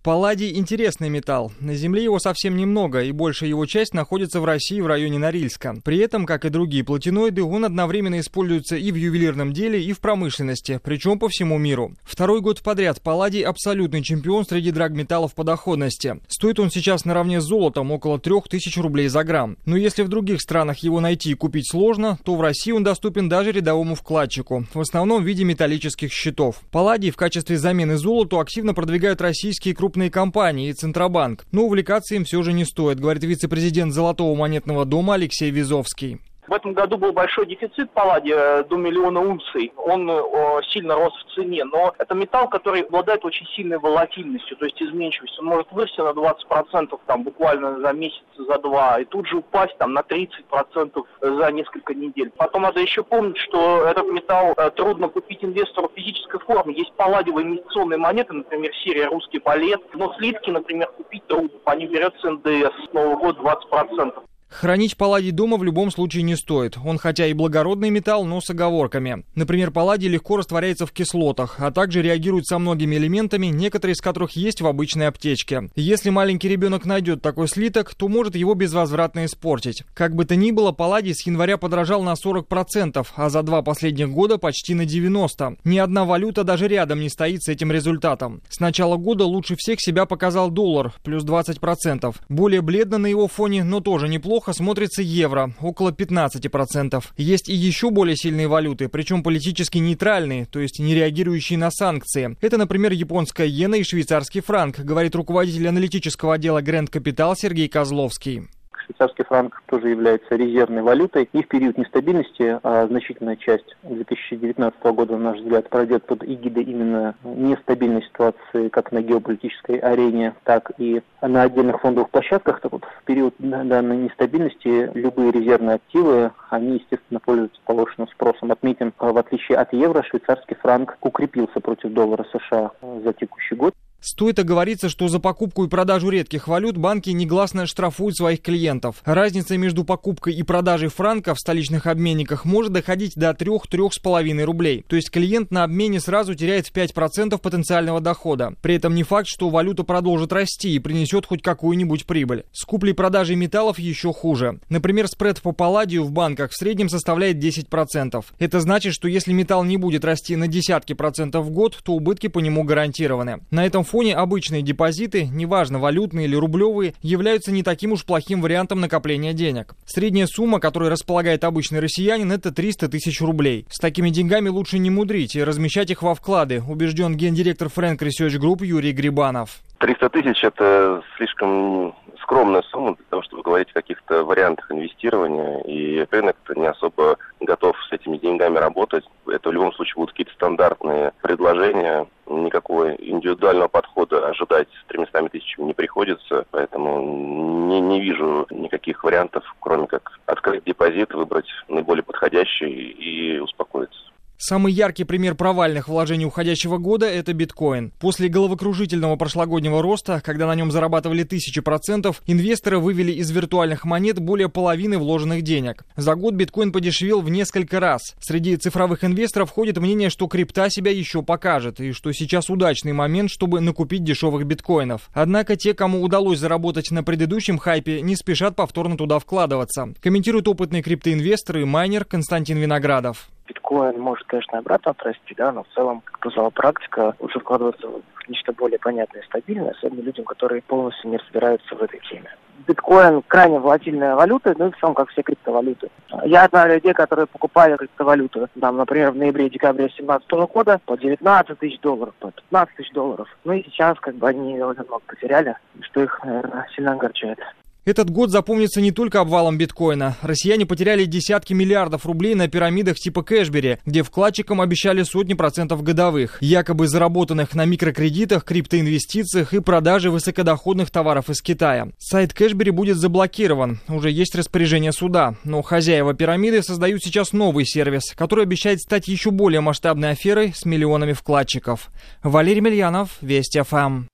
[0.06, 1.52] Палладий– интересный металл.
[1.60, 5.77] На Земле его совсем немного, и большая его часть находится в России в районе Норильска.
[5.84, 9.99] При этом, как и другие платиноиды, он одновременно используется и в ювелирном деле, и в
[10.02, 11.95] промышленности, причем по всему миру.
[12.03, 16.19] Второй год подряд Палладий– абсолютный чемпион среди драгметаллов по доходности.
[16.27, 19.57] Стоит он сейчас наравне с золотом около 3000 рублей за грамм.
[19.65, 23.27] Но если в других странах его найти и купить сложно, то в России он доступен
[23.27, 26.61] даже рядовому вкладчику, в основном в виде металлических счетов.
[26.69, 31.45] Палладий в качестве замены золоту активно продвигают российские крупные крупные компании и Центробанк.
[31.53, 36.19] Но увлекаться им все же не стоит, говорит вице-президент Золотого монетного дома Алексей Визовский.
[36.47, 39.73] В этом году был большой дефицит палладия э, до миллиона унций.
[39.77, 44.65] Он э, сильно рос в цене, но это металл, который обладает очень сильной волатильностью, то
[44.65, 45.41] есть изменчивостью.
[45.41, 49.76] Он может вырасти на 20% там, буквально за месяц, за два, и тут же упасть
[49.80, 52.31] там, на 30% за несколько недель.
[52.38, 56.76] Потом надо еще помнить, что этот металл э, трудно купить инвестору в физической форме.
[56.76, 61.57] Есть палладиевые инвестиционные монеты, например, серия «Русский палет», но слитки, например, купить трудно.
[61.63, 64.23] По ним берется НДС с Нового года 20%.
[64.60, 66.77] Хранить палладий дома в любом случае не стоит.
[66.86, 69.26] Он хотя и благородный металл, но с оговорками.
[69.36, 74.32] Например, палладий легко растворяется в кислотах, а также реагирует со многими элементами, некоторые из которых
[74.38, 75.69] есть в обычной аптечке.
[75.76, 79.84] Если маленький ребенок найдет такой слиток, то может его безвозвратно испортить.
[79.94, 84.10] Как бы то ни было, палладий с января подорожал на 40%, а за два последних
[84.10, 85.57] года почти на 90%.
[85.65, 88.41] Ни одна валюта даже рядом не стоит с этим результатом.
[88.48, 92.15] С начала года лучше всех себя показал доллар, плюс 20%.
[92.30, 97.03] Более бледно на его фоне, но тоже неплохо неплохо смотрится евро, около 15%.
[97.17, 102.38] Есть и еще более сильные валюты, причем политически нейтральные, то есть не реагирующие на санкции.
[102.41, 108.43] Это, например, японская иена и швейцарский франк, говорит руководитель аналитического отдела Grand Capital Сергей Козловский
[108.85, 111.29] швейцарский франк тоже является резервной валютой.
[111.33, 116.63] И в период нестабильности а значительная часть 2019 года, на наш взгляд, пройдет под эгидой
[116.63, 122.61] именно нестабильной ситуации как на геополитической арене, так и на отдельных фондовых площадках.
[122.61, 128.51] Так вот, в период данной нестабильности любые резервные активы, они, естественно, пользуются повышенным спросом.
[128.51, 132.71] Отметим, в отличие от евро, швейцарский франк укрепился против доллара США
[133.03, 133.73] за текущий год.
[134.07, 138.98] Стоит оговориться, что за покупку и продажу редких валют банки негласно штрафуют своих клиентов.
[139.03, 144.86] Разница между покупкой и продажей франка в столичных обменниках может доходить до 3-3,5 рублей.
[144.88, 148.53] То есть клиент на обмене сразу теряет 5% потенциального дохода.
[148.61, 152.44] При этом не факт, что валюта продолжит расти и принесет хоть какую-нибудь прибыль.
[152.52, 154.60] С куплей-продажей металлов еще хуже.
[154.69, 158.23] Например, спред по палладию в банках в среднем составляет 10%.
[158.38, 162.27] Это значит, что если металл не будет расти на десятки процентов в год, то убытки
[162.27, 163.40] по нему гарантированы.
[163.49, 168.81] На этом фоне обычные депозиты, неважно валютные или рублевые, являются не таким уж плохим вариантом
[168.81, 169.76] накопления денег.
[169.85, 173.65] Средняя сумма, которой располагает обычный россиянин, это 300 тысяч рублей.
[173.69, 178.39] С такими деньгами лучше не мудрить и размещать их во вклады, убежден гендиректор Frank Research
[178.39, 179.61] Group Юрий Грибанов.
[179.80, 181.95] 300 тысяч– это слишком
[182.26, 187.77] скромная сумма для того, чтобы говорить о каких-то вариантах инвестирования, и рынок не особо готов
[187.88, 189.06] с этими деньгами работать.
[189.27, 195.65] Это в любом случае будут какие-то стандартные предложения, никакого индивидуального подхода ожидать с 300 тысячами
[195.65, 202.72] не приходится, поэтому не, не вижу никаких вариантов, кроме как открыть депозит, выбрать наиболее подходящий
[202.72, 204.14] и успокоиться.
[204.37, 207.93] Самый яркий пример провальных вложений уходящего года– это биткоин.
[207.99, 214.19] После головокружительного прошлогоднего роста, когда на нем зарабатывали тысячи процентов, инвесторы вывели из виртуальных монет
[214.19, 215.85] более половины вложенных денег.
[215.95, 218.15] За год биткоин подешевел в несколько раз.
[218.19, 223.31] Среди цифровых инвесторов ходит мнение, что крипта себя еще покажет, и что сейчас удачный момент,
[223.31, 225.09] чтобы накупить дешевых биткоинов.
[225.13, 229.93] Однако те, кому удалось заработать на предыдущем хайпе, не спешат повторно туда вкладываться.
[230.01, 235.67] Комментирует опытный криптоинвестор и майнер Константин Виноградов биткоин может, конечно, обратно отрасти, да, но в
[235.73, 240.61] целом, как показала практика, лучше вкладываться в нечто более понятное и стабильное, особенно людям, которые
[240.61, 242.30] полностью не разбираются в этой теме.
[242.67, 245.89] Биткоин крайне волатильная валюта, ну и в целом, как все криптовалюты.
[246.26, 251.59] Я знаю людей, которые покупали криптовалюту, там, например, в ноябре декабре 2017 года по 19
[251.59, 253.27] тысяч долларов, по 15 тысяч долларов.
[253.43, 257.39] Ну и сейчас, как бы, они довольно много потеряли, что их, наверное, сильно огорчает.
[257.85, 260.17] Этот год запомнится не только обвалом биткоина.
[260.23, 266.41] Россияне потеряли десятки миллиардов рублей на пирамидах типа Кэшбери, где вкладчикам обещали сотни процентов годовых,
[266.41, 271.89] якобы заработанных на микрокредитах, криптоинвестициях и продаже высокодоходных товаров из Китая.
[271.99, 273.79] Сайт Кэшбери будет заблокирован.
[273.87, 275.35] Уже есть распоряжение суда.
[275.43, 280.65] Но хозяева пирамиды создают сейчас новый сервис, который обещает стать еще более масштабной аферой с
[280.65, 281.91] миллионами вкладчиков.
[282.23, 284.05] Валерий Мельянов, Вести ФМ.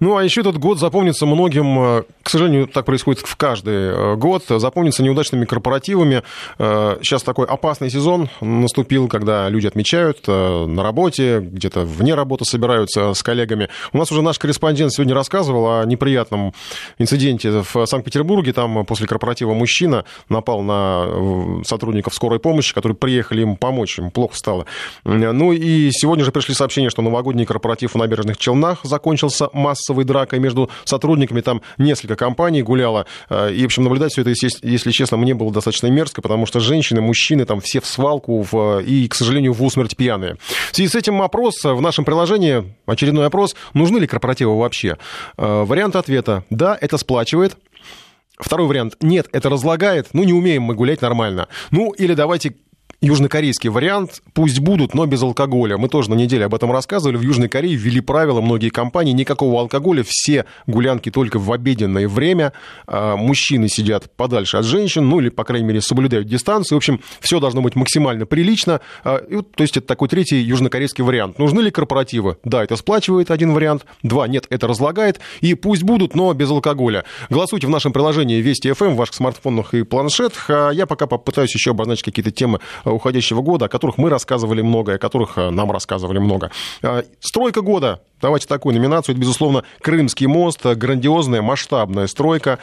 [0.00, 4.16] Ну, а еще этот год запомнится многим, э, к сожалению, так происходит в каждый э,
[4.16, 6.22] год, запомнится неудачными корпоративами.
[6.58, 13.14] Э, сейчас такой опасный сезон наступил, когда люди отмечают на работе, где-то вне работы собираются
[13.14, 13.68] с коллегами.
[13.92, 16.52] У нас уже наш корреспондент сегодня рассказывал о неприятном
[16.98, 18.52] инциденте в Санкт-Петербурге.
[18.52, 24.36] Там после корпоратива мужчина напал на сотрудников скорой помощи, которые приехали им помочь, им плохо
[24.36, 24.66] стало.
[25.04, 30.40] Ну и сегодня же пришли сообщения, что новогодний корпоратив в набережных Челнах закончился массовой дракой
[30.40, 31.40] между сотрудниками.
[31.40, 33.06] Там несколько компаний гуляло.
[33.30, 34.32] Э, и, в общем, наблюдать все это,
[34.62, 38.80] если честно, мне было достаточно мерзко, потому что женщины, мужчины там все в свалку в,
[38.80, 40.36] и, к сожалению, в усмерть пьяные.
[40.70, 44.98] В связи с этим опрос в нашем приложении, очередной опрос, нужны ли корпоративы вообще?
[45.38, 47.56] Э, вариант ответа– да, это сплачивает.
[48.38, 51.48] Второй вариант– нет, это разлагает, ну, не умеем мы гулять нормально.
[51.70, 52.54] Ну, или давайте
[53.02, 54.22] южнокорейский вариант.
[54.32, 55.76] Пусть будут, но без алкоголя.
[55.76, 57.16] Мы тоже на неделе об этом рассказывали.
[57.16, 59.12] В Южной Корее ввели правила многие компании.
[59.12, 60.04] Никакого алкоголя.
[60.06, 62.52] Все гулянки только в обеденное время.
[62.86, 65.08] А, мужчины сидят подальше от женщин.
[65.08, 66.76] Ну, или, по крайней мере, соблюдают дистанцию.
[66.76, 68.80] В общем, все должно быть максимально прилично.
[69.04, 71.38] А, и, то есть, это такой третий южнокорейский вариант.
[71.38, 72.38] Нужны ли корпоративы?
[72.44, 73.84] Да, это сплачивает один вариант.
[74.04, 75.18] Два, нет, это разлагает.
[75.40, 77.04] И пусть будут, но без алкоголя.
[77.30, 80.46] Голосуйте в нашем приложении Вести FM в ваших смартфонах и планшетах.
[80.48, 82.60] А я пока попытаюсь еще обозначить какие-то темы
[82.92, 86.50] уходящего года, о которых мы рассказывали много, о которых э, нам рассказывали много.
[86.82, 88.02] Э, стройка года.
[88.22, 89.14] Давайте такую номинацию.
[89.14, 90.64] Это, безусловно, Крымский мост.
[90.64, 92.60] Грандиозная, масштабная стройка.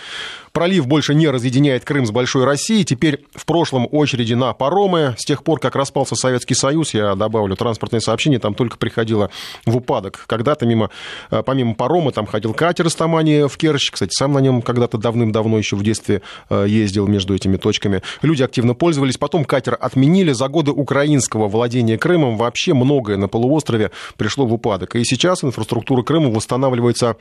[0.54, 2.84] Пролив больше не разъединяет Крым с Большой Россией.
[2.84, 5.16] Теперь в прошлом очереди на паромы.
[5.18, 9.30] С тех пор, как распался Советский Союз, я добавлю, транспортное сообщение там только приходило
[9.66, 10.24] в упадок.
[10.28, 10.90] Когда-то мимо,
[11.30, 13.92] э, помимо парома там ходил катер из Тамани в Керчь.
[13.92, 18.02] Кстати, сам на нем когда-то давным-давно еще в детстве э, ездил между этими точками.
[18.22, 19.18] Люди активно пользовались.
[19.18, 20.32] Потом катер отменили.
[20.32, 24.96] За годы украинского владения Крымом вообще многое на полуострове пришло в упадок.
[24.96, 27.18] И сейчас инфраструктура Крыма восстанавливается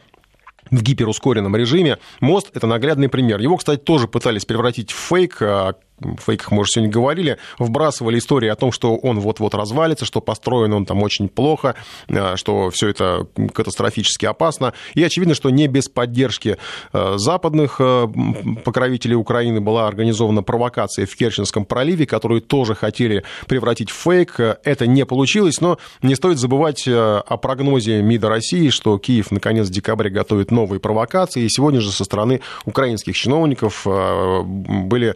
[0.71, 1.99] в гиперускоренном режиме.
[2.21, 3.41] Мост– это наглядный пример.
[3.41, 5.75] Его, кстати, тоже пытались превратить в фейк, а
[6.19, 10.73] фейках мы уже сегодня говорили, вбрасывали истории о том, что он вот-вот развалится, что построен
[10.73, 11.75] он там очень плохо,
[12.09, 14.75] а, что все это катастрофически опасно.
[14.95, 16.59] И очевидно, что не без поддержки
[16.93, 18.11] а, западных а,
[18.65, 24.39] покровителей Украины была организована провокация в Керченском проливе, которую тоже хотели превратить в фейк.
[24.39, 29.71] Это не получилось, но не стоит забывать о прогнозе МИДа России, что Киев наконец в
[29.71, 31.43] декабре готовит новые провокации.
[31.43, 35.15] И сегодня же со стороны украинских чиновников были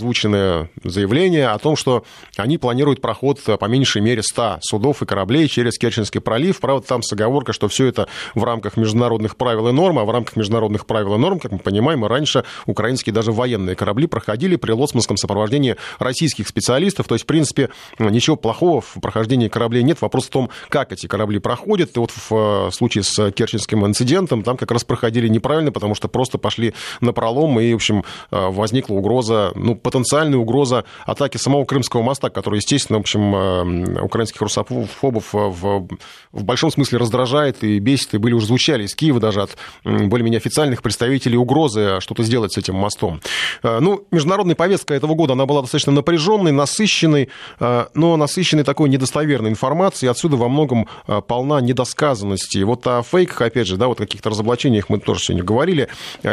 [0.00, 2.04] озвучены заявления о том, что
[2.36, 6.60] они планируют проход по меньшей мере 100 судов и кораблей через Керченский пролив.
[6.60, 10.10] Правда, там с оговоркой, что все это в рамках международных правил и норм, а в
[10.10, 14.56] рамках международных правил и норм, как мы понимаем, и раньше украинские даже военные корабли проходили
[14.56, 17.06] при лоцманском сопровождении российских специалистов.
[17.06, 17.68] То есть, в принципе,
[17.98, 20.00] ничего плохого в прохождении кораблей нет.
[20.00, 21.96] Вопрос в том, как эти корабли проходят.
[21.96, 26.08] И вот в э, случае с Керченским инцидентом там как раз проходили неправильно, потому что
[26.08, 31.64] просто пошли на пролом, и, в общем, э, возникла угроза, ну, потенциальная угроза атаки самого
[31.64, 35.88] Крымского моста, который, естественно, в общем, э, украинских русофобов э, в,
[36.32, 40.38] в большом смысле раздражает и бесит, и были уже звучали из Киева даже от более-менее
[40.38, 43.20] официальных представителей угрозы что-то сделать с этим мостом.
[43.62, 49.50] Э, ну, международная повестка этого года, она была достаточно напряженной, насыщенной, но насыщенной такой недостоверной
[49.50, 50.86] информацией, отсюда во многом
[51.26, 52.62] полна недосказанности.
[52.62, 55.88] Вот о фейках, опять же, да, вот каких-то разоблачениях мы тоже сегодня говорили,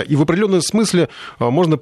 [0.07, 1.09] и в определенном смысле
[1.39, 1.79] можно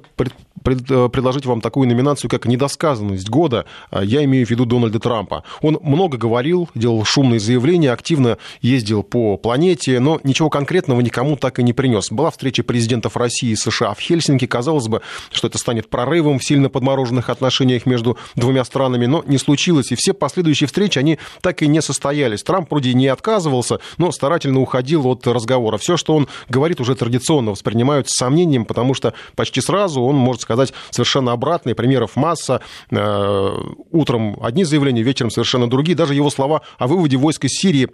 [0.62, 3.66] предложить вам такую номинацию, как «Недосказанность года».
[3.90, 5.42] А, я имею в виду Дональда Трампа.
[5.62, 11.58] Он много говорил, делал шумные заявления, активно ездил по планете, но ничего конкретного никому так
[11.58, 12.12] и не принес.
[12.12, 14.46] Была встреча президентов России и США в Хельсинки.
[14.46, 15.02] Казалось бы,
[15.32, 19.90] что это станет прорывом в сильно подмороженных отношениях между двумя странами, но не случилось.
[19.90, 22.44] И все последующие встречи, они так и не состоялись.
[22.44, 25.78] Трамп вроде не отказывался, но старательно уходил от разговора.
[25.78, 30.42] Все, что он говорит, уже традиционно воспринимают с сомнением, потому что почти сразу он может
[30.42, 32.60] сказать совершенно обратные, примеров масса.
[32.90, 33.56] Э,
[33.92, 35.96] утром одни заявления, вечером совершенно другие.
[35.96, 37.88] Даже его слова о выводе войск из Сирии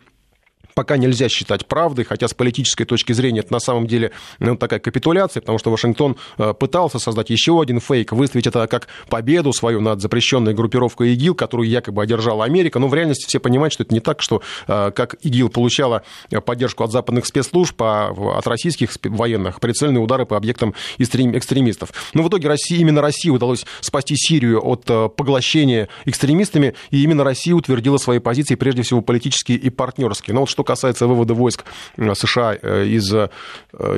[0.74, 4.80] пока нельзя считать правдой, хотя с политической точки зрения это на самом деле ну, такая
[4.80, 9.80] капитуляция, потому что Вашингтон э, пытался создать еще один фейк, выставить это как победу свою
[9.80, 13.94] над запрещенной группировкой ИГИЛ, которую якобы одержала Америка, но в реальности все понимают, что это
[13.94, 16.02] не так, что э, как ИГИЛ получала
[16.44, 21.92] поддержку от западных спецслужб, а от российских военных, прицельные удары по объектам экстремистов.
[22.14, 27.24] Но в итоге России, именно России удалось спасти Сирию от э, поглощения экстремистами, и именно
[27.24, 30.34] Россия утвердила свои позиции, прежде всего политические и партнерские.
[30.34, 31.64] Но вот что касается вывода войск
[31.96, 33.28] США э, из э,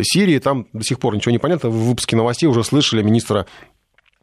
[0.02, 1.70] Сирии, там до сих пор ничего не понятно.
[1.70, 3.46] В выпуске новостей уже слышали министра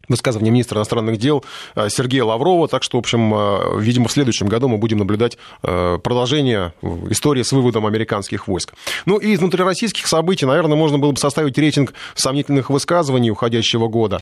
[0.09, 1.45] высказывание министра иностранных дел
[1.87, 2.67] Сергея Лаврова.
[2.67, 6.73] Так что, в общем, видимо, в следующем году мы будем наблюдать продолжение
[7.09, 8.73] истории с выводом американских войск.
[9.05, 14.19] Ну и из внутрироссийских событий, наверное, можно было бы составить рейтинг сомнительных высказываний уходящего года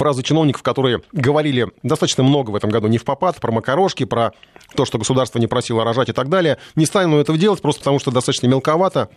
[0.00, 4.32] фразы чиновников, которые говорили достаточно много в этом году не в попад, про макарошки, про
[4.74, 6.56] то, что государство не просило рожать и так далее.
[6.74, 9.10] Не стану этого делать, просто потому что достаточно мелковато.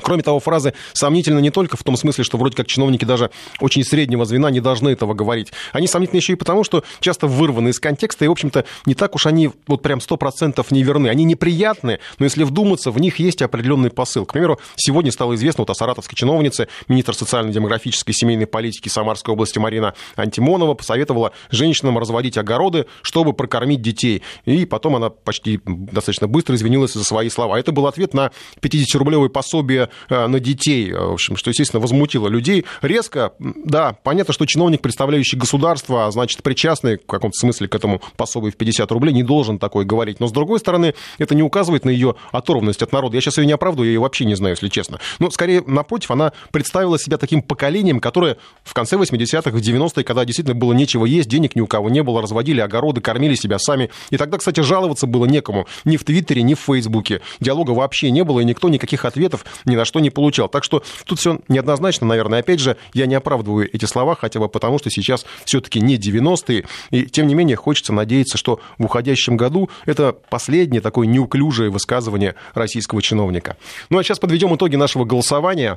[0.00, 3.84] Кроме того, фразы сомнительны не только в том смысле, что вроде как чиновники даже очень
[3.84, 5.52] среднего звена не должны этого говорить.
[5.72, 9.14] Они сомнительны еще и потому, что часто вырваны из контекста, и, в общем-то, не так
[9.14, 11.08] уж они вот прям сто процентов не верны.
[11.08, 14.24] Они неприятны, но если вдуматься, в них есть определенный посыл.
[14.24, 19.58] К примеру, сегодня стало известно вот о саратовской чиновнице, министр социально-демографической семейной политики Самарской области
[19.58, 24.22] Марина Антимонова посоветовала женщинам разводить огороды, чтобы прокормить детей.
[24.46, 27.58] И потом она почти достаточно быстро извинилась за свои слова.
[27.58, 28.30] Это был ответ на
[28.62, 32.64] 50-рублевое пособие Э, на детей, э, в общем, что, естественно, возмутило людей.
[32.80, 38.00] Резко, да, понятно, что чиновник, представляющий государство, а значит, причастный в каком-то смысле к этому
[38.16, 40.20] пособию в 50 рублей, не должен такое говорить.
[40.20, 43.16] Но, с другой стороны, это не указывает на ее оторванность от народа.
[43.16, 44.98] Я сейчас ее не оправдываю, я ее вообще не знаю, если честно.
[45.18, 50.24] Но, скорее, напротив, она представила себя таким поколением, которое в конце 80-х, в 90-е, когда
[50.24, 53.90] действительно было нечего есть, денег ни у кого не было, разводили огороды, кормили себя сами.
[54.10, 55.66] И тогда, кстати, жаловаться было некому.
[55.84, 57.20] Ни в Твиттере, ни в Фейсбуке.
[57.40, 60.48] Диалога вообще не было, и никто никаких ответов ни на что не получал.
[60.48, 62.40] Так что тут все неоднозначно, наверное.
[62.40, 66.66] Опять же, я не оправдываю эти слова, хотя бы потому, что сейчас все-таки не 90-е.
[66.90, 72.34] И тем не менее, хочется надеяться, что в уходящем году это последнее такое неуклюжее высказывание
[72.54, 73.56] российского чиновника.
[73.90, 75.76] Ну а сейчас подведем итоги нашего голосования.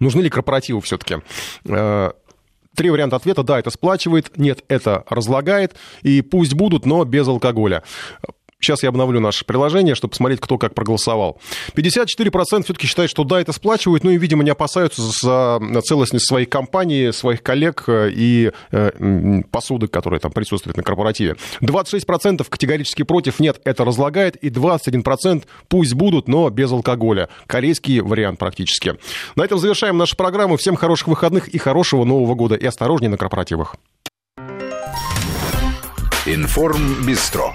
[0.00, 1.18] Нужны ли корпоративы все-таки?
[1.66, 2.10] Э,
[2.74, 3.42] три варианта ответа.
[3.42, 4.36] Да, это сплачивает.
[4.36, 5.76] Нет, это разлагает.
[6.02, 7.82] И пусть будут, но без алкоголя.
[8.64, 11.38] Сейчас я обновлю наше приложение, чтобы посмотреть, кто как проголосовал.
[11.76, 16.46] 54% все-таки считают, что да, это сплачивают, ну и, видимо, не опасаются за целостность своей
[16.46, 21.36] компании, своих коллег э, и э, посуды, которые там присутствуют на корпоративе.
[21.60, 27.28] 26% категорически против, нет, это разлагает, и 21% пусть будут, но без алкоголя.
[27.46, 28.94] Корейский вариант практически.
[29.36, 30.56] На этом завершаем нашу программу.
[30.56, 32.54] Всем хороших выходных и хорошего Нового года.
[32.54, 33.76] И осторожнее на корпоративах.
[36.26, 37.54] Информ Бистро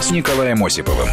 [0.00, 1.08] с Николаем Осиповым.